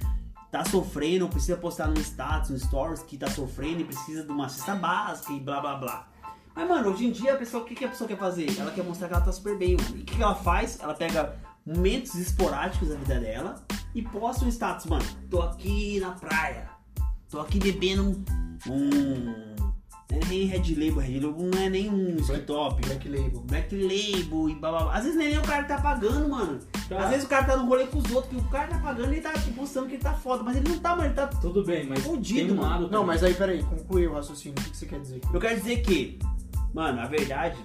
tá 0.50 0.64
sofrendo, 0.64 1.28
precisa 1.28 1.56
postar 1.56 1.88
no 1.88 1.98
status, 2.00 2.50
no 2.50 2.58
stories 2.58 3.02
que 3.02 3.18
tá 3.18 3.28
sofrendo 3.28 3.80
e 3.80 3.84
precisa 3.84 4.22
de 4.22 4.30
uma 4.30 4.48
cesta 4.48 4.74
básica 4.74 5.32
e 5.32 5.40
blá 5.40 5.60
blá 5.60 5.76
blá. 5.76 6.08
Mas, 6.54 6.68
mano, 6.68 6.90
hoje 6.90 7.06
em 7.06 7.10
dia 7.10 7.34
a 7.34 7.36
pessoa, 7.36 7.64
o 7.64 7.66
que, 7.66 7.74
que 7.74 7.84
a 7.84 7.88
pessoa 7.88 8.06
quer 8.06 8.16
fazer? 8.16 8.56
Ela 8.58 8.70
quer 8.70 8.84
mostrar 8.84 9.08
que 9.08 9.14
ela 9.14 9.24
tá 9.24 9.32
super 9.32 9.58
bem, 9.58 9.74
o 9.74 9.78
que, 9.78 10.04
que 10.04 10.22
ela 10.22 10.36
faz? 10.36 10.78
Ela 10.80 10.94
pega 10.94 11.36
momentos 11.66 12.14
esporádicos 12.14 12.88
da 12.88 12.94
vida 12.94 13.18
dela 13.18 13.64
e 13.94 14.02
posta 14.02 14.44
um 14.44 14.48
status, 14.48 14.86
mano. 14.86 15.04
Tô 15.28 15.42
aqui 15.42 15.98
na 15.98 16.12
praia. 16.12 16.70
Tô 17.28 17.40
aqui 17.40 17.58
bebendo 17.58 18.24
um. 18.68 18.70
um 18.70 19.73
não 20.10 20.18
é 20.18 20.24
nem 20.26 20.44
Red 20.46 20.74
Label, 20.74 20.98
Red 20.98 21.20
Label 21.20 21.46
não 21.46 21.58
é 21.58 21.68
nem 21.70 21.90
um 21.90 22.16
Black 22.26 22.44
Top. 22.44 22.86
Black 22.86 23.08
Label. 23.08 23.40
Black 23.40 23.74
Label 23.74 24.48
e 24.48 24.54
blá 24.54 24.70
blá 24.70 24.82
blá. 24.84 24.94
Às 24.94 25.04
vezes 25.04 25.18
nem 25.18 25.38
o 25.38 25.42
cara 25.42 25.64
tá 25.64 25.80
pagando, 25.80 26.28
mano. 26.28 26.60
Tá. 26.88 27.04
Às 27.04 27.10
vezes 27.10 27.24
o 27.24 27.28
cara 27.28 27.44
tá 27.44 27.56
no 27.56 27.66
rolê 27.66 27.86
com 27.86 27.98
os 27.98 28.10
outros, 28.10 28.30
que 28.30 28.46
o 28.46 28.50
cara 28.50 28.68
tá 28.68 28.78
pagando 28.78 29.12
e 29.12 29.14
ele 29.14 29.20
tá 29.22 29.32
tipo, 29.32 29.60
mostrando 29.60 29.88
que 29.88 29.94
ele 29.94 30.02
tá 30.02 30.12
foda, 30.12 30.42
mas 30.42 30.56
ele 30.56 30.68
não 30.68 30.78
tá, 30.78 30.90
mano, 30.90 31.06
ele 31.06 31.14
tá. 31.14 31.26
Tudo 31.26 31.64
bem, 31.64 31.86
mas 31.86 32.00
Fudido, 32.00 32.48
tem 32.48 32.58
um 32.58 32.62
mano. 32.62 32.88
Não, 32.88 33.04
mas 33.04 33.22
aí, 33.24 33.34
peraí, 33.34 33.62
conclui 33.62 34.06
o 34.06 34.14
raciocínio. 34.14 34.54
O 34.58 34.70
que 34.70 34.76
você 34.76 34.86
quer 34.86 35.00
dizer? 35.00 35.20
Eu 35.32 35.40
quero 35.40 35.58
dizer 35.58 35.82
que, 35.82 36.18
mano, 36.72 37.00
a 37.00 37.06
verdade 37.06 37.58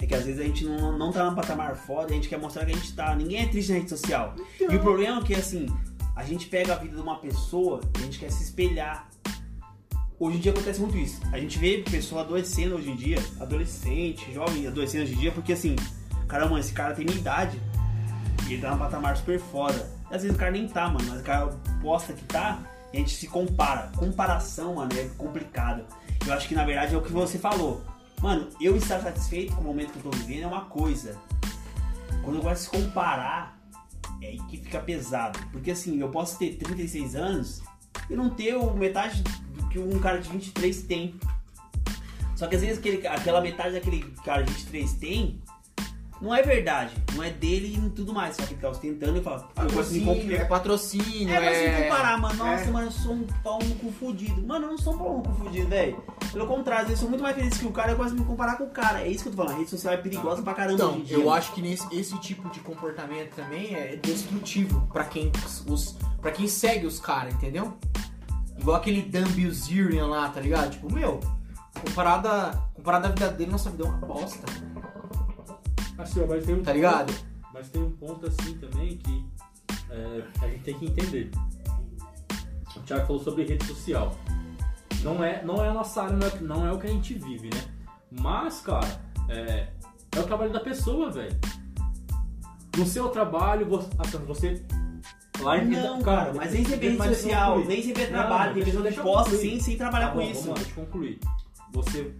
é 0.00 0.06
que 0.06 0.14
às 0.14 0.24
vezes 0.24 0.40
a 0.40 0.44
gente 0.44 0.64
não, 0.64 0.96
não 0.96 1.12
tá 1.12 1.28
num 1.28 1.34
patamar 1.34 1.76
foda, 1.76 2.12
a 2.12 2.14
gente 2.14 2.28
quer 2.28 2.38
mostrar 2.38 2.64
que 2.64 2.72
a 2.72 2.74
gente 2.74 2.94
tá. 2.94 3.14
Ninguém 3.14 3.42
é 3.42 3.46
triste 3.48 3.72
na 3.72 3.78
rede 3.78 3.90
social. 3.90 4.34
E 4.60 4.74
o 4.74 4.80
problema 4.80 5.20
é 5.20 5.24
que, 5.24 5.34
assim, 5.34 5.66
a 6.14 6.24
gente 6.24 6.46
pega 6.46 6.74
a 6.74 6.76
vida 6.76 6.94
de 6.94 7.02
uma 7.02 7.18
pessoa 7.18 7.80
e 7.96 8.00
a 8.00 8.04
gente 8.04 8.18
quer 8.18 8.30
se 8.30 8.44
espelhar. 8.44 9.07
Hoje 10.20 10.36
em 10.36 10.40
dia 10.40 10.50
acontece 10.50 10.80
muito 10.80 10.96
isso. 10.96 11.20
A 11.30 11.38
gente 11.38 11.60
vê 11.60 11.78
pessoa 11.88 12.22
adoecendo 12.22 12.74
hoje 12.74 12.90
em 12.90 12.96
dia, 12.96 13.18
adolescente, 13.38 14.32
jovem 14.32 14.66
adoecendo 14.66 15.04
hoje 15.04 15.14
em 15.14 15.18
dia, 15.18 15.30
porque 15.30 15.52
assim, 15.52 15.76
caramba, 16.26 16.58
esse 16.58 16.72
cara 16.72 16.92
tem 16.92 17.04
minha 17.04 17.16
idade 17.16 17.60
e 18.48 18.54
ele 18.54 18.62
tá 18.62 18.72
num 18.72 18.78
patamar 18.78 19.16
super 19.16 19.38
foda. 19.38 19.88
E 20.10 20.14
às 20.14 20.22
vezes 20.22 20.36
o 20.36 20.38
cara 20.38 20.50
nem 20.50 20.66
tá, 20.66 20.88
mano, 20.88 21.04
mas 21.08 21.20
o 21.20 21.22
cara 21.22 21.46
posta 21.80 22.12
que 22.12 22.24
tá 22.24 22.60
e 22.92 22.96
a 22.96 23.00
gente 23.00 23.14
se 23.14 23.28
compara. 23.28 23.92
Comparação, 23.94 24.74
mano, 24.74 24.90
é 24.98 25.04
complicado. 25.16 25.84
Eu 26.26 26.32
acho 26.32 26.48
que 26.48 26.54
na 26.54 26.64
verdade 26.64 26.96
é 26.96 26.98
o 26.98 27.02
que 27.02 27.12
você 27.12 27.38
falou. 27.38 27.84
Mano, 28.20 28.48
eu 28.60 28.76
estar 28.76 29.00
satisfeito 29.00 29.54
com 29.54 29.60
o 29.60 29.64
momento 29.64 29.92
que 29.92 30.04
eu 30.04 30.10
tô 30.10 30.18
vivendo 30.18 30.42
é 30.42 30.46
uma 30.48 30.64
coisa. 30.64 31.16
Quando 32.24 32.36
eu 32.36 32.42
gosto 32.42 32.56
de 32.56 32.60
se 32.62 32.70
comparar, 32.70 33.56
é 34.20 34.26
aí 34.26 34.38
que 34.48 34.56
fica 34.56 34.80
pesado. 34.80 35.38
Porque 35.52 35.70
assim, 35.70 36.00
eu 36.00 36.08
posso 36.08 36.36
ter 36.36 36.56
36 36.56 37.14
anos 37.14 37.62
e 38.10 38.16
não 38.16 38.30
ter 38.30 38.58
metade 38.74 39.22
que 39.82 39.96
um 39.96 39.98
cara 40.00 40.18
de 40.18 40.28
23 40.28 40.82
tem. 40.82 41.14
Só 42.36 42.46
que 42.46 42.54
às 42.56 42.62
vezes 42.62 42.78
aquele, 42.78 43.06
aquela 43.06 43.40
metade 43.40 43.74
daquele 43.74 44.02
cara 44.24 44.42
de 44.42 44.52
23 44.52 44.92
tem, 44.94 45.40
não 46.20 46.34
é 46.34 46.40
verdade. 46.42 46.92
Não 47.14 47.22
é 47.24 47.30
dele 47.30 47.76
e 47.84 47.90
tudo 47.90 48.12
mais. 48.12 48.36
Só 48.36 48.42
que 48.44 48.54
ele 48.54 48.60
tá 48.60 48.68
ostentando 48.70 49.18
e 49.18 49.22
fala, 49.22 49.48
eu 49.56 49.70
gosto 49.72 49.92
de 49.92 50.00
me 50.00 50.06
Patrocínio, 50.06 50.34
é 50.36 50.38
comparar. 50.38 50.48
patrocínio, 50.48 51.34
É, 51.34 51.40
mas 51.40 51.56
se 51.56 51.64
é... 51.64 51.82
comparar, 51.82 52.18
mano, 52.20 52.34
nossa, 52.36 52.64
é. 52.64 52.70
mano, 52.70 52.86
eu 52.86 52.92
sou 52.92 53.12
um 53.14 53.22
pau 53.42 53.58
no 53.60 53.74
cu 53.76 53.90
fudido. 53.90 54.40
Mano, 54.46 54.66
eu 54.66 54.70
não 54.70 54.78
sou 54.78 54.94
um 54.94 54.98
pau 54.98 55.16
no 55.18 55.22
cu 55.24 55.32
fudido, 55.44 55.68
velho. 55.68 56.00
Pelo 56.32 56.46
contrário, 56.46 56.90
eu 56.90 56.96
sou 56.96 57.08
muito 57.08 57.22
mais 57.22 57.34
feliz 57.34 57.56
que 57.58 57.66
o 57.66 57.72
cara, 57.72 57.90
eu 57.92 57.96
gosto 57.96 58.14
de 58.14 58.20
me 58.20 58.26
comparar 58.26 58.56
com 58.56 58.64
o 58.64 58.70
cara. 58.70 59.00
É 59.02 59.08
isso 59.08 59.22
que 59.24 59.28
eu 59.30 59.32
tô 59.32 59.36
falando, 59.38 59.54
a 59.56 59.58
rede 59.58 59.70
social 59.70 59.94
é 59.94 59.96
perigosa 59.96 60.42
pra 60.42 60.54
caramba 60.54 60.74
Então, 60.74 61.00
dia. 61.00 61.16
eu 61.16 61.20
mano. 61.24 61.32
acho 61.32 61.52
que 61.54 61.62
nesse, 61.62 61.86
esse 61.96 62.16
tipo 62.20 62.48
de 62.50 62.60
comportamento 62.60 63.34
também 63.34 63.74
é 63.74 63.96
destrutivo 63.96 64.86
pra 64.92 65.04
quem, 65.04 65.32
os, 65.66 65.96
pra 66.20 66.30
quem 66.30 66.46
segue 66.46 66.86
os 66.86 67.00
caras, 67.00 67.34
entendeu? 67.34 67.76
Igual 68.58 68.76
aquele 68.76 69.02
Dan 69.02 69.28
Bilzerian 69.28 70.06
lá, 70.06 70.28
tá 70.28 70.40
ligado? 70.40 70.70
Tipo, 70.72 70.92
meu, 70.92 71.20
comparada, 71.84 72.52
comparada 72.74 73.08
à 73.08 73.10
vida 73.10 73.30
dele, 73.30 73.52
nossa 73.52 73.70
vida 73.70 73.84
é 73.84 73.86
uma 73.88 73.98
bosta, 73.98 74.44
Assim, 75.96 76.22
ó, 76.22 76.26
mas 76.28 76.46
tem 76.46 76.54
um 76.54 76.62
tá 76.62 76.72
ligado? 76.72 77.12
Mas 77.52 77.68
tem 77.70 77.82
um 77.82 77.90
ponto 77.90 78.24
assim 78.26 78.54
também 78.58 78.98
que 78.98 79.26
é, 79.90 80.24
a 80.40 80.48
gente 80.48 80.62
tem 80.62 80.78
que 80.78 80.86
entender. 80.86 81.30
O 82.76 82.80
Thiago 82.80 83.06
falou 83.06 83.22
sobre 83.22 83.44
rede 83.44 83.64
social. 83.66 84.14
Não 85.02 85.22
é, 85.24 85.44
não 85.44 85.64
é 85.64 85.68
a 85.68 85.74
nossa 85.74 86.02
área, 86.02 86.16
não 86.16 86.26
é, 86.26 86.40
não 86.40 86.66
é 86.66 86.72
o 86.72 86.78
que 86.78 86.86
a 86.86 86.90
gente 86.90 87.14
vive, 87.14 87.50
né? 87.50 87.64
Mas, 88.10 88.60
cara, 88.60 88.86
é, 89.28 89.68
é 90.16 90.20
o 90.20 90.22
trabalho 90.22 90.52
da 90.52 90.60
pessoa, 90.60 91.10
velho. 91.10 91.36
No 92.76 92.86
seu 92.86 93.08
trabalho, 93.08 93.66
você, 93.66 93.88
assim, 93.98 94.18
você 94.18 94.66
lá 95.40 95.58
em 95.58 95.66
Não, 95.68 96.00
cara, 96.02 96.32
mas 96.34 96.52
nem 96.52 96.64
sempre 96.64 96.86
é 96.86 96.90
rede 96.90 97.02
social, 97.16 97.58
nem 97.64 97.82
sempre 97.82 98.02
é 98.02 98.06
trabalho. 98.06 98.54
Tem 98.54 98.64
pessoa 98.64 98.90
que 98.90 98.98
eu 98.98 99.02
posta 99.04 99.36
sem, 99.36 99.60
sem 99.60 99.76
trabalhar 99.76 100.08
Tá 100.08 100.12
com 100.12 100.18
bom, 100.20 100.24
isso. 100.30 100.40
Vamos 100.42 100.48
lá, 100.58 100.64
deixa 100.64 100.80
eu 100.80 100.84
concluir. 100.84 101.20
Você 101.72 102.12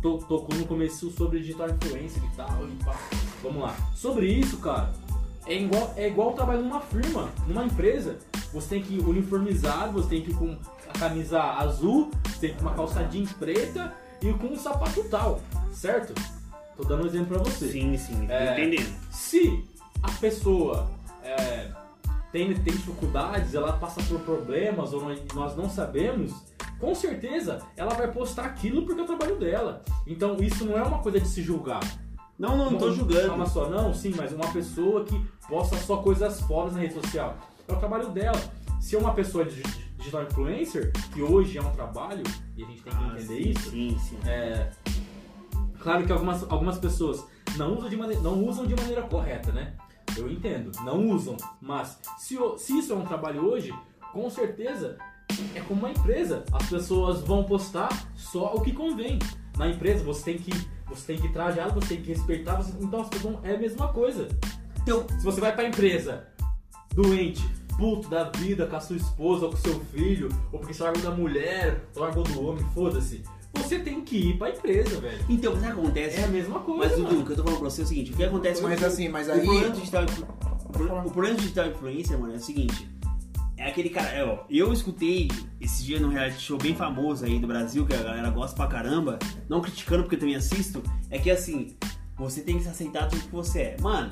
to- 0.00 0.18
tocou 0.28 0.54
no 0.56 0.64
começo 0.66 1.10
sobre 1.10 1.40
digital 1.40 1.68
influencer 1.70 2.22
e 2.22 2.36
tal, 2.36 2.66
e 2.68 2.84
pá. 2.84 2.94
Vamos 3.42 3.62
lá. 3.62 3.74
Sobre 3.94 4.26
isso, 4.32 4.58
cara, 4.58 4.92
é 5.46 5.56
igual, 5.60 5.92
é 5.96 6.06
igual 6.08 6.32
trabalhar 6.34 6.60
numa 6.62 6.80
firma, 6.80 7.28
numa 7.48 7.64
empresa. 7.64 8.18
Você 8.52 8.68
tem 8.76 8.82
que 8.82 8.94
ir 8.94 9.00
uniformizado, 9.04 9.92
você 9.92 10.08
tem 10.10 10.22
que 10.22 10.30
ir 10.30 10.34
com 10.34 10.56
a 10.88 10.98
camisa 10.98 11.42
azul, 11.42 12.10
você 12.24 12.38
tem 12.38 12.50
que 12.50 12.56
ir 12.56 12.58
com 12.58 12.62
uma 12.68 12.74
calça 12.74 13.02
jeans 13.04 13.32
preta 13.32 13.92
e 14.20 14.32
com 14.34 14.46
um 14.48 14.56
sapato 14.56 15.02
tal, 15.10 15.40
certo? 15.72 16.14
Tô 16.76 16.84
dando 16.84 17.02
um 17.04 17.06
exemplo 17.06 17.34
pra 17.34 17.38
você. 17.50 17.70
Sim, 17.72 17.96
sim, 17.98 18.26
É. 18.28 18.52
entendendo. 18.52 18.94
Se 19.10 19.64
a 20.02 20.10
pessoa 20.12 20.88
tem, 22.32 22.52
tem 22.54 22.72
dificuldades, 22.74 23.54
ela 23.54 23.74
passa 23.74 24.02
por 24.04 24.18
problemas 24.20 24.92
ou 24.92 25.02
nós- 25.34 25.56
não 25.56 25.68
sabemos, 25.68 26.32
com 26.80 26.94
certeza 26.94 27.60
ela 27.76 27.94
vai 27.94 28.10
postar 28.10 28.46
aquilo 28.46 28.84
porque 28.84 29.00
é 29.00 29.04
o 29.04 29.06
trabalho 29.06 29.36
dela. 29.38 29.82
Então 30.06 30.36
isso 30.40 30.64
não 30.64 30.76
é 30.78 30.82
uma 30.82 30.98
coisa 30.98 31.20
de 31.20 31.28
se 31.28 31.42
julgar. 31.42 31.80
Não, 32.38 32.56
não, 32.56 32.70
não 32.72 32.78
tô 32.78 32.90
julgando. 32.90 33.28
Calma 33.28 33.46
só, 33.46 33.68
não, 33.68 33.92
sim, 33.94 34.12
mas 34.16 34.32
uma 34.32 34.50
pessoa 34.52 35.04
que 35.04 35.24
posta 35.48 35.76
só 35.76 35.98
coisas 35.98 36.40
fodas 36.40 36.72
na 36.72 36.80
rede 36.80 36.94
social. 36.94 37.36
É 37.68 37.72
o 37.72 37.76
trabalho 37.76 38.08
dela. 38.08 38.40
Se 38.80 38.96
é 38.96 38.98
uma 38.98 39.12
pessoa 39.14 39.44
de 39.44 39.62
de- 39.62 39.82
digital 39.98 40.24
influencer, 40.24 40.90
que 41.14 41.22
hoje 41.22 41.56
é 41.58 41.62
um 41.62 41.70
trabalho, 41.70 42.24
e 42.56 42.64
a 42.64 42.66
gente 42.66 42.82
tem 42.82 42.92
que 42.92 42.98
Ah, 42.98 43.12
entender 43.14 43.42
sim, 43.44 43.50
isso, 43.50 43.70
Sim, 43.70 43.96
sim. 44.00 44.18
é, 44.26 44.70
claro 45.78 46.04
que 46.04 46.10
algumas, 46.12 46.42
algumas 46.50 46.78
pessoas 46.78 47.24
não 47.56 47.76
usam, 47.76 47.88
de 47.88 47.96
maneira, 47.96 48.20
não 48.22 48.42
usam 48.44 48.66
de 48.66 48.74
maneira 48.74 49.02
correta, 49.02 49.52
né? 49.52 49.74
Eu 50.16 50.30
entendo, 50.30 50.70
não 50.84 51.08
usam. 51.08 51.36
Mas 51.60 51.98
se, 52.18 52.36
se 52.58 52.78
isso 52.78 52.92
é 52.92 52.96
um 52.96 53.04
trabalho 53.04 53.44
hoje, 53.44 53.72
com 54.12 54.28
certeza 54.30 54.98
é 55.54 55.60
como 55.60 55.80
uma 55.80 55.90
empresa. 55.90 56.44
As 56.52 56.68
pessoas 56.68 57.20
vão 57.22 57.44
postar 57.44 57.88
só 58.14 58.54
o 58.54 58.60
que 58.60 58.72
convém. 58.72 59.18
Na 59.56 59.68
empresa 59.68 60.04
você 60.04 60.24
tem 60.24 60.38
que, 60.38 60.50
você 60.86 61.12
tem 61.14 61.20
que 61.20 61.32
trajar, 61.32 61.70
você 61.72 61.88
tem 61.88 62.02
que 62.02 62.08
respeitar, 62.12 62.56
você- 62.56 62.72
então 62.80 63.00
as 63.00 63.08
pessoas 63.08 63.34
vão, 63.34 63.44
é 63.44 63.54
a 63.54 63.58
mesma 63.58 63.88
coisa. 63.92 64.28
Então, 64.82 65.06
Se 65.08 65.24
você 65.24 65.40
vai 65.40 65.54
pra 65.54 65.66
empresa 65.68 66.26
doente, 66.94 67.42
puto 67.78 68.08
da 68.08 68.24
vida 68.24 68.66
com 68.66 68.76
a 68.76 68.80
sua 68.80 68.96
esposa 68.96 69.46
ou 69.46 69.50
com 69.52 69.56
seu 69.56 69.80
filho, 69.86 70.28
ou 70.52 70.58
porque 70.58 70.74
você 70.74 70.82
largou 70.82 71.02
da 71.02 71.10
mulher, 71.10 71.88
ou 71.94 72.02
largou 72.02 72.22
do 72.24 72.44
homem, 72.44 72.64
foda-se. 72.74 73.22
Você 73.54 73.78
tem 73.78 74.00
que 74.02 74.16
ir 74.30 74.38
pra 74.38 74.50
empresa, 74.50 75.00
velho. 75.00 75.24
então, 75.28 75.52
o 75.54 75.58
que 75.60 75.66
acontece? 75.66 76.20
É 76.20 76.24
a 76.24 76.28
mesma 76.28 76.60
coisa. 76.60 76.96
Mas, 76.96 77.04
Dudu, 77.08 77.20
o 77.20 77.24
que 77.26 77.32
eu 77.32 77.36
tô 77.36 77.42
falando 77.44 77.60
pra 77.60 77.70
você 77.70 77.82
é 77.82 77.84
o 77.84 77.86
seguinte: 77.86 78.12
o 78.12 78.16
que 78.16 78.24
acontece 78.24 78.62
Mas 78.62 78.80
com 78.80 78.86
assim, 78.86 79.08
mas 79.08 79.28
o 79.28 79.32
aí- 79.32 79.40
problema 79.44 79.68
do 79.70 79.78
digital, 79.78 80.04
o 80.04 80.68
pro- 80.72 80.98
o 81.06 81.10
problema 81.10 81.36
do 81.36 81.40
digital 81.42 81.66
influencer, 81.68 82.18
mano, 82.18 82.32
é 82.32 82.36
o 82.36 82.40
seguinte. 82.40 82.88
É 83.56 83.68
aquele 83.68 83.90
cara, 83.90 84.08
é, 84.08 84.24
ó, 84.24 84.38
eu 84.50 84.72
escutei 84.72 85.30
esse 85.60 85.84
dia 85.84 86.00
num 86.00 86.08
reality 86.08 86.40
show 86.40 86.58
bem 86.58 86.74
famoso 86.74 87.24
aí 87.24 87.38
do 87.38 87.46
Brasil, 87.46 87.86
que 87.86 87.94
a 87.94 88.02
galera 88.02 88.28
gosta 88.30 88.56
pra 88.56 88.66
caramba, 88.66 89.18
não 89.48 89.60
criticando 89.60 90.02
porque 90.02 90.16
eu 90.16 90.20
também 90.20 90.34
assisto, 90.34 90.82
é 91.10 91.18
que 91.18 91.30
assim, 91.30 91.76
você 92.16 92.40
tem 92.40 92.56
que 92.56 92.64
se 92.64 92.68
aceitar 92.70 93.06
do 93.06 93.12
jeito 93.14 93.28
que 93.28 93.34
você 93.34 93.60
é. 93.60 93.76
Mano, 93.80 94.10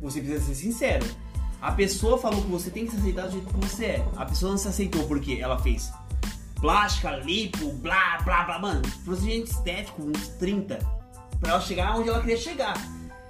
você 0.00 0.20
precisa 0.20 0.44
ser 0.44 0.54
sincero. 0.56 1.06
A 1.62 1.70
pessoa 1.72 2.18
falou 2.18 2.40
que 2.42 2.48
você 2.48 2.70
tem 2.70 2.84
que 2.86 2.90
se 2.92 2.96
aceitar 2.96 3.26
do 3.26 3.32
jeito 3.32 3.46
que 3.46 3.60
você 3.68 3.84
é. 3.84 4.08
A 4.16 4.24
pessoa 4.24 4.50
não 4.50 4.58
se 4.58 4.66
aceitou 4.66 5.04
porque 5.06 5.34
ela 5.40 5.58
fez 5.58 5.92
plástica, 6.60 7.16
lipo, 7.16 7.72
blá, 7.74 8.18
blá, 8.24 8.44
blá, 8.44 8.58
mano, 8.58 8.82
procedimento 9.04 9.50
estético, 9.50 10.02
uns 10.02 10.28
30, 10.38 10.78
pra 11.40 11.50
ela 11.52 11.60
chegar 11.60 11.98
onde 11.98 12.08
ela 12.08 12.20
queria 12.20 12.36
chegar. 12.36 12.74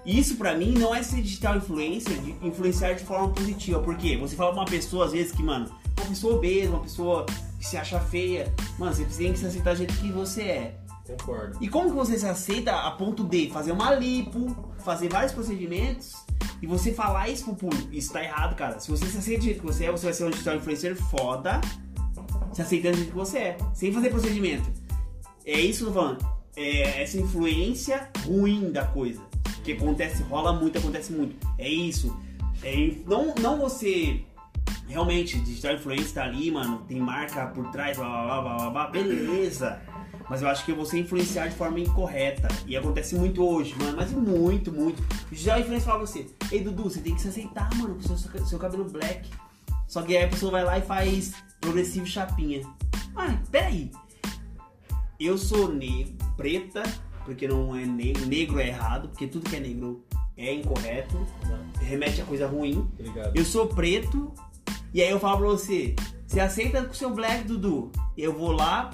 Isso 0.05 0.37
pra 0.37 0.55
mim 0.57 0.73
não 0.73 0.95
é 0.95 1.03
ser 1.03 1.23
digital 1.23 1.57
influencer, 1.57 2.19
de 2.21 2.31
influenciar 2.43 2.95
de 2.95 3.05
forma 3.05 3.29
positiva, 3.29 3.81
porque 3.81 4.17
você 4.17 4.35
fala 4.35 4.51
pra 4.53 4.61
uma 4.61 4.67
pessoa 4.67 5.07
às 5.07 5.13
vezes 5.13 5.33
que, 5.33 5.43
mano, 5.43 5.71
uma 5.99 6.07
pessoa 6.07 6.37
obesa, 6.37 6.71
uma 6.71 6.81
pessoa 6.81 7.27
que 7.59 7.67
se 7.67 7.77
acha 7.77 8.01
feia, 8.01 8.53
mano, 8.79 8.95
você 8.95 9.05
tem 9.05 9.33
que 9.33 9.39
se 9.39 9.47
aceitar 9.47 9.73
do 9.73 9.79
jeito 9.79 9.95
que 9.95 10.11
você 10.11 10.43
é. 10.43 10.81
Concordo. 11.07 11.59
E 11.61 11.69
como 11.69 11.91
que 11.91 11.97
você 11.97 12.19
se 12.19 12.27
aceita 12.27 12.73
a 12.73 12.91
ponto 12.93 13.25
de 13.25 13.51
fazer 13.51 13.73
uma 13.73 13.93
lipo, 13.95 14.57
fazer 14.79 15.09
vários 15.09 15.33
procedimentos 15.33 16.15
e 16.63 16.67
você 16.67 16.93
falar 16.93 17.29
isso 17.29 17.45
pro 17.45 17.55
público? 17.55 17.89
Isso 17.93 18.13
tá 18.13 18.23
errado, 18.23 18.55
cara. 18.55 18.79
Se 18.79 18.91
você 18.91 19.07
se 19.07 19.19
aceita 19.19 19.41
do 19.41 19.45
jeito 19.45 19.61
que 19.61 19.67
você 19.67 19.87
é, 19.87 19.91
você 19.91 20.05
vai 20.05 20.15
ser 20.15 20.25
um 20.25 20.31
digital 20.31 20.57
influencer 20.57 20.97
foda, 20.97 21.61
se 22.61 22.77
aceitando 22.77 22.97
do 22.97 22.99
jeito 22.99 23.11
que 23.11 23.19
você 23.19 23.39
é, 23.39 23.59
sem 23.75 23.93
fazer 23.93 24.11
procedimento. 24.11 24.71
É 25.45 25.59
isso 25.59 25.85
que 25.85 25.91
eu 25.91 25.95
tô 25.95 26.01
falando. 26.01 26.41
É 26.57 27.03
essa 27.03 27.19
influência 27.19 28.09
ruim 28.25 28.71
da 28.71 28.85
coisa. 28.85 29.21
Que 29.65 29.73
acontece, 29.73 30.23
rola 30.25 30.53
muito, 30.53 30.79
acontece 30.79 31.13
muito. 31.13 31.37
É 31.59 31.69
isso. 31.69 32.17
É, 32.63 32.93
não, 33.07 33.35
não 33.37 33.59
você 33.59 34.25
realmente, 34.91 35.41
digital 35.41 35.75
influencer 35.75 36.15
tá 36.15 36.25
ali, 36.25 36.51
mano, 36.51 36.83
tem 36.89 36.99
marca 36.99 37.47
por 37.47 37.71
trás, 37.71 37.97
blá 37.97 38.09
blá 38.09 38.43
blá 38.43 38.57
blá 38.57 38.71
blá, 38.71 38.87
beleza. 38.89 39.81
Mas 40.29 40.43
eu 40.43 40.49
acho 40.49 40.65
que 40.65 40.73
você 40.73 40.99
influenciar 40.99 41.49
de 41.49 41.57
forma 41.57 41.81
incorreta. 41.81 42.47
E 42.67 42.77
acontece 42.77 43.17
muito 43.17 43.45
hoje, 43.45 43.75
mano. 43.79 43.97
Mas 43.97 44.13
muito, 44.13 44.71
muito. 44.71 45.03
O 45.03 45.35
digital 45.35 45.59
influencer 45.59 45.87
fala 45.87 45.99
pra 45.99 46.07
você, 46.07 46.27
ei 46.53 46.63
Dudu, 46.63 46.85
você 46.85 47.01
tem 47.01 47.15
que 47.15 47.21
se 47.21 47.29
aceitar, 47.29 47.69
mano, 47.77 47.97
com 47.97 48.03
seu, 48.03 48.47
seu 48.47 48.59
cabelo 48.59 48.85
black. 48.85 49.29
Só 49.91 50.03
que 50.03 50.17
aí 50.17 50.25
a 50.25 50.29
pessoa 50.29 50.53
vai 50.53 50.65
lá 50.65 50.79
e 50.79 50.83
faz 50.83 51.35
progressivo 51.61 52.07
chapinha. 52.07 52.63
Ai, 53.17 53.37
peraí. 53.51 53.91
Eu 55.19 55.37
sou 55.37 55.69
negro, 55.69 56.15
preta, 56.37 56.85
porque 57.25 57.49
não 57.49 57.75
é 57.75 57.85
negro. 57.85 58.25
Negro 58.25 58.61
é 58.61 58.69
errado, 58.69 59.09
porque 59.09 59.27
tudo 59.27 59.51
que 59.51 59.57
é 59.57 59.61
negro 59.61 60.07
é 60.37 60.55
incorreto. 60.55 61.27
Remete 61.81 62.21
a 62.21 62.25
coisa 62.25 62.47
ruim. 62.47 62.89
Obrigado. 63.01 63.37
Eu 63.37 63.45
sou 63.45 63.67
preto, 63.67 64.33
e 64.95 65.03
aí 65.03 65.11
eu 65.11 65.19
falo 65.19 65.39
pra 65.39 65.49
você, 65.49 65.97
você 66.25 66.39
aceita 66.39 66.85
com 66.85 66.93
o 66.93 66.95
seu 66.95 67.13
black, 67.13 67.43
Dudu? 67.43 67.91
Eu 68.17 68.33
vou 68.33 68.53
lá, 68.53 68.91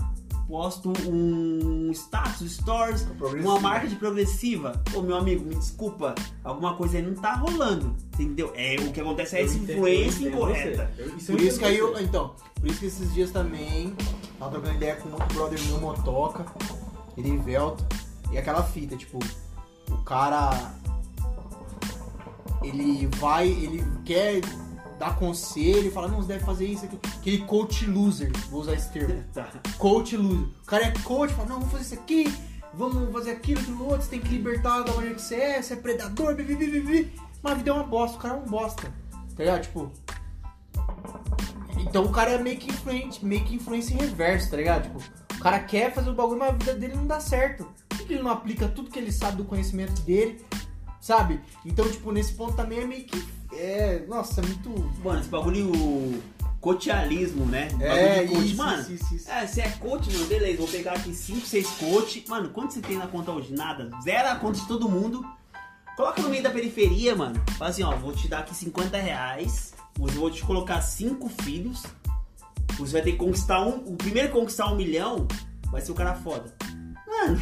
posto 0.49 0.93
um 1.09 1.91
status, 1.93 2.53
stories, 2.53 3.07
uma 3.43 3.59
marca 3.59 3.89
de 3.89 3.97
progressiva. 3.97 4.81
Ô 4.95 5.03
meu 5.03 5.17
amigo, 5.17 5.45
me 5.45 5.55
desculpa, 5.57 6.15
alguma 6.45 6.77
coisa 6.77 6.99
aí 6.99 7.03
não 7.03 7.15
tá 7.15 7.35
rolando, 7.35 7.97
entendeu? 8.15 8.53
É, 8.55 8.77
o 8.77 8.93
que 8.93 9.01
acontece 9.01 9.37
é 9.37 9.43
essa 9.43 9.57
influência 9.57 10.29
incorreta. 10.29 10.91
isso 11.17 11.33
Por 11.33 11.41
isso 11.41 11.59
que 11.59 11.65
aí 11.65 11.79
eu. 11.79 11.99
Então, 12.01 12.35
por 12.55 12.69
isso 12.69 12.81
que 12.81 12.87
esses 12.87 13.13
dias 13.13 13.31
também 13.31 13.95
tava 14.39 14.53
trocando 14.53 14.75
ideia 14.77 14.97
com 14.97 15.11
outro 15.11 15.35
brother 15.35 15.61
meu, 15.67 15.81
Motoca, 15.81 16.47
Erivelto, 17.17 17.85
e 18.31 18.39
aquela 18.39 18.63
fita, 18.63 18.97
tipo, 18.97 19.19
o 19.91 19.97
cara. 19.99 20.75
Ele 22.63 23.07
vai, 23.19 23.47
ele 23.47 23.85
quer 24.05 24.41
dar 24.99 25.17
conselho, 25.17 25.91
fala, 25.93 26.09
não, 26.09 26.19
você 26.19 26.29
deve 26.29 26.45
fazer 26.45 26.67
isso 26.67 26.85
aqui. 26.85 26.99
Aquele 27.19 27.39
coach 27.39 27.87
loser, 27.87 28.31
vou 28.51 28.61
usar 28.61 28.75
esse 28.75 28.91
termo. 28.91 29.23
Tá. 29.33 29.49
Coach 29.79 30.17
loser. 30.17 30.47
O 30.63 30.67
cara 30.67 30.85
é 30.85 30.91
coach, 31.03 31.33
fala, 31.35 31.49
não, 31.49 31.57
vamos 31.57 31.73
fazer 31.73 31.85
isso 31.85 31.95
aqui, 31.95 32.35
vamos 32.73 33.13
fazer 33.13 33.33
aquilo, 33.33 33.61
aquilo 33.61 33.85
outro, 33.85 34.03
você 34.03 34.11
tem 34.11 34.21
que 34.21 34.29
libertar 34.29 34.83
da 34.83 34.93
maneira 34.93 35.15
que 35.15 35.23
você 35.23 35.35
é, 35.37 35.63
você 35.63 35.75
é 35.75 35.77
predador, 35.77 36.35
bibi, 36.35 36.55
bibi, 36.55 36.81
bibi. 36.81 37.13
Mas 37.43 37.53
a 37.53 37.57
vida 37.57 37.71
é 37.71 37.73
uma 37.75 37.85
bosta, 37.85 38.17
o 38.17 38.21
cara 38.21 38.35
é 38.35 38.39
um 38.39 38.45
bosta. 38.45 38.93
Tá 39.37 39.45
ligado? 39.45 39.63
Tipo. 39.63 39.93
Então 41.79 42.05
o 42.05 42.11
cara 42.11 42.33
é 42.33 42.39
meio 42.39 42.59
que 42.59 42.71
influente, 42.71 43.25
meio 43.25 43.45
que 43.45 43.55
influência 43.55 43.95
em 43.95 43.99
reverso, 43.99 44.51
tá 44.51 44.57
ligado? 44.57 44.85
Tipo, 44.85 44.99
o 45.35 45.39
cara 45.41 45.61
quer 45.61 45.93
fazer 45.95 46.11
o 46.11 46.15
bagulho, 46.15 46.39
mas 46.39 46.49
a 46.49 46.53
vida 46.53 46.75
dele 46.75 46.95
não 46.95 47.07
dá 47.07 47.21
certo. 47.21 47.69
Por 47.89 47.99
que 47.99 48.15
ele 48.15 48.23
não 48.23 48.31
aplica 48.31 48.67
tudo 48.69 48.91
que 48.91 48.99
ele 48.99 49.13
sabe 49.13 49.37
do 49.37 49.45
conhecimento 49.45 50.01
dele, 50.03 50.45
sabe? 51.07 51.41
Então, 51.65 51.89
tipo, 51.89 52.11
nesse 52.11 52.33
ponto 52.33 52.57
também 52.57 52.81
é 52.81 52.85
meio 52.85 53.05
que. 53.05 53.25
É. 53.53 54.05
Nossa, 54.09 54.41
é 54.41 54.45
muito. 54.45 54.71
Mano, 55.05 55.21
esse 55.21 55.29
bagulho 55.29 56.21
coachalismo, 56.61 57.47
né? 57.47 57.69
É, 57.81 58.27
coach. 58.27 58.45
isso, 58.45 58.57
mano, 58.57 58.83
isso, 58.83 58.93
isso, 58.93 59.15
isso. 59.15 59.31
É, 59.31 59.47
você 59.47 59.61
é 59.61 59.69
coach, 59.71 60.13
mano, 60.13 60.27
beleza, 60.27 60.59
vou 60.59 60.67
pegar 60.67 60.95
aqui 60.95 61.15
5, 61.15 61.47
6 61.47 61.67
coach. 61.79 62.25
Mano, 62.29 62.49
quanto 62.49 62.73
você 62.73 62.81
tem 62.81 62.99
na 62.99 63.07
conta 63.07 63.31
hoje? 63.31 63.55
Nada. 63.55 63.89
Zero 64.03 64.29
a 64.29 64.35
conta 64.35 64.59
de 64.59 64.67
todo 64.67 64.89
mundo. 64.89 65.25
Coloca 65.97 66.21
no 66.21 66.29
meio 66.29 66.43
da 66.43 66.51
periferia, 66.51 67.15
mano. 67.15 67.41
Fala 67.57 67.71
assim, 67.71 67.85
ó, 67.85 67.95
vou 67.97 68.13
te 68.13 68.27
dar 68.27 68.41
aqui 68.41 68.55
50 68.55 68.99
reais. 68.99 69.75
Eu 69.99 70.09
vou 70.09 70.29
te 70.29 70.45
colocar 70.45 70.81
cinco 70.81 71.29
filhos. 71.29 71.85
Você 72.79 72.93
vai 72.93 73.03
ter 73.03 73.13
que 73.13 73.19
conquistar 73.19 73.65
um. 73.65 73.77
O 73.87 73.97
primeiro 73.97 74.29
que 74.29 74.35
conquistar 74.35 74.67
um 74.73 74.77
milhão 74.77 75.29
vai 75.71 75.81
ser 75.81 75.93
o 75.93 75.95
cara 75.95 76.17
foda. 76.17 76.53
Mano, 77.07 77.41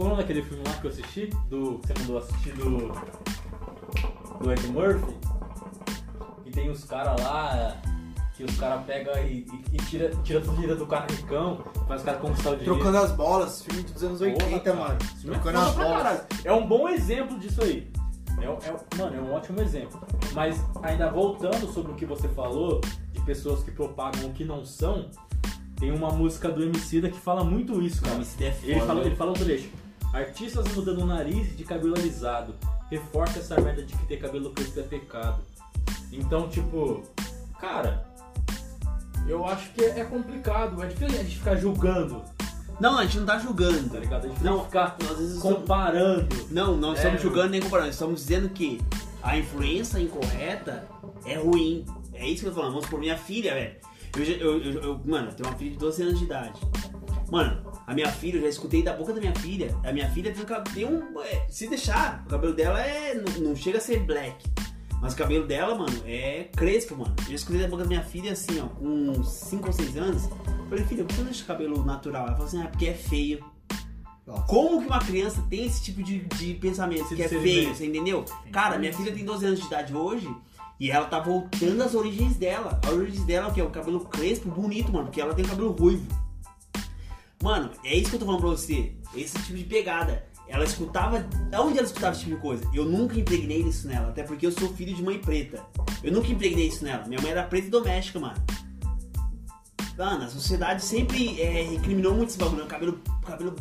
Qual 0.00 0.06
o 0.06 0.10
nome 0.12 0.22
daquele 0.22 0.40
filme 0.42 0.64
lá 0.66 0.72
que 0.72 0.86
eu 0.86 0.90
assisti? 0.90 1.26
Do. 1.50 1.78
Que 1.80 1.88
você 1.88 1.94
mandou 2.00 2.16
assistir 2.16 2.52
do. 2.54 2.90
Do 4.40 4.50
Ed 4.50 4.66
Murphy? 4.68 5.14
E 6.46 6.50
tem 6.50 6.70
os 6.70 6.84
caras 6.84 7.20
lá. 7.22 7.76
Que 8.34 8.44
os 8.44 8.56
caras 8.58 8.82
pegam 8.86 9.12
e, 9.22 9.46
e, 9.46 9.62
e 9.74 9.76
tira, 9.76 10.10
tira 10.24 10.40
tudo 10.40 10.52
dinheiro 10.54 10.74
do 10.74 10.86
cara 10.86 11.04
ricão, 11.12 11.62
faz 11.86 12.00
os 12.00 12.06
caras 12.06 12.22
conquistar 12.22 12.48
o 12.52 12.56
dinheiro. 12.56 12.76
Trocando 12.76 12.96
as 12.96 13.12
bolas, 13.12 13.62
filme 13.62 13.82
dos 13.82 14.02
anos 14.02 14.20
80, 14.22 14.58
Porra, 14.72 14.74
mano. 14.88 14.98
Trocando 15.22 15.58
as 15.58 15.74
bolas. 15.74 16.24
É 16.46 16.50
um 16.54 16.66
bom 16.66 16.88
exemplo 16.88 17.38
disso 17.38 17.62
aí. 17.62 17.92
É, 18.40 18.48
um- 18.48 18.52
é 18.54 18.72
um- 18.72 18.98
mano, 18.98 19.16
é 19.16 19.20
um 19.20 19.34
ótimo 19.34 19.60
exemplo. 19.60 20.00
Mas 20.32 20.58
ainda 20.82 21.10
voltando 21.10 21.70
sobre 21.70 21.92
o 21.92 21.94
que 21.94 22.06
você 22.06 22.26
falou, 22.28 22.80
de 23.12 23.20
pessoas 23.20 23.62
que 23.62 23.70
propagam 23.70 24.28
o 24.28 24.32
que 24.32 24.46
não 24.46 24.64
são, 24.64 25.10
tem 25.76 25.90
uma 25.90 26.08
música 26.08 26.48
do 26.50 26.64
Emicida 26.64 27.10
que 27.10 27.20
fala 27.20 27.44
muito 27.44 27.82
isso, 27.82 28.00
cara. 28.00 28.14
Emicida 28.14 28.44
é 28.46 28.58
Ele 28.62 28.74
foda, 28.76 28.86
fala, 28.86 29.00
né? 29.00 29.06
ele 29.06 29.16
fala 29.16 29.30
o 29.32 29.34
trecho. 29.34 29.68
Artistas 30.12 30.66
mudando 30.74 31.02
o 31.02 31.06
nariz 31.06 31.56
de 31.56 31.64
cabelo 31.64 31.94
alisado. 31.96 32.54
Reforça 32.90 33.38
essa 33.38 33.60
merda 33.60 33.82
de 33.82 33.94
que 33.94 34.06
ter 34.06 34.16
cabelo 34.18 34.50
preto 34.50 34.80
é 34.80 34.82
pecado. 34.82 35.40
Então, 36.12 36.48
tipo, 36.48 37.02
cara, 37.60 38.04
eu 39.28 39.46
acho 39.46 39.70
que 39.72 39.84
é 39.84 40.04
complicado. 40.04 40.82
É 40.82 40.86
difícil 40.88 41.20
a 41.20 41.22
gente 41.22 41.36
ficar 41.38 41.54
julgando, 41.56 42.22
não, 42.80 42.98
a 42.98 43.04
gente 43.04 43.18
não 43.18 43.26
tá 43.26 43.38
julgando. 43.38 43.90
tá 43.90 43.98
ligado? 44.00 44.24
A 44.24 44.28
gente 44.28 44.42
Não, 44.42 44.64
ficar 44.64 44.96
nós 45.00 45.10
às 45.12 45.18
vezes 45.18 45.36
estamos- 45.36 45.58
comparando. 45.58 46.46
Não, 46.50 46.76
não 46.76 46.92
É, 46.92 46.96
estamos 46.96 47.22
julgando 47.22 47.50
nem 47.50 47.60
comparando, 47.60 47.90
estamos 47.90 48.20
dizendo 48.22 48.48
que 48.48 48.80
a 49.22 49.36
influência 49.38 49.98
incorreta 50.00 50.88
é 51.24 51.34
ruim. 51.36 51.84
É 52.14 52.26
isso 52.26 52.40
que 52.42 52.48
eu 52.48 52.50
tô 52.52 52.56
falando. 52.56 52.72
Vamos 52.72 52.88
por 52.88 52.98
minha 52.98 53.16
filha, 53.16 53.54
velho. 53.54 53.76
Eu, 54.16 54.24
eu, 54.24 54.58
eu, 54.64 54.82
eu- 54.82 55.00
mano, 55.04 55.28
eu 55.28 55.32
tenho 55.34 55.48
uma 55.48 55.56
filha 55.56 55.70
de 55.70 55.76
12 55.76 56.02
anos 56.02 56.18
de 56.18 56.24
idade. 56.24 56.58
Mano, 57.30 57.62
a 57.90 57.92
minha 57.92 58.08
filha, 58.08 58.36
eu 58.36 58.42
já 58.42 58.48
escutei 58.48 58.84
da 58.84 58.92
boca 58.92 59.12
da 59.12 59.18
minha 59.18 59.34
filha. 59.34 59.76
A 59.82 59.92
minha 59.92 60.08
filha 60.12 60.32
tem, 60.72 60.84
um 60.86 61.12
um. 61.12 61.20
é, 61.22 61.44
se 61.48 61.66
deixar, 61.66 62.22
o 62.24 62.28
cabelo 62.28 62.54
dela 62.54 62.80
é. 62.80 63.14
Não, 63.14 63.48
não 63.48 63.56
chega 63.56 63.78
a 63.78 63.80
ser 63.80 63.98
black. 64.04 64.48
Mas 65.02 65.12
o 65.12 65.16
cabelo 65.16 65.44
dela, 65.44 65.74
mano, 65.74 66.00
é 66.06 66.44
crespo, 66.56 66.96
mano. 66.96 67.12
Eu 67.22 67.30
já 67.30 67.34
escutei 67.34 67.60
da 67.62 67.66
boca 67.66 67.82
da 67.82 67.88
minha 67.88 68.02
filha 68.02 68.30
assim, 68.30 68.60
ó, 68.60 68.68
com 68.68 69.24
5 69.24 69.66
ou 69.66 69.72
6 69.72 69.96
anos. 69.96 70.22
Eu 70.24 70.66
falei, 70.68 70.84
filha, 70.84 71.02
por 71.02 71.08
que 71.08 71.14
você 71.14 71.20
não 71.22 71.30
deixa 71.30 71.42
o 71.42 71.46
cabelo 71.48 71.84
natural? 71.84 72.26
Ela 72.26 72.32
falou 72.34 72.46
assim, 72.46 72.62
ah, 72.62 72.68
porque 72.68 72.86
é 72.86 72.94
feio. 72.94 73.44
Nossa. 74.24 74.42
Como 74.42 74.80
que 74.82 74.86
uma 74.86 75.00
criança 75.00 75.44
tem 75.50 75.66
esse 75.66 75.82
tipo 75.82 76.00
de, 76.00 76.20
de 76.20 76.54
pensamento 76.54 77.06
Esse 77.06 77.16
que 77.16 77.22
é 77.22 77.24
discernimento. 77.24 77.62
feio, 77.64 77.74
você 77.74 77.86
entendeu? 77.86 78.24
Cara, 78.52 78.78
minha 78.78 78.92
filha 78.92 79.12
tem 79.12 79.24
12 79.24 79.46
anos 79.46 79.58
de 79.58 79.66
idade 79.66 79.92
hoje 79.92 80.32
e 80.78 80.92
ela 80.92 81.06
tá 81.06 81.18
voltando 81.18 81.82
às 81.82 81.96
origens 81.96 82.36
dela. 82.36 82.80
A 82.86 82.90
origens 82.92 83.24
dela 83.24 83.48
é 83.48 83.50
o 83.50 83.52
que? 83.52 83.60
O 83.60 83.70
cabelo 83.70 83.98
crespo, 84.04 84.48
bonito, 84.48 84.92
mano, 84.92 85.06
porque 85.06 85.20
ela 85.20 85.34
tem 85.34 85.44
cabelo 85.44 85.72
ruivo. 85.72 86.29
Mano, 87.42 87.70
é 87.84 87.96
isso 87.96 88.10
que 88.10 88.16
eu 88.16 88.20
tô 88.20 88.26
falando 88.26 88.40
pra 88.40 88.50
você. 88.50 88.92
Esse 89.14 89.38
tipo 89.42 89.56
de 89.56 89.64
pegada. 89.64 90.26
Ela 90.46 90.64
escutava. 90.64 91.24
Onde 91.60 91.78
ela 91.78 91.86
escutava 91.86 92.12
esse 92.12 92.24
tipo 92.24 92.36
de 92.36 92.42
coisa? 92.42 92.64
Eu 92.74 92.84
nunca 92.84 93.18
impregnei 93.18 93.62
isso 93.62 93.86
nela, 93.86 94.08
até 94.08 94.22
porque 94.22 94.46
eu 94.46 94.52
sou 94.52 94.68
filho 94.74 94.94
de 94.94 95.02
mãe 95.02 95.18
preta. 95.18 95.64
Eu 96.02 96.12
nunca 96.12 96.28
impregnei 96.28 96.66
isso 96.66 96.84
nela. 96.84 97.06
Minha 97.06 97.20
mãe 97.20 97.30
era 97.30 97.44
preta 97.44 97.68
e 97.68 97.70
doméstica, 97.70 98.18
mano. 98.18 98.36
Mano, 99.96 100.24
a 100.24 100.28
sociedade 100.28 100.82
sempre 100.84 101.40
é, 101.40 101.62
recriminou 101.62 102.14
muito 102.14 102.30
esse 102.30 102.38
bagulho. 102.38 102.66
Cabelo, 102.66 103.00
cabelo 103.24 103.54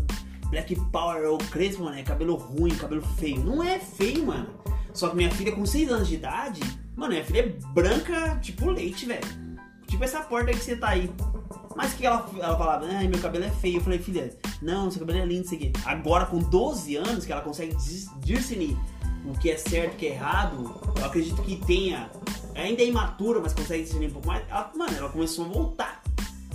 black 0.50 0.76
power 0.92 1.30
ou 1.30 1.38
crespo, 1.38 1.84
mano, 1.84 1.98
é 1.98 2.04
cabelo 2.04 2.36
ruim, 2.36 2.72
cabelo 2.72 3.02
feio. 3.18 3.44
Não 3.44 3.64
é 3.64 3.80
feio, 3.80 4.26
mano. 4.26 4.48
Só 4.94 5.10
que 5.10 5.16
minha 5.16 5.32
filha 5.32 5.52
com 5.52 5.66
6 5.66 5.92
anos 5.92 6.08
de 6.08 6.16
idade, 6.16 6.62
mano, 6.96 7.14
minha 7.14 7.24
filha 7.24 7.42
é 7.42 7.74
branca, 7.74 8.40
tipo 8.42 8.70
leite, 8.70 9.06
velho. 9.06 9.22
Tipo 9.88 10.04
essa 10.04 10.22
porta 10.22 10.50
aí 10.50 10.58
que 10.58 10.64
você 10.64 10.76
tá 10.76 10.90
aí. 10.90 11.10
Mas 11.76 11.94
que 11.94 12.06
ela, 12.06 12.26
ela 12.40 12.58
falava, 12.58 12.86
ai, 12.88 13.08
meu 13.08 13.20
cabelo 13.20 13.46
é 13.46 13.50
feio. 13.50 13.78
Eu 13.78 13.82
falei, 13.82 14.00
filha, 14.00 14.38
não, 14.62 14.90
seu 14.92 15.00
cabelo 15.00 15.20
é 15.20 15.26
lindo, 15.26 15.46
isso 15.46 15.56
aqui. 15.56 15.72
Agora, 15.86 16.26
com 16.26 16.40
12 16.40 16.96
anos, 16.98 17.26
que 17.26 17.32
ela 17.32 17.42
consegue 17.42 17.74
dis- 17.76 18.10
discernir 18.20 18.78
o 19.26 19.34
que 19.38 19.50
é 19.52 19.58
certo 19.58 19.94
e 19.94 19.96
o 19.96 19.98
que 20.00 20.08
é 20.08 20.12
errado, 20.12 20.74
eu 20.98 21.06
acredito 21.06 21.42
que 21.42 21.56
tenha. 21.66 22.10
Ainda 22.56 22.82
é 22.82 22.86
imatura, 22.88 23.40
mas 23.40 23.54
consegue 23.54 23.84
discernir 23.84 24.08
um 24.10 24.14
pouco 24.14 24.28
mais. 24.28 24.44
Ela, 24.50 24.72
mano, 24.76 24.98
ela 24.98 25.10
começou 25.10 25.46
a 25.46 25.48
voltar. 25.48 26.02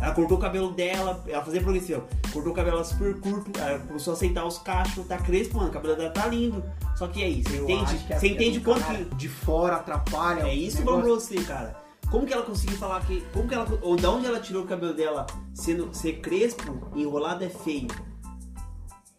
Ela 0.01 0.13
cortou 0.13 0.37
o 0.37 0.41
cabelo 0.41 0.73
dela, 0.73 1.25
ela 1.27 1.43
fazia 1.43 1.63
progressivo. 1.63 2.03
Cortou 2.33 2.53
o 2.53 2.55
cabelo 2.55 2.85
super 2.85 3.19
curto, 3.21 3.59
ela 3.59 3.79
começou 3.79 4.13
a 4.13 4.17
aceitar 4.17 4.45
os 4.45 4.59
cachos, 4.59 5.07
tá 5.07 5.17
crespo, 5.17 5.57
mano, 5.57 5.69
o 5.71 5.73
cabelo 5.73 5.97
dela 5.97 6.11
tá 6.11 6.27
lindo. 6.27 6.63
Só 6.97 7.07
que 7.07 7.23
é 7.23 7.29
isso, 7.29 7.49
você 7.49 7.57
entende? 7.73 8.13
a 8.13 8.19
Você 8.19 8.29
entende 8.29 8.61
quanto 8.61 8.85
que. 8.85 9.05
De 9.15 9.29
fora 9.29 9.77
atrapalha. 9.77 10.43
É 10.43 10.55
isso 10.55 10.83
que 10.83 10.89
eu 10.89 10.97
negócio. 11.01 11.29
pra 11.31 11.39
você, 11.39 11.47
cara. 11.47 11.84
Como 12.15 12.29
que 12.29 12.33
ela 12.33 12.45
conseguiu 12.45 12.77
falar 12.77 13.05
que. 13.05 13.23
Como 13.33 13.49
que 13.49 13.55
ela. 13.55 13.67
Ou 13.83 13.97
da 13.97 14.09
onde 14.09 14.27
ela 14.27 14.39
tirou 14.39 14.63
o 14.63 14.67
cabelo 14.69 14.95
dela 14.95 15.27
sendo 15.53 15.93
ser 15.93 16.21
crespo, 16.21 16.89
enrolado 16.95 17.43
é 17.43 17.49
feio? 17.49 17.89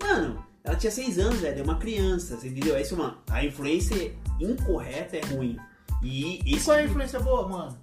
Mano, 0.02 0.42
ela 0.64 0.78
tinha 0.78 0.90
seis 0.90 1.20
anos, 1.20 1.42
velho. 1.42 1.60
É 1.60 1.62
uma 1.62 1.78
criança, 1.78 2.38
você 2.38 2.48
entendeu? 2.48 2.74
É 2.74 2.82
isso, 2.82 2.96
mano. 2.96 3.18
A 3.30 3.44
influência 3.44 4.16
incorreta 4.40 5.18
é 5.18 5.22
ruim. 5.26 5.58
E 6.02 6.40
E 6.50 6.56
isso. 6.56 6.68
qual 6.68 6.78
é 6.78 6.84
a 6.84 6.86
influência 6.86 7.20
boa, 7.20 7.46
mano? 7.50 7.78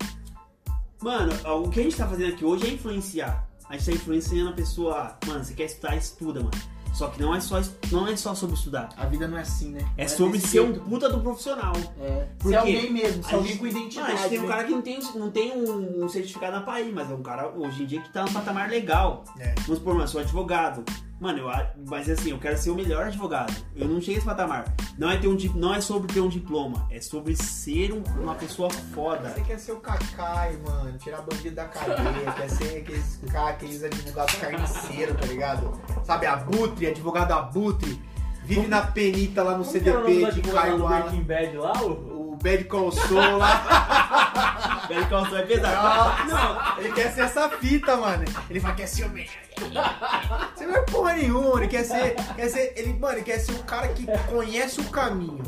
Mano, 1.02 1.32
o 1.62 1.68
que 1.68 1.80
a 1.80 1.82
gente 1.82 1.96
tá 1.96 2.08
fazendo 2.08 2.32
aqui 2.32 2.42
hoje 2.46 2.66
é 2.66 2.70
influenciar. 2.70 3.46
A 3.68 3.76
gente 3.76 3.84
tá 3.84 3.92
influenciando 3.92 4.48
a 4.48 4.54
pessoa. 4.54 5.18
Mano, 5.26 5.44
você 5.44 5.52
quer 5.52 5.64
estudar, 5.64 5.94
estuda, 5.94 6.40
mano. 6.40 6.58
Só 6.92 7.08
que 7.08 7.20
não 7.20 7.34
é 7.34 7.40
só, 7.40 7.60
não 7.90 8.06
é 8.06 8.14
só 8.16 8.34
sobre 8.34 8.54
estudar. 8.54 8.90
A 8.96 9.06
vida 9.06 9.26
não 9.26 9.38
é 9.38 9.40
assim, 9.40 9.70
né? 9.70 9.80
É 9.96 10.02
Não 10.02 10.08
sobre 10.10 10.38
ser 10.38 10.60
um 10.60 10.66
jeito. 10.66 10.80
puta 10.80 11.08
do 11.08 11.20
profissional. 11.20 11.72
É. 12.00 12.26
Por 12.38 12.50
Ser 12.50 12.56
alguém 12.56 12.92
mesmo, 12.92 13.24
ser 13.24 13.34
alguém 13.34 13.48
gente- 13.52 13.58
com 13.60 13.66
identidade. 13.66 14.12
Mano, 14.12 14.18
a 14.18 14.22
gente 14.22 14.30
tem 14.30 14.38
um 14.38 14.42
né? 14.42 14.48
cara 14.48 14.64
que 14.64 14.70
não 14.72 14.82
tem, 14.82 15.00
não 15.14 15.30
tem 15.30 15.52
um, 15.56 16.04
um 16.04 16.08
certificado 16.08 16.52
na 16.52 16.60
PAI, 16.62 16.92
mas 16.92 17.10
é 17.10 17.14
um 17.14 17.22
cara 17.22 17.48
hoje 17.48 17.82
em 17.82 17.86
dia 17.86 18.00
que 18.00 18.12
tá 18.12 18.24
num 18.24 18.32
patamar 18.32 18.68
legal. 18.68 19.24
É. 19.38 19.54
Vamos 19.66 19.78
supor, 19.78 19.98
eu 20.00 20.06
sou 20.08 20.20
advogado. 20.20 20.84
Mano, 21.22 21.38
eu, 21.38 21.50
mas 21.86 22.10
assim, 22.10 22.30
eu 22.32 22.38
quero 22.38 22.58
ser 22.58 22.70
o 22.70 22.74
melhor 22.74 23.06
advogado. 23.06 23.54
Eu 23.76 23.86
não 23.86 24.00
cheguei 24.00 24.16
a 24.16 24.18
esse 24.18 24.26
patamar. 24.26 24.64
Não 24.98 25.08
é, 25.08 25.16
ter 25.16 25.28
um, 25.28 25.36
não 25.54 25.72
é 25.72 25.80
sobre 25.80 26.12
ter 26.12 26.20
um 26.20 26.28
diploma, 26.28 26.84
é 26.90 27.00
sobre 27.00 27.36
ser 27.36 27.92
um- 27.92 28.02
uma 28.20 28.34
pessoa 28.34 28.68
foda. 28.92 29.28
Você 29.28 29.40
quer 29.42 29.58
ser 29.60 29.70
o 29.70 29.76
Kakai, 29.76 30.56
mano, 30.66 30.98
tirar 30.98 31.22
bandido 31.22 31.54
da 31.54 31.66
cadeia, 31.66 32.32
quer 32.36 32.50
ser 32.50 32.78
aqueles, 32.78 33.20
aqueles 33.36 33.84
advogados 33.84 34.34
carniceiros, 34.34 35.16
tá 35.20 35.26
ligado? 35.26 35.80
Sabe, 36.02 36.26
abutre, 36.26 36.88
advogado 36.88 37.30
abutre, 37.30 38.02
vive 38.42 38.66
na 38.66 38.82
penita 38.82 39.44
lá 39.44 39.52
no 39.52 39.58
Como 39.58 39.70
CDP 39.70 40.26
do 40.26 40.32
de 40.32 40.42
Caio 40.42 40.88
Breaking 40.88 41.22
Bad 41.22 41.56
lá? 41.56 41.72
O, 41.84 42.21
Bad 42.42 42.64
Console 42.64 43.38
lá. 43.38 44.82
Pele 44.88 45.06
calção 45.06 45.38
é 45.38 45.42
pesado. 45.42 46.28
Não, 46.28 46.78
ele 46.78 46.92
quer 46.92 47.12
ser 47.12 47.22
essa 47.22 47.48
fita, 47.48 47.96
mano. 47.96 48.24
Ele 48.50 48.60
fala 48.60 48.74
que 48.74 48.82
é 48.82 48.86
ser 48.86 49.04
o 49.04 49.10
melhor. 49.10 49.30
Você 50.54 50.66
não 50.66 50.76
é 50.76 50.82
porra 50.82 51.14
nenhuma, 51.14 51.58
ele 51.60 51.68
quer 51.68 51.84
ser. 51.84 52.14
Quer 52.34 52.48
ser 52.48 52.72
ele, 52.76 52.92
mano, 52.94 53.14
ele 53.14 53.24
quer 53.24 53.38
ser 53.38 53.52
o 53.52 53.62
cara 53.62 53.88
que 53.88 54.06
conhece 54.28 54.80
o 54.80 54.84
caminho. 54.90 55.42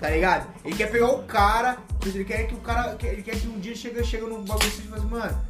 Tá 0.00 0.10
ligado? 0.10 0.46
Ele 0.64 0.76
quer 0.76 0.90
pegar 0.90 1.08
o 1.08 1.22
cara, 1.24 1.78
ele 2.04 2.24
quer 2.24 2.46
que 2.46 2.54
o 2.54 2.60
cara. 2.60 2.96
Ele 3.02 3.22
quer 3.22 3.36
que 3.36 3.48
um 3.48 3.58
dia 3.58 3.74
chega, 3.74 4.02
chega 4.04 4.26
num 4.26 4.44
bagulho 4.44 4.68
e 4.68 4.70
fala 4.70 4.96
assim, 4.96 5.08
mano, 5.08 5.40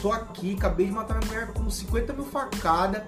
tô 0.00 0.12
aqui, 0.12 0.54
acabei 0.56 0.86
de 0.86 0.92
matar 0.92 1.18
minha 1.18 1.26
mulher 1.26 1.52
com 1.52 1.68
50 1.68 2.12
mil 2.12 2.24
facadas. 2.24 3.02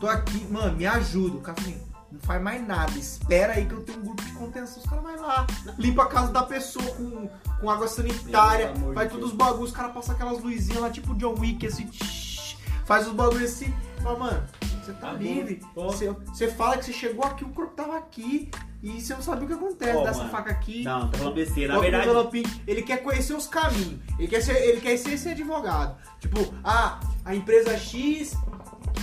Tô 0.00 0.08
aqui, 0.08 0.46
mano, 0.50 0.76
me 0.76 0.86
ajuda. 0.86 1.36
O 1.36 1.40
cara 1.40 1.58
assim, 1.60 1.80
faz 2.26 2.42
mais 2.42 2.66
nada, 2.66 2.90
espera 2.98 3.54
aí 3.54 3.66
que 3.66 3.72
eu 3.72 3.82
tenho 3.82 4.00
um 4.00 4.02
grupo 4.02 4.22
de 4.24 4.32
contenção. 4.32 4.82
Os 4.82 4.88
caras 4.88 5.04
vai 5.04 5.16
lá, 5.16 5.46
limpa 5.78 6.02
a 6.02 6.06
casa 6.06 6.32
da 6.32 6.42
pessoa 6.42 6.84
com, 6.96 7.28
com 7.60 7.70
água 7.70 7.86
sanitária, 7.86 8.70
amor 8.70 8.94
faz 8.94 9.10
todos 9.10 9.30
os 9.30 9.36
bagulhos, 9.36 9.70
os 9.70 9.76
caras 9.76 9.92
passam 9.92 10.14
aquelas 10.14 10.42
luzinhas 10.42 10.80
lá, 10.80 10.90
tipo 10.90 11.14
John 11.14 11.36
Wick, 11.38 11.64
assim, 11.66 11.86
tsh, 11.86 12.56
faz 12.84 13.06
os 13.06 13.14
bagulhos 13.14 13.52
assim. 13.52 13.72
Fala, 14.02 14.18
mano, 14.18 14.42
você 14.84 14.92
tá 14.92 15.12
bom, 15.12 15.18
livre. 15.18 15.60
Você, 15.74 16.10
você 16.10 16.48
fala 16.48 16.76
que 16.78 16.84
você 16.86 16.92
chegou 16.92 17.24
aqui, 17.24 17.44
o 17.44 17.48
corpo 17.50 17.74
tava 17.74 17.96
aqui, 17.96 18.50
e 18.82 19.00
você 19.00 19.14
não 19.14 19.22
sabe 19.22 19.44
o 19.44 19.48
que 19.48 19.54
acontece. 19.54 19.96
Ó, 19.96 20.04
Dá 20.04 20.10
essa 20.10 20.18
mano, 20.18 20.30
faca 20.30 20.50
aqui. 20.50 20.84
Não, 20.84 21.10
tá 21.10 21.18
falando 21.18 21.34
besteira. 21.34 21.74
Na 21.74 21.80
verdade. 21.80 22.42
Ele 22.66 22.82
quer 22.82 23.02
conhecer 23.02 23.34
os 23.34 23.46
caminhos. 23.46 24.00
Ele 24.18 24.28
quer 24.28 24.40
ser, 24.40 24.56
ele 24.56 24.80
quer 24.80 24.96
ser 24.96 25.14
esse 25.14 25.28
advogado. 25.28 25.96
Tipo, 26.20 26.54
ah, 26.62 27.00
a 27.24 27.34
empresa 27.34 27.76
X, 27.76 28.36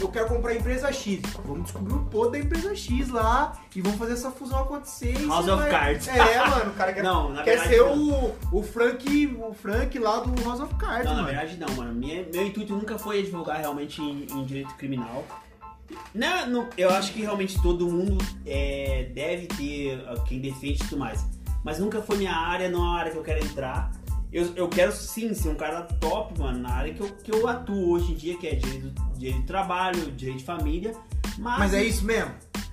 eu 0.01 0.07
quero 0.09 0.27
comprar 0.27 0.51
a 0.51 0.55
empresa 0.55 0.91
X. 0.91 1.21
Vamos 1.45 1.63
descobrir 1.63 1.93
o 1.93 1.99
podre 2.05 2.39
da 2.41 2.45
empresa 2.45 2.75
X 2.75 3.09
lá 3.09 3.53
e 3.75 3.81
vamos 3.81 3.97
fazer 3.97 4.13
essa 4.13 4.31
fusão 4.31 4.59
acontecer. 4.59 5.13
House 5.27 5.47
of 5.47 5.57
vai- 5.61 5.69
Cards. 5.71 6.07
É, 6.07 6.47
mano, 6.47 6.71
o 6.71 6.73
cara 6.73 6.93
quer, 6.93 7.03
Não, 7.03 7.29
na 7.29 7.43
quer 7.43 7.57
verdade, 7.57 7.69
ser 7.69 7.81
não. 7.83 8.09
o, 8.09 8.35
o 8.51 8.63
Frank, 8.63 9.37
o 9.39 9.53
Frank 9.53 9.99
lá 9.99 10.19
do 10.19 10.43
House 10.43 10.59
of 10.59 10.73
Cards, 10.75 11.05
Não, 11.05 11.15
na 11.15 11.21
mano. 11.23 11.27
verdade 11.37 11.57
não, 11.57 11.75
mano. 11.75 11.93
Minha- 11.93 12.25
meu 12.33 12.45
intuito 12.45 12.73
nunca 12.73 12.97
foi 12.97 13.19
advogar 13.19 13.57
realmente 13.59 14.01
em, 14.01 14.25
em 14.29 14.43
direito 14.45 14.73
criminal. 14.75 15.23
Não, 16.13 16.47
não- 16.47 16.67
eu 16.77 16.89
acho 16.89 17.13
que 17.13 17.21
realmente 17.21 17.61
todo 17.61 17.87
mundo 17.87 18.17
é, 18.45 19.09
deve 19.13 19.47
ter 19.47 19.99
quem 20.27 20.39
defende 20.39 20.83
e 20.83 20.87
tudo 20.87 20.97
mais. 20.97 21.25
Mas 21.63 21.79
nunca 21.79 22.01
foi 22.01 22.17
minha 22.17 22.33
área, 22.35 22.69
não 22.69 22.79
é 22.79 22.83
uma 22.83 22.99
área 22.99 23.11
que 23.11 23.17
eu 23.17 23.23
quero 23.23 23.43
entrar. 23.45 23.91
Eu, 24.33 24.51
eu 24.55 24.67
quero 24.67 24.91
sim 24.91 25.33
ser 25.33 25.49
um 25.49 25.55
cara 25.55 25.83
top, 25.83 26.39
mano, 26.39 26.59
na 26.59 26.69
área 26.71 26.93
que 26.93 27.01
eu, 27.01 27.09
que 27.23 27.31
eu 27.31 27.47
atuo 27.47 27.91
hoje 27.91 28.11
em 28.13 28.15
dia, 28.15 28.37
que 28.37 28.47
é 28.47 28.55
direito, 28.55 28.89
direito 29.17 29.39
de 29.41 29.45
trabalho, 29.47 30.11
direito 30.11 30.39
de 30.39 30.43
família. 30.45 30.93
Mas, 31.37 31.59
Mas 31.59 31.73
é 31.73 31.83
isso 31.83 32.03
mesmo? 32.03 32.31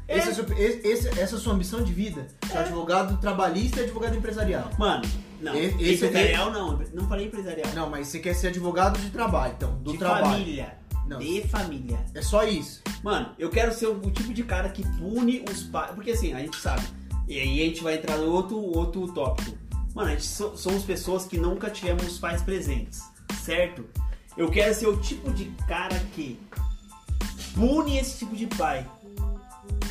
É. 0.09 0.19
Esse 0.19 0.31
é 0.31 0.35
seu- 0.35 0.45
esse- 0.59 1.09
essa 1.09 1.21
é 1.21 1.23
a 1.23 1.39
sua 1.39 1.53
ambição 1.53 1.83
de 1.85 1.93
vida? 1.93 2.27
Ser 2.51 2.59
advogado 2.59 3.17
trabalhista 3.21 3.81
e 3.81 3.85
advogado 3.85 4.17
empresarial. 4.17 4.71
Mano, 4.79 5.03
não. 5.41 5.55
Esse- 5.55 5.83
esse 5.83 6.05
empresarial 6.07 6.51
não. 6.51 6.79
Não 6.93 7.09
falei 7.09 7.27
empresarial. 7.27 7.69
Não, 7.75 7.89
mas 7.91 8.09
você 8.09 8.19
quer 8.19 8.35
ser 8.35 8.49
advogado 8.49 8.99
de 8.99 9.11
trabalho, 9.11 9.53
então, 9.57 9.77
do 9.79 9.93
de 9.93 9.99
trabalho. 9.99 10.27
família. 10.27 10.77
Não. 11.07 11.19
De 11.19 11.43
família. 11.49 11.99
É 12.15 12.23
só 12.23 12.43
isso. 12.45 12.83
Mano, 13.03 13.31
eu 13.39 13.51
quero 13.51 13.73
ser 13.75 13.87
o, 13.87 13.93
o 13.99 14.11
tipo 14.11 14.33
de 14.33 14.43
cara 14.45 14.69
que 14.69 14.83
pune 14.99 15.45
os 15.51 15.63
pais. 15.65 15.93
Porque 15.95 16.13
assim, 16.13 16.33
a 16.33 16.39
gente 16.41 16.57
sabe. 16.57 16.83
E 17.29 17.39
aí 17.39 17.63
a 17.63 17.65
gente 17.67 17.83
vai 17.83 17.95
entrar 17.97 18.17
no 18.17 18.33
outro, 18.33 18.57
outro 18.59 19.07
tópico. 19.13 19.57
Mano, 19.95 20.09
a 20.09 20.12
gente 20.12 20.26
so- 20.26 20.57
somos 20.57 20.82
pessoas 20.84 21.24
que 21.26 21.36
nunca 21.38 21.68
tivemos 21.70 22.07
os 22.07 22.18
pais 22.18 22.43
presentes, 22.43 23.03
certo? 23.43 23.84
Eu 24.36 24.49
quero 24.51 24.72
ser 24.74 24.86
o 24.86 24.97
tipo 24.97 25.32
de 25.32 25.47
cara 25.66 25.99
que 26.14 26.38
pune 27.55 27.99
esse 27.99 28.18
tipo 28.18 28.36
de 28.36 28.47
pai. 28.47 28.86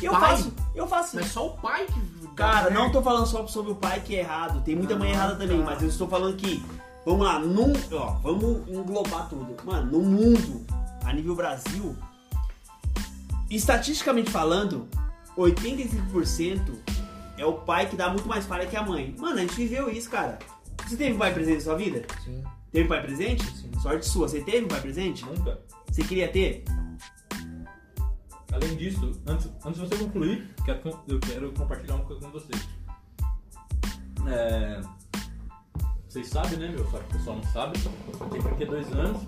Eu 0.02 0.12
Pai? 0.12 0.20
faço, 0.30 0.52
eu 0.74 0.86
faço. 0.86 1.16
Mas 1.16 1.26
só 1.26 1.46
o 1.48 1.50
pai 1.58 1.86
que. 1.86 2.28
Cara, 2.34 2.70
não 2.70 2.90
tô 2.90 3.02
falando 3.02 3.26
só 3.26 3.46
sobre 3.46 3.72
o 3.72 3.74
pai 3.74 4.00
que 4.00 4.16
é 4.16 4.20
errado, 4.20 4.62
tem 4.62 4.74
muita 4.74 4.96
mãe 4.96 5.10
Ah, 5.10 5.14
errada 5.14 5.36
também, 5.36 5.58
tá. 5.58 5.64
mas 5.64 5.82
eu 5.82 5.88
estou 5.88 6.08
falando 6.08 6.36
que, 6.36 6.64
vamos 7.04 7.26
lá, 7.26 7.38
num, 7.38 7.72
ó, 7.92 8.06
vamos 8.22 8.66
englobar 8.66 9.28
tudo. 9.28 9.54
Mano, 9.64 9.92
no 9.92 10.02
mundo, 10.02 10.64
a 11.04 11.12
nível 11.12 11.34
Brasil, 11.36 11.94
estatisticamente 13.50 14.30
falando, 14.30 14.88
85% 15.36 16.72
é 17.40 17.46
o 17.46 17.54
pai 17.54 17.88
que 17.88 17.96
dá 17.96 18.08
muito 18.10 18.28
mais 18.28 18.46
falha 18.46 18.66
que 18.66 18.76
a 18.76 18.82
mãe. 18.82 19.14
Mano, 19.18 19.38
a 19.38 19.40
gente 19.40 19.54
viveu 19.54 19.90
isso, 19.90 20.10
cara. 20.10 20.38
Você 20.86 20.96
teve 20.96 21.14
um 21.14 21.18
pai 21.18 21.32
presente 21.32 21.56
na 21.56 21.64
sua 21.64 21.76
vida? 21.76 22.02
Sim. 22.24 22.44
Teve 22.70 22.84
um 22.84 22.88
pai 22.88 23.02
presente? 23.02 23.44
Sim. 23.44 23.70
Sorte 23.80 24.06
sua. 24.06 24.28
Você 24.28 24.42
teve 24.42 24.64
um 24.64 24.68
pai 24.68 24.80
presente? 24.80 25.24
Nunca. 25.24 25.60
Você 25.90 26.02
queria 26.02 26.28
ter? 26.28 26.64
Além 28.52 28.76
disso, 28.76 29.12
antes, 29.26 29.48
antes 29.64 29.80
de 29.80 29.88
você 29.88 29.96
concluir, 29.96 30.48
eu 31.06 31.20
quero 31.20 31.52
compartilhar 31.52 31.94
uma 31.94 32.04
coisa 32.04 32.20
com 32.26 32.30
vocês. 32.32 32.68
É, 34.28 34.80
vocês 36.08 36.28
sabem, 36.28 36.58
né, 36.58 36.68
meu? 36.68 36.84
Só 36.90 36.98
que 36.98 37.04
o 37.04 37.18
pessoal 37.18 37.36
não 37.36 37.44
sabe. 37.44 37.78
Eu 38.20 38.28
tenho 38.28 38.42
32 38.42 38.92
anos. 38.92 39.22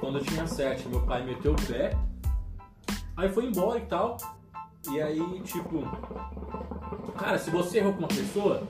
Quando 0.00 0.18
eu 0.18 0.24
tinha 0.24 0.46
7, 0.46 0.88
meu 0.88 1.00
pai 1.02 1.24
meteu 1.24 1.52
o 1.52 1.66
pé. 1.66 1.96
Aí 3.16 3.28
foi 3.28 3.46
embora 3.46 3.78
e 3.78 3.86
tal. 3.86 4.16
E 4.90 5.00
aí, 5.00 5.40
tipo. 5.42 5.82
Cara, 7.18 7.38
se 7.38 7.50
você 7.50 7.78
errou 7.78 7.92
com 7.92 8.00
uma 8.00 8.08
pessoa, 8.08 8.66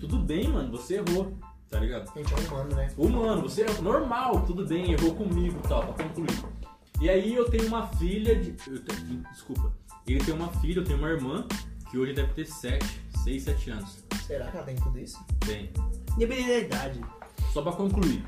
tudo 0.00 0.18
bem, 0.18 0.48
mano. 0.48 0.70
Você 0.72 0.96
errou. 0.96 1.32
Tá 1.70 1.78
ligado? 1.80 2.10
A 2.14 2.18
gente 2.18 2.32
é 2.32 2.36
humano, 2.48 2.74
né? 2.74 2.88
Humano, 2.96 3.42
você 3.42 3.62
é 3.62 3.80
normal, 3.82 4.40
tudo 4.46 4.64
bem, 4.66 4.92
errou 4.92 5.14
comigo 5.14 5.60
e 5.62 5.68
tal, 5.68 5.82
pra 5.92 6.04
concluir. 6.04 6.42
E 6.98 7.10
aí 7.10 7.34
eu 7.34 7.50
tenho 7.50 7.66
uma 7.66 7.86
filha 7.88 8.34
de. 8.36 8.54
eu 8.70 8.82
tenho- 8.82 9.22
desculpa. 9.30 9.70
Ele 10.06 10.24
tem 10.24 10.32
uma 10.34 10.48
filha, 10.48 10.80
eu 10.80 10.84
tenho 10.84 10.98
uma 10.98 11.10
irmã, 11.10 11.46
que 11.90 11.98
hoje 11.98 12.14
deve 12.14 12.32
ter 12.32 12.46
7, 12.46 12.84
6, 13.22 13.42
7 13.42 13.70
anos. 13.70 14.02
Será 14.26 14.46
que 14.50 14.56
ela 14.56 14.64
tem 14.64 14.76
tudo 14.76 14.98
isso? 14.98 15.18
Bem, 15.46 15.70
Independente 16.16 16.48
da 16.48 16.58
idade. 16.58 17.00
só 17.52 17.60
pra 17.60 17.72
concluir. 17.72 18.24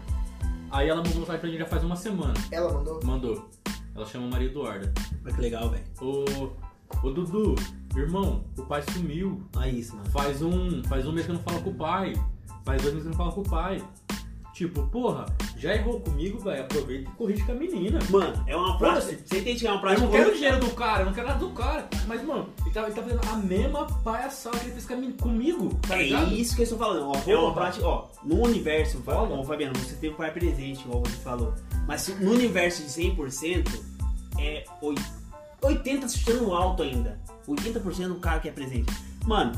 Aí 0.70 0.88
ela 0.88 1.03
mandou 1.03 1.18
mensagem 1.20 1.41
pra 1.41 1.49
gente 1.49 1.59
já 1.61 1.66
faz 1.66 1.82
uma 1.82 1.97
semana. 1.97 2.34
Ela 2.51 2.70
mandou? 2.72 3.01
Mandou. 3.03 3.49
Ela 3.97 4.05
chama 4.07 4.28
Maria 4.28 4.49
Eduarda. 4.49 4.93
Olha 5.24 5.34
que 5.34 5.41
legal, 5.41 5.70
velho. 5.70 5.84
Ô, 6.01 6.51
ô 7.03 7.11
Dudu, 7.11 7.55
irmão, 7.96 8.44
o 8.59 8.62
pai 8.62 8.82
sumiu. 8.92 9.42
Olha 9.57 9.68
isso, 9.68 9.96
mano. 9.96 10.11
Faz 10.11 10.42
um, 10.42 10.82
faz 10.84 11.07
um 11.07 11.12
mês 11.12 11.26
que 11.26 11.32
eu 11.32 11.36
não 11.36 11.42
falo 11.42 11.61
com 11.62 11.70
o 11.70 11.74
pai. 11.74 12.12
Faz 12.64 12.82
dois 12.82 12.94
meses 12.94 13.09
que 13.09 13.14
eu 13.14 13.18
não 13.18 13.24
falo 13.24 13.32
com 13.32 13.40
o 13.40 13.51
pai. 13.51 13.82
Tipo, 14.53 14.82
porra, 14.88 15.24
já 15.57 15.74
errou 15.74 16.01
comigo, 16.01 16.38
velho. 16.40 16.62
Aproveita 16.62 17.09
e 17.11 17.14
corrige 17.14 17.42
com 17.44 17.53
a 17.53 17.55
menina. 17.55 17.98
Mano, 18.11 18.44
é 18.46 18.55
uma 18.55 18.76
prática. 18.76 19.16
Você 19.24 19.38
entende 19.38 19.61
que 19.61 19.66
é 19.66 19.70
uma 19.70 19.76
Eu 19.76 19.80
prática. 19.80 20.05
não 20.05 20.12
quero 20.12 20.30
o 20.30 20.34
dinheiro 20.34 20.61
do 20.61 20.70
cara, 20.72 21.01
eu 21.03 21.07
não 21.07 21.12
quero 21.14 21.28
nada 21.28 21.38
do 21.38 21.51
cara. 21.53 21.88
Mas, 22.07 22.22
mano, 22.22 22.48
ele 22.61 22.70
tá, 22.70 22.82
ele 22.82 22.92
tá 22.92 23.03
fazendo 23.03 23.20
a 23.30 23.36
mesma 23.36 23.86
palhaçada 23.86 24.59
que 24.59 24.66
ele 24.66 24.72
fez 24.80 24.86
comigo, 25.18 25.74
tá 25.88 25.96
É 25.98 26.03
ligado? 26.03 26.32
isso 26.34 26.55
que 26.55 26.61
eu 26.61 26.64
estou 26.64 26.78
falando. 26.78 27.09
Ó, 27.09 27.30
é 27.30 27.36
uma 27.36 27.55
prática. 27.55 27.86
Ó, 27.86 28.09
no 28.22 28.42
universo, 28.42 29.03
ó, 29.07 29.44
Fabiano, 29.44 29.72
você 29.78 29.94
teve 29.94 30.12
um 30.12 30.16
pai 30.18 30.30
presente, 30.30 30.82
igual 30.84 31.01
você 31.05 31.16
falou. 31.18 31.55
Mas 31.86 32.09
no 32.20 32.32
universo 32.32 32.82
de 32.82 32.90
100%, 32.90 33.80
é 34.38 34.64
oi- 34.82 34.94
80% 35.63 36.19
chutando 36.19 36.55
alto 36.55 36.83
ainda. 36.83 37.19
80% 37.47 38.09
do 38.09 38.15
cara 38.17 38.41
que 38.41 38.49
é 38.49 38.53
presente. 38.53 38.93
Mano, 39.27 39.53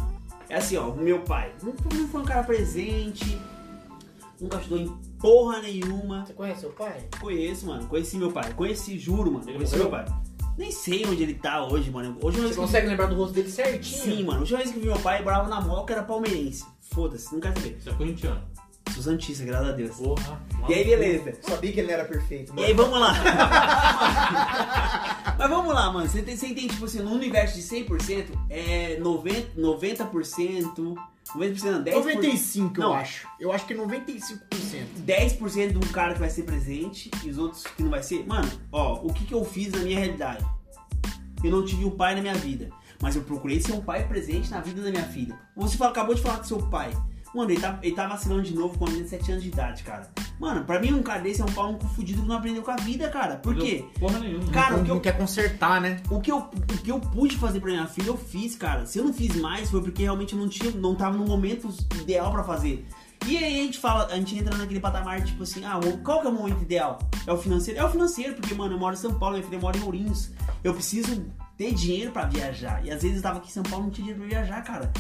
é 0.49 0.57
assim, 0.57 0.77
ó, 0.77 0.89
o 0.89 0.97
meu 0.97 1.21
pai 1.21 1.53
não 1.63 1.73
foi, 1.73 1.99
não 1.99 2.09
foi 2.09 2.21
um 2.23 2.25
cara 2.25 2.43
presente, 2.43 3.39
nunca 4.41 4.59
ajudou 4.59 4.79
em 4.79 4.89
porra 5.21 5.61
nenhuma. 5.61 6.25
Você 6.27 6.33
conhece 6.33 6.61
seu 6.61 6.71
pai? 6.71 7.07
Conheço, 7.21 7.67
mano. 7.67 7.87
Conheci 7.87 8.17
meu 8.17 8.33
pai. 8.33 8.53
Conheci, 8.55 8.99
juro, 8.99 9.33
mano. 9.33 9.45
Ele 9.47 9.55
Conheci 9.59 9.77
morreu? 9.77 9.91
meu 9.91 10.05
pai. 10.05 10.15
Nem 10.59 10.71
sei 10.71 11.07
onde 11.07 11.23
ele 11.23 11.35
tá 11.35 11.65
hoje, 11.65 11.91
mano. 11.91 12.17
Hoje 12.21 12.39
Você 12.41 12.55
consegue 12.55 12.87
lembrar 12.87 13.07
do 13.07 13.15
rosto 13.15 13.33
dele 13.33 13.51
certinho? 13.51 14.03
Sim, 14.03 14.25
mano. 14.25 14.39
A 14.39 14.41
última 14.41 14.59
vez 14.59 14.71
que 14.71 14.77
eu 14.77 14.83
vi 14.83 14.89
meu 14.89 14.99
pai, 14.99 15.23
bravo 15.23 15.49
na 15.49 15.61
moca, 15.61 15.95
era 15.95 16.03
palmeirense. 16.03 16.65
Foda-se, 16.91 17.33
não 17.33 17.41
quero 17.41 17.55
saber. 17.59 17.81
Você 17.81 17.89
é 17.89 17.93
corintiano. 17.95 18.43
Sou 18.93 19.03
santista, 19.03 19.45
graças 19.45 19.69
a 19.71 19.73
Deus. 19.73 19.97
Porra. 19.97 20.43
E 20.69 20.75
aí, 20.75 20.85
beleza. 20.85 21.33
Sabia 21.41 21.73
que 21.73 21.81
ele 21.81 21.91
era 21.91 22.05
perfeito. 22.05 22.53
E 22.55 22.65
aí, 22.65 22.75
vamos 22.75 23.01
lá. 23.01 23.15
Mas 25.43 25.51
vamos 25.51 25.75
lá, 25.75 25.93
mano. 25.93 26.09
Você, 26.09 26.23
tem, 26.23 26.37
você 26.37 26.47
entende, 26.47 26.69
tipo 26.69 26.85
assim, 26.85 27.01
no 27.01 27.11
universo 27.13 27.57
de 27.57 27.63
100%, 27.63 28.27
é 28.49 28.97
90%, 29.01 29.55
90%, 29.57 30.73
90% 30.73 31.63
não, 31.65 31.83
10%. 31.83 31.95
95, 31.95 32.77
eu 32.81 32.81
Não. 32.89 32.93
acho. 32.95 33.27
Eu 33.41 33.51
acho 33.53 33.67
que 33.67 33.75
95%. 33.75 34.39
10% 35.05 35.73
de 35.73 35.79
um 35.79 35.93
cara 35.93 36.15
que 36.15 36.21
vai 36.21 36.31
ser 36.31 36.45
presente 36.45 37.11
e 37.25 37.29
os 37.31 37.39
outros 37.39 37.65
que 37.65 37.83
não 37.83 37.91
vai 37.91 38.05
ser. 38.05 38.25
Mano, 38.25 38.49
ó, 38.71 39.01
o 39.05 39.13
que, 39.13 39.25
que 39.25 39.35
eu 39.35 39.45
fiz 39.45 39.73
na 39.73 39.79
minha 39.81 39.99
realidade? 39.99 40.45
Eu 41.43 41.51
não 41.51 41.65
tive 41.65 41.85
um 41.85 41.91
pai 41.91 42.15
na 42.15 42.21
minha 42.21 42.35
vida, 42.35 42.71
mas 43.01 43.17
eu 43.17 43.23
procurei 43.23 43.61
ser 43.61 43.73
um 43.73 43.81
pai 43.81 44.07
presente 44.07 44.49
na 44.49 44.61
vida 44.61 44.81
da 44.81 44.91
minha 44.93 45.03
filha. 45.09 45.37
Você 45.57 45.77
fala- 45.77 45.91
acabou 45.91 46.15
de 46.15 46.23
falar 46.23 46.37
com 46.39 46.45
seu 46.45 46.59
pai. 46.69 46.93
Mano, 47.35 47.51
ele 47.51 47.61
tá, 47.61 47.79
ele 47.83 47.95
tá 47.95 48.07
vacilando 48.07 48.43
de 48.43 48.55
novo 48.55 48.77
com 48.79 48.85
a 48.85 48.89
menina 48.89 49.05
de 49.05 49.11
7 49.11 49.31
anos 49.33 49.43
de 49.43 49.49
idade, 49.49 49.83
cara. 49.85 50.11
Mano, 50.39 50.65
pra 50.65 50.79
mim 50.79 50.93
um 50.93 51.03
cara 51.03 51.21
desse 51.23 51.41
é 51.41 51.45
um 51.45 51.53
pau 51.53 51.73
no 51.73 51.79
cu 51.79 51.87
fudido 51.89 52.21
que 52.23 52.29
não 52.29 52.37
aprendeu 52.37 52.63
com 52.63 52.71
a 52.71 52.77
vida, 52.77 53.09
cara. 53.09 53.37
Por 53.37 53.55
quê? 53.57 53.85
Porra 53.99 54.19
nenhuma. 54.19 54.51
Cara, 54.53 54.75
o 54.75 54.79
não, 54.79 54.85
que 54.85 54.91
eu- 54.91 54.95
não 54.97 55.01
quer 55.03 55.17
consertar, 55.17 55.81
né? 55.81 56.01
O 56.11 56.21
que, 56.21 56.31
eu, 56.31 56.39
o 56.39 56.79
que 56.83 56.91
eu 56.91 57.01
pude 57.01 57.37
fazer 57.39 57.61
pra 57.61 57.71
minha 57.71 57.87
filha, 57.87 58.09
eu 58.09 58.17
fiz, 58.19 58.55
cara. 58.57 58.85
Se 58.87 58.99
eu 58.99 59.05
não 59.05 59.15
fiz 59.15 59.35
mais, 59.37 59.71
foi 59.71 59.81
porque 59.81 60.03
realmente 60.03 60.35
eu 60.35 60.39
não 60.39 60.49
tinha, 60.49 60.71
não 60.73 60.95
tava 60.95 61.17
no 61.17 61.25
momento 61.25 61.69
ideal 62.01 62.31
pra 62.33 62.45
fazer. 62.45 62.87
E 63.27 63.39
aí 63.39 63.61
a 63.61 63.63
gente 63.65 63.79
fala, 63.79 64.07
a 64.07 64.17
gente 64.17 64.37
entra 64.37 64.57
naquele 64.57 64.81
patamar, 64.81 65.23
tipo 65.23 65.45
assim, 65.45 65.65
ah, 65.65 65.79
o- 65.79 65.99
qual 65.99 66.21
que 66.21 66.27
é 66.27 66.31
o 66.31 66.33
momento 66.35 66.61
ideal? 66.63 66.99
É 67.27 67.33
o 67.33 67.39
financeiro? 67.39 67.79
É 67.81 67.85
o 67.85 67.89
financeiro, 67.89 68.35
porque, 68.35 68.53
mano, 68.53 68.75
eu 68.75 68.79
moro 68.79 68.95
em 68.95 68.99
São 68.99 69.15
Paulo, 69.15 69.37
minha 69.37 69.47
filha 69.49 69.61
mora 69.61 69.79
em 69.79 69.83
Ourinhos. 69.83 70.33
Eu 70.65 70.75
preciso 70.75 71.25
ter 71.57 71.73
dinheiro 71.73 72.11
pra 72.11 72.25
viajar. 72.27 72.85
E 72.85 72.91
às 72.91 73.01
vezes 73.01 73.19
eu 73.19 73.23
tava 73.23 73.39
aqui 73.39 73.49
em 73.49 73.53
São 73.53 73.63
Paulo 73.63 73.85
e 73.85 73.87
não 73.87 73.93
tinha 73.93 74.07
dinheiro 74.13 74.29
pra 74.29 74.41
viajar, 74.41 74.63
cara. 74.65 74.93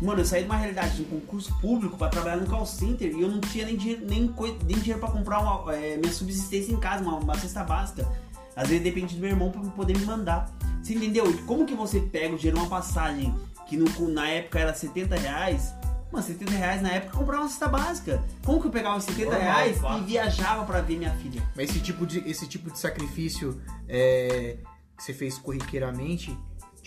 Mano, 0.00 0.20
eu 0.20 0.24
saí 0.24 0.42
de 0.42 0.46
uma 0.48 0.56
realidade 0.56 0.96
de 0.96 1.02
um 1.02 1.20
concurso 1.20 1.52
público 1.60 1.96
pra 1.96 2.08
trabalhar 2.08 2.36
no 2.36 2.46
call 2.46 2.64
center 2.64 3.10
e 3.14 3.20
eu 3.20 3.28
não 3.28 3.40
tinha 3.40 3.66
nem 3.66 3.76
dinheiro, 3.76 4.06
nem, 4.06 4.28
coi- 4.28 4.56
nem 4.64 4.78
dinheiro 4.78 5.00
pra 5.00 5.10
comprar 5.10 5.40
uma, 5.40 5.74
é, 5.74 5.96
minha 5.96 6.12
subsistência 6.12 6.72
em 6.72 6.78
casa, 6.78 7.02
uma, 7.02 7.16
uma 7.16 7.36
cesta 7.38 7.64
básica. 7.64 8.06
Às 8.54 8.68
vezes 8.68 8.84
depende 8.84 9.14
do 9.16 9.20
meu 9.20 9.30
irmão 9.30 9.50
pra 9.50 9.60
poder 9.70 9.96
me 9.98 10.04
mandar. 10.04 10.50
Você 10.82 10.94
entendeu? 10.94 11.28
E 11.30 11.34
como 11.42 11.66
que 11.66 11.74
você 11.74 12.00
pega 12.00 12.34
o 12.34 12.36
dinheiro 12.38 12.56
de 12.58 12.62
uma 12.64 12.70
passagem 12.70 13.34
que 13.68 13.76
no- 13.76 14.08
na 14.08 14.28
época 14.28 14.58
era 14.60 14.72
70 14.72 15.16
reais? 15.16 15.74
Mano, 16.12 16.24
70 16.24 16.52
reais 16.52 16.80
na 16.80 16.90
época 16.90 17.18
comprava 17.18 17.42
uma 17.42 17.48
cesta 17.50 17.68
básica. 17.68 18.22
Como 18.44 18.60
que 18.60 18.66
eu 18.68 18.70
pegava 18.70 18.96
os 18.96 19.04
70 19.04 19.24
Normal, 19.32 19.40
reais 19.42 19.76
e 19.76 20.04
viajava 20.04 20.64
pra 20.64 20.80
ver 20.80 20.96
minha 20.96 21.10
filha? 21.16 21.42
Mas 21.54 21.68
esse 21.70 21.80
tipo 21.80 22.06
de, 22.06 22.20
esse 22.20 22.46
tipo 22.46 22.70
de 22.70 22.78
sacrifício 22.78 23.60
é, 23.86 24.56
que 24.96 25.02
você 25.04 25.12
fez 25.12 25.36
corriqueiramente, 25.38 26.34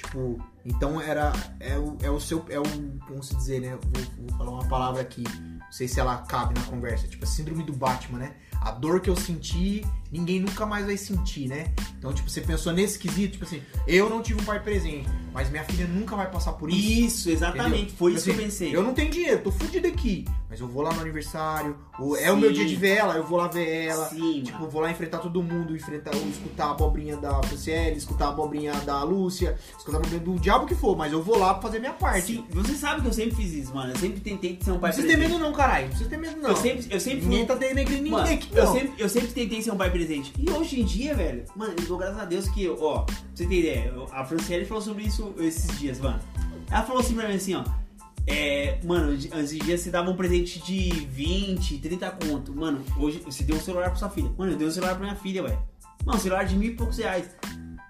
tipo, 0.02 0.43
então 0.66 0.99
era 0.99 1.32
é 1.60 1.78
o, 1.78 1.97
é 2.02 2.10
o 2.10 2.20
seu 2.20 2.45
é 2.49 2.60
o 2.60 2.64
como 3.08 3.24
se 3.24 3.36
dizer, 3.36 3.62
né? 3.62 3.78
Vou, 3.82 4.28
vou 4.28 4.38
falar 4.38 4.52
uma 4.52 4.68
palavra 4.68 5.02
aqui, 5.02 5.24
não 5.24 5.72
sei 5.72 5.88
se 5.88 5.99
ela 5.99 6.18
cabe 6.18 6.54
na 6.60 6.66
conversa, 6.66 7.08
tipo 7.08 7.24
a 7.24 7.28
síndrome 7.28 7.64
do 7.64 7.74
Batman, 7.74 8.20
né? 8.20 8.36
A 8.62 8.72
dor 8.72 8.99
que 8.99 9.10
eu 9.10 9.16
senti, 9.16 9.86
ninguém 10.12 10.39
nunca 10.39 10.66
mais 10.66 10.86
vai 10.86 10.97
sentir, 10.97 11.47
né? 11.47 11.72
Então, 11.97 12.12
tipo, 12.14 12.30
você 12.30 12.41
pensou 12.41 12.74
nesse 12.74 12.97
quesito, 12.97 13.34
tipo 13.34 13.45
assim, 13.45 13.62
eu 13.88 14.09
não 14.09 14.22
tive 14.22 14.41
um 14.41 14.43
pai 14.43 14.59
presente, 14.59 15.07
mas 15.34 15.49
minha 15.49 15.64
filha 15.64 15.88
nunca 15.88 16.16
vai 16.16 16.30
passar 16.30 16.53
por 16.53 16.70
isso. 16.70 16.80
Isso, 16.80 17.30
exatamente. 17.30 17.76
Entendeu? 17.78 17.95
Foi 17.97 18.12
isso 18.14 18.22
Assim, 18.22 18.32
que 18.34 18.38
eu 18.39 18.43
pensei. 18.43 18.76
Eu 18.76 18.84
não 18.84 18.93
tenho 18.93 19.12
dinheiro, 19.12 19.41
tô 19.43 19.51
fudido 19.51 19.88
aqui. 19.88 20.26
Mas 20.49 20.59
eu 20.59 20.68
vou 20.68 20.82
lá 20.84 20.91
no 20.93 20.99
aniversário, 20.99 21.78
ou 21.97 22.18
é 22.18 22.30
o 22.30 22.36
meu 22.36 22.51
dia 22.51 22.66
de 22.66 22.76
ver 22.76 22.97
ela, 22.97 23.16
eu 23.16 23.24
vou 23.24 23.38
lá 23.38 23.47
ver 23.47 23.86
ela. 23.86 24.09
Sim, 24.09 24.41
tipo, 24.43 24.57
mano. 24.59 24.70
vou 24.70 24.82
lá 24.82 24.91
enfrentar 24.91 25.20
todo 25.20 25.41
mundo, 25.41 25.74
enfrentar, 25.74 26.14
ou 26.14 26.28
escutar 26.28 26.66
a 26.66 26.72
abobrinha 26.72 27.16
da 27.16 27.41
Franciele, 27.43 27.95
escutar 27.95 28.26
a 28.26 28.30
abobrinha 28.30 28.74
da 28.82 29.01
Lúcia, 29.03 29.57
escutar 29.78 29.97
a 29.97 29.99
abobrinha 30.01 30.20
do 30.22 30.36
diabo 30.38 30.66
que 30.66 30.76
for, 30.76 30.97
mas 30.97 31.14
eu 31.14 31.24
vou 31.24 31.38
lá 31.38 31.53
pra 31.53 31.62
fazer 31.62 31.80
minha 31.80 31.93
parte. 31.93 32.26
Sim, 32.34 32.45
você 32.51 32.74
sabe 32.74 32.99
que 33.01 33.07
eu 33.07 33.14
sempre 33.14 33.36
fiz 33.38 33.53
isso, 33.53 33.74
mano. 33.74 33.93
Eu 33.93 33.97
sempre 33.97 34.20
tentei 34.20 34.59
ser 34.62 34.72
um 34.72 34.80
pai 34.80 34.89
Não 34.89 34.95
precisa 34.95 35.07
ter 35.07 35.14
presente. 35.14 35.32
medo 35.32 35.41
não, 35.45 35.53
caralho. 35.53 35.84
Não 35.84 35.89
precisa 35.89 36.09
ter 36.09 36.18
medo 36.18 36.36
não. 36.41 36.49
Eu 36.49 36.55
sempre, 36.57 36.88
eu 36.89 36.99
sempre 36.99 37.22
Ninguém 37.26 37.45
tá 37.45 37.55
denegrindo 37.55 38.01
ninguém 38.01 38.12
Mano, 38.12 38.34
aqui, 38.34 38.49
eu 38.53 38.66
não. 38.66 38.74
sempre, 38.74 38.91
eu 38.97 39.07
sempre 39.09 39.28
tentei 39.30 39.62
ser 39.62 39.72
um 39.72 39.78
pai 39.78 39.89
presente. 39.89 40.01
E 40.38 40.49
hoje 40.49 40.82
em 40.82 40.86
dia, 40.86 41.14
velho, 41.16 41.45
mano, 41.56 41.74
eu 41.80 41.86
dou 41.86 41.97
graças 41.97 42.20
a 42.20 42.26
Deus 42.26 42.47
que, 42.49 42.68
ó, 42.68 42.99
pra 42.99 43.16
você 43.34 43.45
ter 43.45 43.60
ideia, 43.60 43.93
a 44.12 44.26
Franciele 44.26 44.66
falou 44.66 44.84
sobre 44.84 45.04
isso 45.04 45.34
esses 45.39 45.80
dias, 45.80 45.99
mano. 45.99 46.20
Ela 46.70 46.84
falou 46.84 47.02
assim 47.02 47.14
pra 47.14 47.28
mim 47.28 47.36
assim, 47.36 47.56
ó. 47.56 47.64
É, 48.28 48.80
mano, 48.84 49.12
antes 49.34 49.49
de 49.49 49.60
dia 49.60 49.78
você 49.78 49.89
dava 49.89 50.10
um 50.10 50.16
presente 50.16 50.60
de 50.60 50.89
20, 51.08 51.80
30 51.80 52.12
conto. 52.12 52.56
Mano, 52.56 52.84
hoje 52.97 53.20
você 53.20 53.43
deu 53.43 53.56
um 53.56 53.60
celular 53.60 53.89
pra 53.89 53.95
sua 53.95 54.10
filha. 54.10 54.32
Mano, 54.38 54.54
eu 54.54 54.58
dei 54.58 54.68
um 54.68 54.72
celular 54.72 54.95
pra 54.95 55.04
minha 55.04 55.16
filha, 55.16 55.43
velho. 55.43 55.60
Mano, 56.06 56.18
um 56.18 56.22
celular 56.22 56.45
de 56.45 56.56
mil 56.56 56.72
e 56.72 56.76
poucos 56.76 56.97
reais. 56.97 57.30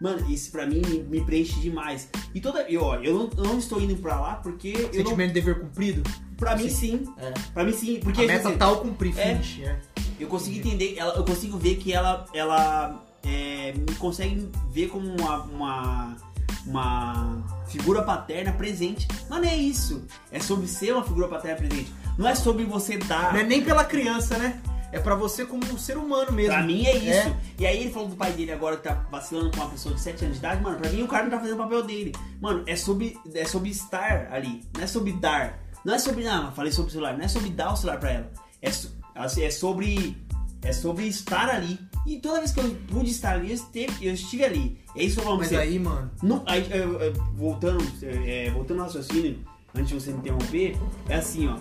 Mano, 0.02 0.32
isso 0.32 0.52
pra 0.52 0.66
mim 0.66 0.82
me, 0.88 1.04
me 1.04 1.22
preenche 1.26 1.60
demais. 1.60 2.10
E 2.34 2.42
toda. 2.42 2.62
Eu, 2.64 2.82
ó, 2.82 2.96
eu 2.96 3.14
não, 3.14 3.30
eu 3.38 3.44
não 3.44 3.60
estou 3.60 3.80
indo 3.80 3.96
pra 3.98 4.20
lá 4.20 4.36
porque. 4.36 4.70
Eu 4.70 4.84
não, 4.84 4.94
Sentimento 4.94 5.28
de 5.28 5.34
dever 5.34 5.60
cumprido? 5.60 6.02
pra 6.42 6.58
mim 6.58 6.70
sim. 6.70 7.04
É. 7.18 7.32
Pra 7.54 7.64
mim 7.64 7.72
sim. 7.72 8.00
Porque 8.00 8.24
a 8.24 8.28
meta 8.28 8.50
assim, 8.50 8.58
tá 8.58 8.66
ao 8.66 8.82
cumprir, 8.82 9.18
é. 9.18 9.36
finish, 9.36 9.62
é. 9.62 9.80
Eu 10.22 10.28
consigo 10.28 10.58
entender, 10.58 10.96
ela, 10.98 11.16
eu 11.16 11.24
consigo 11.24 11.58
ver 11.58 11.76
que 11.76 11.92
ela, 11.94 12.26
ela 12.34 13.04
é, 13.24 13.74
me 13.76 13.96
consegue 13.96 14.50
ver 14.72 14.88
como 14.90 15.08
uma, 15.08 15.44
uma, 15.44 16.18
uma 16.66 17.44
figura 17.68 18.02
paterna 18.02 18.52
presente. 18.52 19.08
Mas 19.30 19.42
não 19.42 19.48
é 19.48 19.56
isso. 19.56 20.06
É 20.32 20.40
sobre 20.40 20.68
ser 20.68 20.94
uma 20.94 21.04
figura 21.04 21.28
paterna 21.28 21.58
presente. 21.58 21.92
Não 22.18 22.28
é 22.28 22.36
sobre 22.36 22.66
você 22.66 22.98
dar. 22.98 23.34
Não 23.34 23.40
é 23.40 23.44
nem 23.44 23.64
pela 23.64 23.84
criança, 23.84 24.38
né? 24.38 24.62
É 24.94 25.00
pra 25.00 25.16
você 25.16 25.46
como 25.46 25.64
um 25.64 25.78
ser 25.78 25.98
humano 25.98 26.34
mesmo. 26.34 26.52
Pra 26.54 26.64
mim 26.64 26.86
é 26.86 26.98
isso. 26.98 27.30
É. 27.30 27.38
E 27.60 27.66
aí 27.66 27.82
ele 27.82 27.92
falou 27.92 28.10
do 28.10 28.16
pai 28.18 28.34
dele 28.34 28.52
agora 28.52 28.76
que 28.76 28.84
tá 28.84 29.06
vacilando 29.10 29.50
com 29.52 29.58
uma 29.58 29.70
pessoa 29.70 29.96
de 29.96 30.02
7 30.02 30.26
anos 30.26 30.34
de 30.38 30.40
idade. 30.46 30.62
Mano, 30.62 30.78
pra 30.80 30.90
mim 30.90 31.02
o 31.02 31.08
cara 31.08 31.24
não 31.24 31.32
tá 31.32 31.40
fazendo 31.40 31.56
o 31.56 31.64
papel 31.64 31.84
dele. 31.84 32.12
Mano, 32.42 32.64
é 32.68 32.76
sobre, 32.76 33.18
é 33.34 33.46
sobre 33.46 33.70
estar 33.70 34.28
ali. 34.34 34.62
Não 34.76 34.84
é 34.84 34.88
sobre 34.88 35.14
dar. 35.14 35.60
Não 35.86 35.94
é 35.94 36.00
sobre. 36.00 36.26
Não, 36.26 36.48
eu 36.48 36.52
falei 36.52 36.74
sobre 36.74 36.90
o 36.90 36.92
celular. 36.92 37.18
Não 37.18 37.24
é 37.24 37.28
sobre 37.30 37.50
dar 37.52 37.72
o 37.72 37.78
celular 37.78 38.00
pra 38.02 38.12
ela. 38.12 38.32
É, 38.62 38.70
so- 38.70 38.92
assim, 39.16 39.44
é 39.44 39.52
sobre. 39.52 40.18
É 40.64 40.72
sobre 40.72 41.06
estar 41.08 41.50
ali. 41.50 41.80
E 42.06 42.20
toda 42.20 42.38
vez 42.40 42.52
que 42.52 42.60
eu 42.60 42.70
pude 42.88 43.10
estar 43.10 43.34
ali, 43.34 43.50
eu 43.50 43.56
estive, 43.56 44.06
eu 44.06 44.14
estive 44.14 44.44
ali. 44.44 44.78
É 44.96 45.04
isso 45.04 45.16
que 45.16 45.22
eu 45.22 45.26
falo 45.26 45.38
Mas 45.40 45.48
você. 45.50 45.56
aí, 45.58 45.80
mano, 45.80 46.12
Não, 46.22 46.44
aí, 46.46 46.68
eu- 46.72 47.00
eu- 47.00 47.14
voltando, 47.36 47.84
é, 48.04 48.50
voltando 48.52 48.80
ao 48.82 48.86
raciocínio, 48.86 49.40
antes 49.74 49.88
de 49.90 49.94
você 49.96 50.12
me 50.12 50.20
interromper, 50.20 50.78
é 51.10 51.16
assim, 51.16 51.48
ó. 51.48 51.58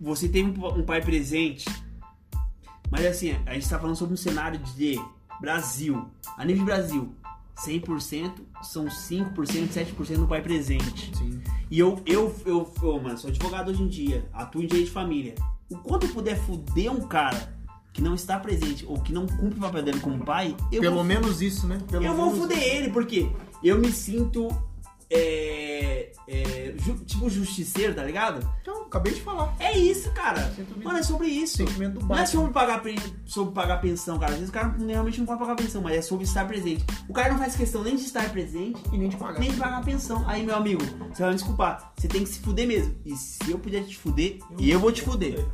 Você 0.00 0.28
teve 0.28 0.50
um, 0.60 0.66
um 0.78 0.82
pai 0.82 1.00
presente, 1.00 1.64
mas 2.90 3.04
assim, 3.06 3.34
a 3.46 3.54
gente 3.54 3.68
tá 3.68 3.78
falando 3.78 3.96
sobre 3.96 4.14
um 4.14 4.16
cenário 4.18 4.58
de 4.58 5.00
Brasil. 5.40 6.06
A 6.36 6.44
nível 6.44 6.60
de 6.60 6.66
Brasil, 6.66 7.14
100% 7.56 8.32
são 8.62 8.86
5%, 8.90 9.68
7% 9.72 10.18
do 10.18 10.26
pai 10.26 10.42
presente. 10.42 11.16
sim. 11.16 11.40
E 11.70 11.78
eu, 11.78 12.00
eu, 12.06 12.34
eu, 12.44 12.72
eu, 12.82 13.00
mano, 13.00 13.16
sou 13.18 13.30
advogado 13.30 13.70
hoje 13.70 13.82
em 13.82 13.88
dia, 13.88 14.28
atuo 14.32 14.62
em 14.62 14.66
direito 14.66 14.86
de 14.86 14.92
família. 14.92 15.34
O 15.70 15.76
quanto 15.78 16.06
eu 16.06 16.12
puder 16.12 16.36
fuder 16.36 16.92
um 16.92 17.06
cara 17.06 17.54
que 17.92 18.02
não 18.02 18.14
está 18.14 18.38
presente 18.38 18.84
ou 18.86 19.00
que 19.00 19.12
não 19.12 19.26
cumpre 19.26 19.58
o 19.58 19.62
papel 19.62 19.82
dele 19.82 20.00
como 20.00 20.24
pai, 20.24 20.54
eu 20.70 20.80
Pelo 20.80 20.96
vou 20.96 21.04
menos 21.04 21.40
isso, 21.40 21.66
né? 21.66 21.80
Pelo 21.90 22.04
eu 22.04 22.14
vou 22.14 22.26
menos 22.26 22.40
fuder 22.40 22.62
ele, 22.62 22.90
porque 22.90 23.28
eu 23.64 23.78
me 23.78 23.90
sinto. 23.90 24.48
É, 25.08 26.10
é, 26.28 26.74
ju- 26.78 27.04
tipo 27.04 27.30
justiceiro, 27.30 27.94
tá 27.94 28.02
ligado? 28.02 28.46
Então, 28.60 28.82
acabei 28.86 29.14
de 29.14 29.20
falar. 29.20 29.54
É 29.60 29.76
isso, 29.78 30.10
cara. 30.12 30.40
Sentimento- 30.54 30.84
Mano, 30.84 30.98
é 30.98 31.02
sobre 31.02 31.28
isso. 31.28 31.56
Sentimento 31.58 32.00
do 32.00 32.06
Não 32.06 32.16
é 32.18 32.26
sobre 32.26 32.52
pagar, 32.52 32.82
sobre 33.24 33.54
pagar 33.54 33.80
pensão, 33.80 34.18
cara. 34.18 34.32
Às 34.32 34.38
vezes 34.38 34.50
o 34.50 34.52
cara 34.52 34.74
realmente 34.78 35.18
não 35.18 35.26
pode 35.26 35.38
pagar 35.38 35.54
pensão, 35.56 35.80
mas 35.82 35.94
é 35.96 36.02
sobre 36.02 36.24
estar 36.24 36.46
presente. 36.46 36.84
O 37.08 37.12
cara 37.12 37.30
não 37.30 37.38
faz 37.38 37.54
questão 37.56 37.82
nem 37.82 37.96
de 37.96 38.02
estar 38.02 38.28
presente, 38.30 38.80
E 38.92 38.98
nem 38.98 39.08
de 39.08 39.16
pagar. 39.16 39.38
nem 39.38 39.50
de 39.50 39.56
pagar 39.56 39.84
pensão. 39.84 40.24
Aí, 40.28 40.44
meu 40.44 40.56
amigo, 40.56 40.82
você 41.12 41.22
vai 41.22 41.30
me 41.30 41.36
desculpar. 41.36 41.92
Você 41.96 42.08
tem 42.08 42.22
que 42.24 42.28
se 42.28 42.40
fuder 42.40 42.66
mesmo. 42.66 42.94
E 43.04 43.14
se 43.16 43.50
eu 43.50 43.58
puder 43.58 43.84
te 43.84 43.96
fuder, 43.96 44.38
eu 44.58 44.80
vou 44.80 44.90
te 44.92 45.02
fuder. 45.02 45.44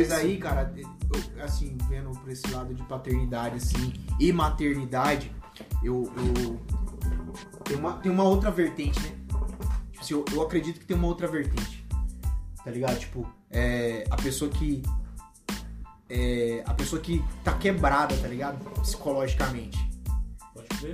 Mas 0.00 0.12
aí, 0.12 0.38
cara, 0.38 0.72
eu, 0.76 1.44
assim, 1.44 1.76
vendo 1.88 2.10
por 2.10 2.30
esse 2.30 2.48
lado 2.50 2.74
de 2.74 2.82
paternidade, 2.84 3.56
assim, 3.56 3.92
e 4.18 4.32
maternidade, 4.32 5.30
eu. 5.82 6.10
eu 6.16 6.60
tem, 7.64 7.76
uma, 7.76 7.92
tem 7.94 8.10
uma 8.10 8.24
outra 8.24 8.50
vertente, 8.50 8.98
né? 9.00 9.16
Tipo 9.92 10.00
assim, 10.00 10.14
eu, 10.14 10.24
eu 10.32 10.42
acredito 10.42 10.80
que 10.80 10.86
tem 10.86 10.96
uma 10.96 11.06
outra 11.06 11.28
vertente. 11.28 11.86
Tá 12.64 12.70
ligado? 12.70 12.98
Tipo, 12.98 13.26
é, 13.50 14.04
a 14.10 14.16
pessoa 14.16 14.50
que. 14.50 14.82
É, 16.08 16.62
a 16.66 16.74
pessoa 16.74 17.00
que 17.00 17.22
tá 17.44 17.52
quebrada, 17.52 18.16
tá 18.16 18.26
ligado? 18.26 18.58
Psicologicamente. 18.80 19.90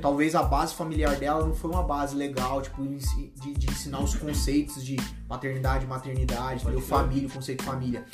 Talvez 0.03 0.35
a 0.35 0.43
base 0.43 0.75
familiar 0.75 1.17
dela 1.17 1.47
não 1.47 1.55
foi 1.55 1.71
uma 1.71 1.83
base 1.83 2.15
legal, 2.17 2.61
tipo, 2.61 2.83
de, 2.83 3.55
de 3.55 3.71
ensinar 3.71 4.01
os 4.01 4.15
conceitos 4.15 4.85
de 4.85 4.97
maternidade, 5.29 5.87
maternidade, 5.87 6.65
família, 6.83 7.29
o 7.29 7.31
conceito 7.31 7.61
de 7.61 7.65
família. 7.65 8.05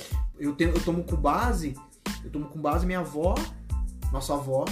Eu, 0.42 0.56
tenho, 0.56 0.70
eu 0.70 0.84
tomo 0.84 1.04
com 1.04 1.14
base, 1.14 1.76
eu 2.24 2.30
tomo 2.30 2.46
com 2.46 2.60
base 2.60 2.84
minha 2.84 2.98
avó, 2.98 3.36
nossa 4.10 4.34
avó, 4.34 4.64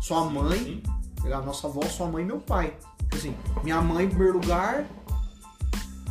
sua 0.00 0.26
Sim, 0.26 0.32
mãe, 0.32 0.82
sim. 1.20 1.28
nossa 1.28 1.66
avó, 1.66 1.82
sua 1.82 2.06
mãe 2.06 2.22
e 2.24 2.26
meu 2.26 2.40
pai. 2.40 2.74
Tipo 3.00 3.16
assim, 3.16 3.36
minha 3.62 3.82
mãe, 3.82 4.06
em 4.06 4.08
primeiro 4.08 4.38
lugar, 4.38 4.86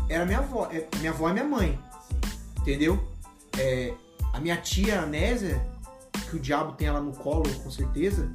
era 0.08 0.24
minha 0.24 0.38
avó. 0.38 0.70
É, 0.72 0.88
minha 1.00 1.10
avó 1.10 1.30
é 1.30 1.34
minha 1.34 1.46
mãe. 1.46 1.80
Entendeu? 2.62 3.04
É, 3.58 3.92
a 4.32 4.40
minha 4.40 4.58
tia 4.58 5.02
Anésia, 5.02 5.60
que 6.30 6.36
o 6.36 6.40
diabo 6.40 6.74
tem 6.74 6.88
ela 6.88 7.02
no 7.02 7.12
colo, 7.12 7.52
com 7.62 7.72
certeza. 7.72 8.32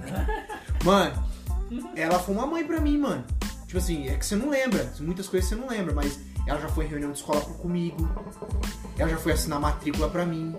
mano, 0.82 1.22
ela 1.94 2.18
foi 2.18 2.34
uma 2.34 2.46
mãe 2.46 2.66
pra 2.66 2.80
mim, 2.80 2.96
mano. 2.96 3.26
Tipo 3.66 3.76
assim, 3.76 4.08
é 4.08 4.16
que 4.16 4.24
você 4.24 4.36
não 4.36 4.48
lembra. 4.48 4.90
Muitas 5.00 5.28
coisas 5.28 5.50
você 5.50 5.54
não 5.54 5.68
lembra, 5.68 5.94
mas 5.94 6.18
ela 6.46 6.60
já 6.60 6.68
foi 6.68 6.84
em 6.84 6.88
reunião 6.88 7.12
de 7.12 7.18
escola 7.18 7.40
comigo. 7.40 8.08
Ela 8.98 9.10
já 9.10 9.16
foi 9.16 9.32
assinar 9.32 9.60
matrícula 9.60 10.08
pra 10.08 10.24
mim. 10.26 10.56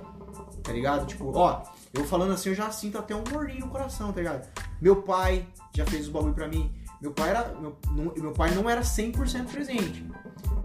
Tá 0.63 0.71
ligado? 0.71 1.05
Tipo, 1.07 1.31
ó, 1.35 1.63
eu 1.93 2.05
falando 2.05 2.33
assim, 2.33 2.49
eu 2.49 2.55
já 2.55 2.69
sinto 2.71 2.97
até 2.97 3.15
um 3.15 3.23
gordinho 3.23 3.61
no 3.65 3.71
coração, 3.71 4.11
tá 4.13 4.19
ligado? 4.21 4.47
Meu 4.79 5.01
pai 5.01 5.47
já 5.75 5.85
fez 5.85 6.07
o 6.07 6.11
bagulho 6.11 6.33
pra 6.33 6.47
mim. 6.47 6.71
Meu 7.01 7.11
pai 7.11 7.29
era. 7.31 7.47
Meu, 7.59 7.75
não- 7.91 8.13
meu 8.15 8.31
pai 8.31 8.53
não 8.53 8.69
era 8.69 8.81
100% 8.83 9.47
presente. 9.51 10.05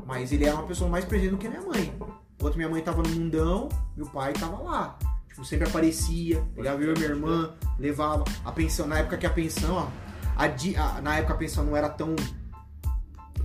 Mas 0.07 0.31
ele 0.33 0.45
era 0.45 0.55
uma 0.55 0.67
pessoa 0.67 0.89
mais 0.89 1.05
presente 1.05 1.31
do 1.31 1.39
que 1.39 1.49
minha 1.49 1.62
mãe. 1.62 1.93
Enquanto 2.39 2.57
minha 2.57 2.69
mãe 2.69 2.83
tava 2.83 3.03
no 3.03 3.09
mundão, 3.09 3.69
meu 3.97 4.07
pai 4.07 4.33
tava 4.35 4.59
lá. 4.62 4.99
Tipo, 5.29 5.45
sempre 5.45 5.67
aparecia, 5.69 6.43
pegava 6.55 6.81
eu 6.83 6.95
e 6.95 6.99
minha 6.99 7.11
irmã, 7.11 7.55
levava 7.79 8.23
a 8.45 8.53
pensão. 8.53 8.87
Na 8.87 8.99
época 8.99 9.17
que 9.17 9.27
a 9.27 9.31
pensão, 9.31 9.75
ó, 9.75 9.89
a 10.37 10.45
a- 10.45 11.01
na 11.01 11.17
época 11.17 11.35
a 11.35 11.37
pensão 11.37 11.64
não 11.64 11.75
era 11.77 11.89
tão 11.89 12.14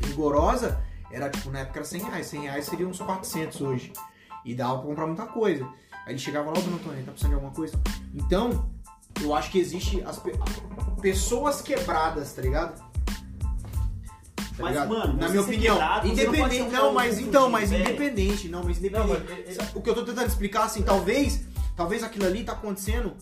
rigorosa, 0.04 0.82
era 1.12 1.30
tipo, 1.30 1.50
na 1.52 1.60
época 1.60 1.80
era 1.80 1.86
100 1.86 2.02
reais. 2.04 2.28
100 2.28 2.42
reais 2.42 2.66
seria 2.66 2.88
uns 2.88 3.00
400 3.00 3.62
hoje. 3.62 3.94
E 4.46 4.56
dava 4.56 4.78
pra 4.80 4.88
comprar 4.88 5.08
muita 5.08 5.26
coisa. 5.26 5.66
Aí 6.06 6.14
ele 6.14 6.20
chegava 6.20 6.50
lá, 6.52 6.58
ô 6.58 6.62
Dona 6.62 6.76
Antônia, 6.78 7.04
tá 7.04 7.12
precisando 7.12 7.30
de 7.32 7.36
alguma 7.36 7.54
coisa? 7.54 7.80
Então, 8.16 8.70
eu 9.22 9.36
acho 9.36 9.52
que 9.52 9.60
existe 9.60 10.02
as 10.04 10.18
pe- 10.18 10.34
pessoas 11.02 11.62
quebradas, 11.62 12.34
tá 12.34 12.42
ligado? 12.42 12.80
Tá 14.58 14.64
Mas, 14.64 14.72
ligado? 14.74 14.90
mano, 14.90 15.14
Na 15.18 15.30
minha 15.30 15.42
opinião. 15.42 15.76
quebrado, 15.76 16.08
não 16.08 16.14
independente. 16.14 16.60
Não, 16.64 16.70
cara 16.72 16.92
mas 16.92 17.20
então, 17.20 17.50
mas 17.50 17.70
velho. 17.70 17.84
independente. 17.84 18.48
Não, 18.50 18.64
mas 18.64 18.80
Não, 18.82 18.88
independente. 18.88 19.44
mas 19.48 19.58
é- 19.58 19.62
é- 19.62 19.72
O 19.76 19.82
que 19.82 19.90
eu 19.90 19.96
tô 19.96 20.04
tentando 20.04 20.28
explicar, 20.28 20.64
assim, 20.66 20.82
talvez. 20.84 21.42
Talvez 21.76 22.04
aquilo 22.04 22.26
ali 22.26 22.44
tá 22.44 22.52
acontecendo 22.54 23.16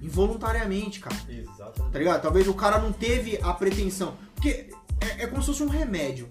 involuntariamente, 0.00 1.00
cara. 1.00 1.14
Exatamente. 1.28 1.92
Tá 1.92 1.98
ligado? 1.98 2.22
Talvez 2.22 2.48
o 2.48 2.54
cara 2.54 2.78
não 2.78 2.92
teve 2.92 3.38
a 3.42 3.52
pretensão. 3.52 4.14
Porque 4.34 4.70
é, 5.00 5.24
é 5.24 5.26
como 5.26 5.42
se 5.42 5.48
fosse 5.48 5.62
um 5.62 5.68
remédio, 5.68 6.28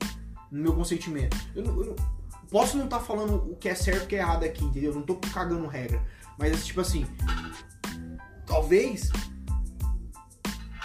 no 0.51 0.61
meu 0.63 0.73
consentimento. 0.73 1.37
Eu, 1.55 1.63
não- 1.63 1.79
eu 1.81 1.85
não- 1.87 1.95
posso 2.49 2.77
não 2.77 2.85
estar 2.85 2.99
falando 2.99 3.35
o 3.51 3.55
que 3.55 3.69
é 3.69 3.75
certo 3.75 4.01
e 4.01 4.05
o 4.05 4.07
que 4.07 4.15
é 4.15 4.19
errado 4.19 4.43
aqui, 4.43 4.63
entendeu? 4.65 4.91
Eu 4.91 4.95
não 4.95 5.03
tô 5.03 5.15
cagando 5.15 5.67
regra. 5.67 6.01
Mas, 6.37 6.65
tipo 6.65 6.81
assim. 6.81 7.05
Talvez. 8.45 9.09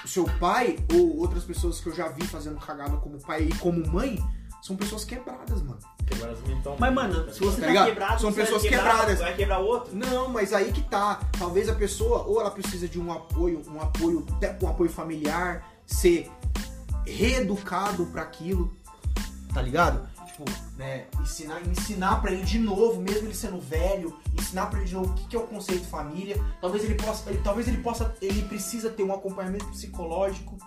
O 0.05 0.09
seu 0.09 0.25
pai, 0.39 0.79
ou 0.93 1.19
outras 1.19 1.45
pessoas 1.45 1.81
que 1.81 1.89
eu 1.89 1.95
já 1.95 2.09
vi 2.09 2.27
fazendo 2.27 2.59
cagada 2.61 2.97
como 2.99 3.19
pai 3.19 3.45
e 3.45 3.55
como 3.57 3.85
mãe, 3.91 4.23
são 4.62 4.77
pessoas 4.77 5.05
quebradas, 5.05 5.62
mano. 5.62 5.79
Quebradas 6.07 6.39
mentalmente. 6.43 6.81
Mas, 6.81 6.95
mano, 6.95 7.33
se 7.33 7.41
você 7.41 7.61
Tá 7.62 7.73
tá, 7.73 7.85
quebrado, 7.87 8.21
São 8.21 8.31
você 8.31 8.37
vai 8.37 8.45
pessoas 8.45 8.62
quebrar, 8.62 8.91
quebradas. 8.91 9.19
Vai 9.21 9.35
quebrar 9.37 9.59
outro? 9.61 9.97
Não, 9.97 10.29
mas 10.29 10.53
aí 10.53 10.71
que 10.73 10.83
tá. 10.83 11.21
Talvez 11.39 11.69
a 11.71 11.75
pessoa, 11.75 12.23
ou 12.25 12.41
ela 12.41 12.51
precisa 12.51 12.87
de 12.87 13.01
um 13.01 13.11
apoio, 13.11 13.62
um 13.67 13.81
apoio, 13.81 14.27
até 14.37 14.57
um 14.62 14.69
apoio 14.69 14.91
familiar, 14.91 15.67
ser 15.87 16.31
reeducado 17.07 18.05
pra 18.07 18.23
aquilo, 18.23 18.77
tá 19.55 19.62
ligado? 19.62 20.07
Tipo, 20.26 20.44
né, 20.76 21.07
ensinar, 21.22 21.62
ensinar 21.66 22.20
para 22.20 22.32
ele 22.32 22.42
de 22.42 22.59
novo, 22.59 23.00
mesmo 23.00 23.28
ele 23.28 23.34
sendo 23.34 23.61
velho, 23.61 24.18
ensinar 24.36 24.66
pra 24.66 24.80
ele 24.80 24.88
de 24.88 24.94
novo 24.94 25.12
o 25.12 25.14
que, 25.14 25.28
que 25.28 25.36
é 25.36 25.38
o 25.38 25.46
conceito 25.46 25.86
família. 25.86 26.36
Talvez 26.61 26.84
ele 26.84 26.96
possa, 26.96 27.30
ele- 27.30 27.40
talvez 27.44 27.68
ele 27.68 27.78
possa, 27.78 28.12
ele 28.20 28.42
precisa 28.42 28.90
ter 28.90 29.05
um 29.05 29.14
acompanhamento 29.14 29.66
psicológico, 29.66 30.59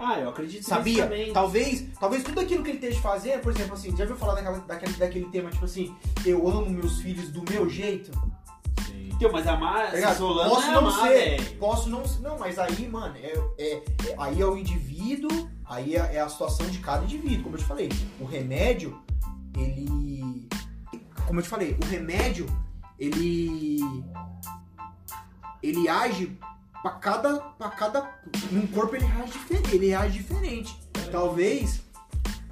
Ah, 0.00 0.16
eu 0.20 0.28
acredito 0.28 0.62
Sabia? 0.64 1.02
também. 1.02 1.32
Talvez, 1.32 1.86
talvez 1.98 2.22
tudo 2.22 2.38
aquilo 2.38 2.62
que 2.62 2.70
ele 2.70 2.78
esteja 2.78 3.00
fazendo, 3.00 3.40
por 3.40 3.50
exemplo, 3.50 3.72
assim, 3.74 3.96
já 3.96 4.04
viu 4.04 4.14
falar 4.14 4.34
daquela, 4.36 4.58
daquele, 4.60 4.92
daquele 4.92 5.24
tema, 5.30 5.50
tipo 5.50 5.64
assim, 5.64 5.92
eu 6.24 6.46
amo 6.48 6.70
meus 6.70 7.00
filhos 7.00 7.30
do 7.32 7.42
meu 7.50 7.68
jeito? 7.68 8.12
Sim. 8.86 9.08
Então, 9.12 9.32
mas 9.32 9.44
amar, 9.48 9.90
Tá 9.90 10.12
isolando 10.12 10.50
Posso 10.50 10.68
é 10.68 10.70
não 10.70 10.78
amar, 10.78 11.00
ser, 11.08 11.14
velho. 11.40 11.56
posso 11.58 11.88
não 11.88 12.06
ser. 12.06 12.20
Não, 12.20 12.38
mas 12.38 12.58
aí, 12.60 12.86
mano, 12.88 13.16
é, 13.16 13.32
é- 13.58 13.72
é- 13.74 14.14
aí 14.18 14.40
é 14.40 14.46
o 14.46 14.56
indivíduo, 14.56 15.50
aí 15.68 15.96
é, 15.96 16.16
é 16.16 16.20
a 16.20 16.28
situação 16.28 16.66
de 16.66 16.78
cada 16.78 17.04
indivíduo, 17.04 17.44
como 17.44 17.56
eu 17.56 17.60
te 17.60 17.64
falei. 17.64 17.88
O 18.20 18.24
remédio, 18.24 19.00
ele. 19.56 20.48
Como 21.26 21.40
eu 21.40 21.42
te 21.42 21.48
falei, 21.48 21.76
o 21.80 21.86
remédio, 21.86 22.46
ele. 22.98 23.80
Ele 25.62 25.88
age 25.88 26.38
pra 26.82 26.92
cada. 26.92 27.38
Pra 27.40 27.70
cada. 27.70 28.10
Num 28.50 28.66
corpo 28.68 28.96
ele 28.96 29.04
age 29.04 29.32
diferente. 29.32 29.74
Ele 29.74 29.94
age 29.94 30.18
diferente. 30.18 30.80
Talvez 31.10 31.82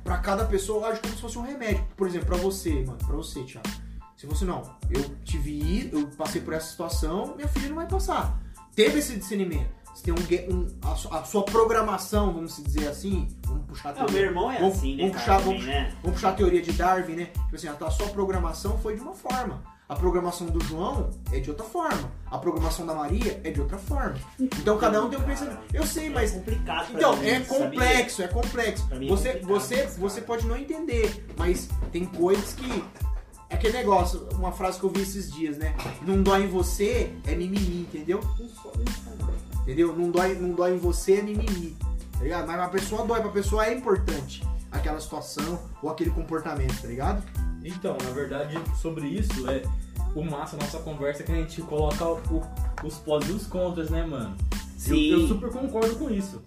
pra 0.03 0.19
cada 0.19 0.45
pessoa 0.45 0.89
age 0.89 1.01
como 1.01 1.15
se 1.15 1.21
fosse 1.21 1.39
um 1.39 1.43
remédio. 1.43 1.85
Por 1.97 2.07
exemplo, 2.07 2.29
pra 2.29 2.37
você, 2.37 2.85
mano, 2.85 2.99
pra 2.99 3.17
você, 3.17 3.43
Thiago. 3.43 3.69
Se 4.17 4.27
você 4.27 4.45
não, 4.47 4.63
eu 4.89 5.15
tive 5.25 5.91
eu 5.93 6.07
passei 6.17 6.41
por 6.41 6.55
essa 6.55 6.71
situação, 6.71 7.35
minha 7.37 7.49
filha 7.49 7.69
não 7.69 7.77
vai 7.77 7.87
passar. 7.87 8.41
Teve 8.75 8.99
esse 8.99 9.17
discernimento. 9.17 9.69
Você 9.97 10.13
tem 10.13 10.15
um, 10.51 10.55
um- 10.55 10.67
a, 10.83 11.19
a 11.21 11.25
sua 11.25 11.43
programação, 11.43 12.33
vamos 12.35 12.63
dizer 12.63 12.87
assim, 12.89 13.29
vamos 13.47 13.65
puxar 13.67 13.89
a 13.91 13.93
Não, 13.93 13.99
meu 14.01 14.07
teoria, 14.09 14.27
irmão 14.29 14.51
é 14.53 14.59
Vamos- 14.59 14.77
assim, 14.77 14.97
né, 14.97 15.03
vamos 15.05 15.17
puxar- 15.17 15.39
vamos- 15.41 15.65
né? 15.65 15.93
vamos 16.03 16.15
puxar 16.17 16.29
a 16.29 16.33
teoria 16.33 16.61
de 16.63 16.73
Darwin, 16.73 17.15
né? 17.15 17.25
Tipo 17.33 17.57
assim, 17.57 17.69
a 17.69 17.91
sua 17.91 18.09
programação 18.09 18.79
foi 18.79 18.95
de 18.95 19.01
uma 19.01 19.15
forma. 19.15 19.63
A 19.89 19.95
programação 19.95 20.49
do 20.49 20.63
João 20.65 21.09
é 21.33 21.39
de 21.41 21.49
outra 21.49 21.65
forma. 21.65 22.11
A 22.31 22.37
programação 22.37 22.85
da 22.85 22.93
Maria 22.95 23.41
é 23.45 23.51
de 23.53 23.61
outra 23.61 23.79
forma. 23.79 24.17
Então 24.39 24.77
cada 24.79 25.03
um 25.03 25.09
tem 25.09 25.19
um 25.19 25.23
pensamento. 25.23 25.61
Eu 25.73 25.87
sei, 25.87 26.11
mas 26.11 26.33
É 26.33 26.39
complicado 26.41 26.89
então, 26.93 27.17
mim, 27.17 27.27
é 27.27 27.43
sabia? 27.45 27.59
complexo, 27.71 28.23
é 28.23 28.29
complexo. 28.29 28.87
Pra 28.89 28.99
mim 28.99 29.07
é 29.07 29.09
Você, 29.09 29.33
você, 29.39 29.87
você 29.97 30.21
pode 30.21 30.47
não 30.47 30.57
entender, 30.57 31.25
mas 31.39 31.69
tem 31.91 32.05
coisas 32.05 32.53
que. 32.53 32.85
É 33.49 33.55
aquele 33.55 33.75
negócio, 33.75 34.29
uma 34.33 34.51
frase 34.51 34.77
que 34.81 34.85
eu 34.85 34.91
vi 34.91 35.03
esses 35.03 35.31
dias, 35.33 35.57
né? 35.57 35.73
Não 36.03 36.21
dói 36.21 36.43
em 36.43 36.49
você 36.49 37.13
é 37.25 37.37
mimimi, 37.37 37.83
entendeu? 37.83 38.19
Entendeu? 39.67 39.97
Não 39.97 40.11
dói, 40.13 40.35
não 40.37 40.51
dói 40.53 40.75
em 40.75 40.79
você 40.79 41.15
é 41.15 41.23
mimimi. 41.23 41.77
Tá 42.13 42.21
ligado? 42.23 42.47
Mas 42.47 42.61
a 42.61 42.69
pessoa 42.69 43.05
dói, 43.05 43.21
pra 43.21 43.31
pessoa 43.31 43.67
é 43.67 43.75
importante 43.75 44.43
aquela 44.71 45.01
situação 45.01 45.59
ou 45.83 45.91
aquele 45.91 46.11
comportamento, 46.11 46.81
tá 46.81 46.87
ligado? 46.87 47.23
Então, 47.65 47.97
na 48.05 48.11
verdade, 48.11 48.57
sobre 48.81 49.09
isso, 49.09 49.51
é 49.51 49.63
o 50.15 50.23
massa 50.23 50.57
nossa 50.57 50.79
conversa 50.79 51.23
é 51.23 51.27
que 51.27 51.33
a 51.33 51.35
gente 51.35 51.61
coloca 51.63 52.05
o- 52.07 52.43
os 52.85 52.95
pós 52.99 53.29
e 53.29 53.33
os 53.33 53.47
contras, 53.49 53.91
né, 53.91 54.07
mano? 54.07 54.37
Eu, 54.53 54.69
Sim. 54.79 55.11
eu 55.11 55.27
super 55.29 55.51
concordo 55.51 55.97
com 55.97 56.09
isso. 56.11 56.41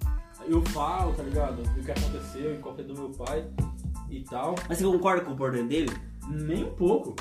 Eu 0.47 0.63
falo, 0.67 1.13
tá 1.13 1.21
ligado? 1.23 1.61
O 1.61 1.83
que 1.83 1.91
aconteceu 1.91 2.55
em 2.55 2.61
qualquer 2.61 2.85
do 2.85 2.93
meu 2.93 3.09
pai 3.09 3.45
e 4.09 4.21
tal. 4.21 4.55
Mas 4.69 4.77
você 4.77 4.85
concorda 4.85 5.21
com 5.21 5.27
o 5.27 5.33
comportamento 5.33 5.67
dele? 5.67 5.91
Nem 6.29 6.63
um 6.63 6.71
pouco. 6.73 7.15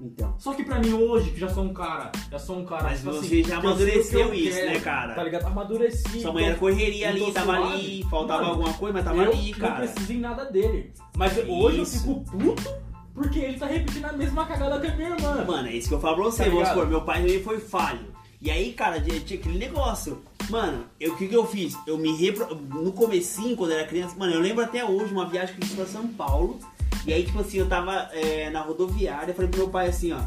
Então. 0.00 0.34
Só 0.38 0.52
que 0.54 0.64
pra 0.64 0.78
mim 0.80 0.92
hoje, 0.92 1.30
que 1.30 1.40
já 1.40 1.48
sou 1.48 1.64
um 1.64 1.72
cara, 1.72 2.10
já 2.30 2.38
sou 2.38 2.58
um 2.58 2.64
cara. 2.64 2.84
Mas 2.84 2.98
tipo 2.98 3.12
você 3.12 3.26
assim, 3.26 3.44
já 3.44 3.58
amadureceu 3.58 4.20
eu 4.20 4.34
isso, 4.34 4.56
quero, 4.56 4.72
né, 4.72 4.80
cara? 4.80 5.14
Tá 5.14 5.22
ligado? 5.22 5.46
Amadureci. 5.46 6.20
Sua 6.20 6.32
mãe 6.32 6.46
era 6.46 6.56
correria 6.56 7.08
ali, 7.08 7.32
tava 7.32 7.56
suave. 7.56 7.74
ali, 7.74 8.06
faltava 8.10 8.40
Mano, 8.42 8.52
alguma 8.52 8.74
coisa, 8.74 8.94
mas 8.94 9.04
tava 9.04 9.22
eu 9.22 9.32
ali, 9.32 9.50
não 9.52 9.58
cara. 9.58 9.74
preciso 9.76 10.12
em 10.12 10.18
nada 10.20 10.44
dele. 10.46 10.92
Mas 11.16 11.38
hoje 11.48 11.76
eu 11.78 11.82
Isso. 11.84 11.98
fico 12.00 12.24
puto 12.24 12.84
porque 13.14 13.38
ele 13.38 13.58
tá 13.58 13.66
repetindo 13.66 14.06
a 14.06 14.12
mesma 14.12 14.44
cagada 14.44 14.80
que 14.80 14.88
a 14.88 14.96
minha 14.96 15.10
irmã. 15.10 15.44
Mano, 15.44 15.68
é 15.68 15.72
isso 15.72 15.88
que 15.88 15.94
eu 15.94 16.00
falo 16.00 16.16
pra 16.16 16.24
você, 16.24 16.44
Tá 16.44 16.50
vamos 16.50 16.68
supor, 16.68 16.86
meu 16.88 17.02
pai 17.02 17.22
também 17.22 17.42
foi 17.42 17.60
falho. 17.60 18.12
E 18.42 18.50
aí, 18.50 18.72
cara, 18.72 19.00
tinha 19.00 19.16
aquele 19.16 19.56
negócio. 19.56 20.20
Mano, 20.50 20.84
o 21.00 21.16
que, 21.16 21.28
que 21.28 21.34
eu 21.34 21.46
fiz? 21.46 21.74
Eu 21.86 21.96
me 21.96 22.14
repro... 22.14 22.54
No 22.54 22.92
comecinho, 22.92 23.56
quando 23.56 23.70
eu 23.70 23.78
era 23.78 23.86
criança, 23.88 24.14
mano, 24.18 24.34
eu 24.34 24.40
lembro 24.40 24.62
até 24.62 24.84
hoje 24.84 25.12
uma 25.12 25.26
viagem 25.26 25.54
que 25.54 25.62
eu 25.62 25.66
fiz 25.66 25.76
pra 25.76 25.86
São 25.86 26.08
Paulo. 26.08 26.58
E 27.06 27.12
aí, 27.12 27.24
tipo 27.24 27.40
assim, 27.40 27.58
eu 27.58 27.68
tava 27.68 28.08
é, 28.12 28.48
na 28.50 28.62
rodoviária, 28.62 29.30
eu 29.30 29.34
falei 29.34 29.50
pro 29.50 29.60
meu 29.60 29.68
pai 29.68 29.88
assim, 29.88 30.12
ó. 30.12 30.20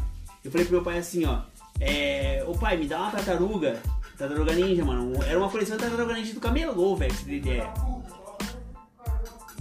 Eu 0.44 0.50
falei 0.50 0.66
pro 0.66 0.76
meu 0.76 0.84
pai 0.84 0.98
assim, 0.98 1.24
ó. 1.24 1.40
É, 1.80 2.44
ô 2.46 2.52
pai, 2.52 2.76
me 2.76 2.86
dá 2.86 3.00
uma 3.00 3.10
tartaruga. 3.10 3.80
Tartaruga 4.16 4.52
ninja, 4.52 4.84
mano. 4.84 5.12
Era 5.24 5.38
uma 5.38 5.50
coleção 5.50 5.76
de 5.76 5.82
tartaruga 5.82 6.14
ninja 6.14 6.34
do 6.34 6.40
camelô, 6.40 6.94
velho, 6.96 7.12
que 7.12 7.18
você 7.18 7.24
tem 7.24 7.36
ideia. 7.36 7.72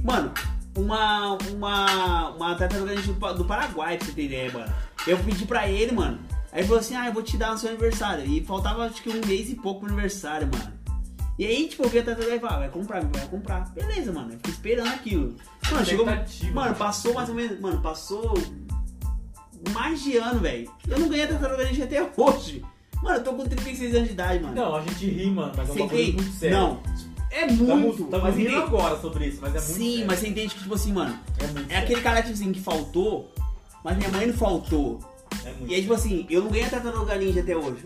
Mano, 0.03 0.31
uma, 0.75 1.37
uma, 1.49 2.29
uma 2.29 2.55
tartaruga 2.55 2.93
ninja 2.93 3.11
do, 3.11 3.33
do 3.33 3.45
Paraguai, 3.45 3.97
pra 3.97 4.05
você 4.05 4.13
ter 4.13 4.25
ideia, 4.25 4.51
mano. 4.51 4.73
Eu 5.07 5.17
pedi 5.19 5.45
pra 5.45 5.67
ele, 5.67 5.91
mano. 5.91 6.19
Aí 6.51 6.59
ele 6.59 6.67
falou 6.67 6.79
assim, 6.79 6.95
ah, 6.95 7.07
eu 7.07 7.13
vou 7.13 7.23
te 7.23 7.37
dar 7.37 7.51
no 7.51 7.57
seu 7.57 7.69
aniversário. 7.69 8.25
E 8.25 8.43
faltava 8.43 8.85
acho 8.85 9.01
que 9.01 9.09
um 9.09 9.25
mês 9.25 9.49
e 9.49 9.55
pouco 9.55 9.81
pro 9.81 9.89
aniversário, 9.89 10.47
mano. 10.51 10.76
E 11.37 11.45
aí, 11.45 11.67
tipo, 11.67 11.83
eu 11.83 11.89
vi 11.89 11.99
a 11.99 12.03
tartaruga 12.03 12.35
e 12.35 12.39
falei, 12.39 12.55
ah, 12.55 12.59
vai 12.59 12.69
comprar, 12.69 13.03
vai 13.05 13.27
comprar. 13.27 13.69
Beleza, 13.69 14.11
mano. 14.11 14.33
Eu 14.33 14.37
fiquei 14.37 14.53
esperando 14.53 14.87
aquilo. 14.87 15.35
Mano, 15.71 15.85
chegou. 15.85 16.05
Mano, 16.53 16.75
passou 16.75 17.13
mais 17.13 17.29
ou 17.29 17.35
menos. 17.35 17.59
Mano, 17.59 17.81
passou 17.81 18.33
mais 19.71 20.01
de 20.01 20.17
ano, 20.17 20.39
velho. 20.39 20.71
Eu 20.87 20.99
não 20.99 21.09
ganhei 21.09 21.25
a 21.25 21.27
tartaruga 21.27 21.63
ninja 21.65 21.83
até 21.83 22.09
hoje. 22.17 22.63
Mano, 23.01 23.17
eu 23.17 23.23
tô 23.23 23.33
com 23.33 23.45
36 23.45 23.95
anos 23.95 24.07
de 24.07 24.13
idade, 24.13 24.43
mano. 24.43 24.55
Não, 24.55 24.75
a 24.75 24.81
gente 24.81 25.05
ri, 25.05 25.29
mano, 25.29 25.53
mas 25.55 25.69
é 25.69 25.71
um 25.73 25.75
bagulho 25.77 26.01
entende? 26.01 26.11
muito 26.13 26.39
sério. 26.39 26.57
Não. 26.57 26.79
É 27.29 27.45
muito. 27.45 28.03
estamos 28.03 28.23
mas 28.23 28.35
rindo 28.35 28.57
agora 28.57 28.99
sobre 28.99 29.27
isso, 29.27 29.39
mas 29.41 29.53
é 29.53 29.59
muito 29.59 29.73
Sim, 29.73 29.91
sério. 29.91 30.07
mas 30.07 30.19
você 30.19 30.27
entende 30.29 30.55
que, 30.55 30.61
tipo 30.61 30.73
assim, 30.73 30.93
mano, 30.93 31.19
É 31.69 31.75
é 31.75 31.77
aquele 31.77 32.01
cara 32.01 32.21
tipo 32.21 32.33
assim, 32.33 32.51
que 32.51 32.61
faltou, 32.61 33.31
mas 33.83 33.97
minha 33.97 34.09
mãe 34.09 34.25
não 34.25 34.33
faltou. 34.33 34.99
É 35.45 35.51
muito 35.51 35.71
E 35.71 35.75
aí, 35.75 35.81
tipo 35.81 35.93
assim, 35.93 36.25
eu 36.29 36.41
não 36.43 36.49
ganhei 36.49 36.65
a 36.65 36.69
Tartaruga 36.69 37.15
Ninja 37.15 37.41
até 37.41 37.55
hoje. 37.55 37.85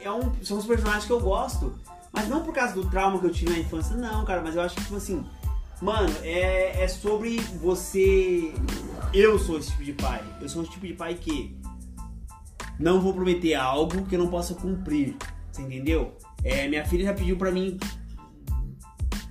É 0.00 0.10
um, 0.10 0.32
são 0.42 0.58
os 0.58 0.66
personagens 0.66 1.04
que 1.04 1.12
eu 1.12 1.20
gosto, 1.20 1.72
mas 2.12 2.28
não 2.28 2.42
por 2.42 2.52
causa 2.52 2.74
do 2.74 2.88
trauma 2.88 3.18
que 3.18 3.26
eu 3.26 3.30
tive 3.30 3.52
na 3.52 3.58
infância, 3.58 3.96
não, 3.96 4.24
cara, 4.24 4.42
mas 4.42 4.56
eu 4.56 4.62
acho 4.62 4.74
que, 4.74 4.82
tipo 4.82 4.96
assim, 4.96 5.24
mano, 5.80 6.12
é, 6.22 6.82
é 6.82 6.88
sobre 6.88 7.38
você. 7.60 8.52
Eu 9.12 9.38
sou 9.38 9.58
esse 9.58 9.70
tipo 9.70 9.84
de 9.84 9.92
pai. 9.92 10.22
Eu 10.40 10.48
sou 10.48 10.62
esse 10.62 10.72
tipo 10.72 10.86
de 10.86 10.94
pai 10.94 11.14
que 11.14 11.56
não 12.78 13.00
vou 13.00 13.12
prometer 13.12 13.54
algo 13.54 14.06
que 14.06 14.14
eu 14.14 14.18
não 14.18 14.28
possa 14.28 14.54
cumprir. 14.54 15.16
Você 15.50 15.62
entendeu? 15.62 16.16
É, 16.42 16.68
minha 16.68 16.84
filha 16.84 17.06
já 17.06 17.14
pediu 17.14 17.36
pra 17.36 17.50
mim 17.50 17.78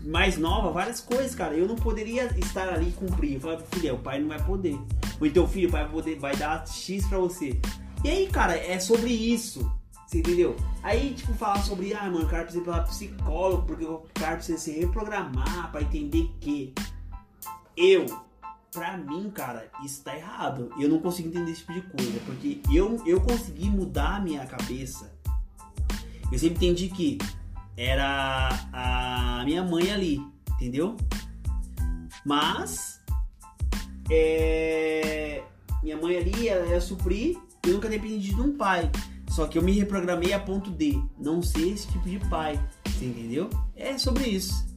mais 0.06 0.38
nova, 0.38 0.72
várias 0.72 1.02
coisas, 1.02 1.36
cara. 1.36 1.54
Eu 1.54 1.68
não 1.68 1.76
poderia 1.76 2.26
estar 2.38 2.70
ali 2.70 2.90
e 2.90 2.92
cumprir. 2.92 3.36
Eu 3.36 3.40
falei, 3.40 3.60
filha, 3.72 3.94
o 3.94 4.00
pai 4.00 4.20
não 4.20 4.30
vai 4.30 4.44
poder. 4.44 4.80
Ou 5.20 5.28
então, 5.28 5.48
filho, 5.48 5.70
o 5.70 5.72
pai 5.72 5.84
vai, 5.84 5.92
poder, 5.92 6.20
vai 6.20 6.36
dar 6.36 6.66
X 6.68 7.06
pra 7.08 7.18
você. 7.18 7.60
E 8.04 8.10
aí, 8.10 8.28
cara, 8.28 8.56
é 8.56 8.80
sobre 8.80 9.12
isso. 9.12 9.70
Você 10.10 10.18
entendeu? 10.18 10.56
Aí, 10.82 11.14
tipo, 11.14 11.36
falar 11.36 11.62
sobre, 11.62 11.94
ah, 11.94 12.06
mano, 12.06 12.26
o 12.26 12.28
cara 12.28 12.42
precisa 12.42 12.64
ir 12.64 12.66
pra 12.66 12.82
psicólogo, 12.82 13.68
porque 13.68 13.86
o 13.86 14.04
cara 14.16 14.38
precisa 14.38 14.58
se 14.58 14.72
reprogramar 14.72 15.72
pra 15.72 15.84
entender 15.84 16.32
que 16.40 16.74
eu, 17.78 18.08
pra 18.72 18.98
mim, 18.98 19.30
cara, 19.30 19.70
isso 19.86 20.04
tá 20.04 20.18
errado. 20.18 20.74
Eu 20.80 20.90
não 20.90 20.98
consigo 20.98 21.30
entender 21.30 21.52
esse 21.52 21.60
tipo 21.60 21.74
de 21.74 21.82
coisa, 21.84 22.20
porque 22.26 22.60
eu, 22.74 23.00
eu 23.06 23.22
consegui 23.22 23.70
mudar 23.70 24.16
a 24.16 24.20
minha 24.20 24.44
cabeça. 24.48 25.16
Eu 26.32 26.40
sempre 26.40 26.56
entendi 26.56 26.90
que 26.90 27.20
era 27.78 28.50
a 28.74 29.44
minha 29.46 29.64
mãe 29.64 29.92
ali, 29.92 30.20
entendeu? 30.54 30.98
Mas 32.26 33.00
é, 34.10 35.44
minha 35.84 35.98
mãe 35.98 36.18
ali 36.18 36.48
ela 36.48 36.66
ia 36.66 36.82
suprir, 36.82 37.38
eu 37.64 37.74
nunca 37.74 37.88
dependi 37.88 38.34
de 38.34 38.42
um 38.42 38.58
pai. 38.58 38.90
Só 39.30 39.48
que 39.48 39.58
eu 39.58 39.62
me 39.62 39.72
reprogramei 39.72 40.34
a 40.34 40.40
ponto 40.40 40.72
de 40.72 41.02
não 41.18 41.42
ser 41.42 41.70
esse 41.70 41.88
tipo 41.88 42.10
de 42.10 42.20
pai. 42.30 42.60
Entendeu? 43.02 43.50
É 43.76 43.98
sobre 43.98 44.26
isso. 44.26 44.69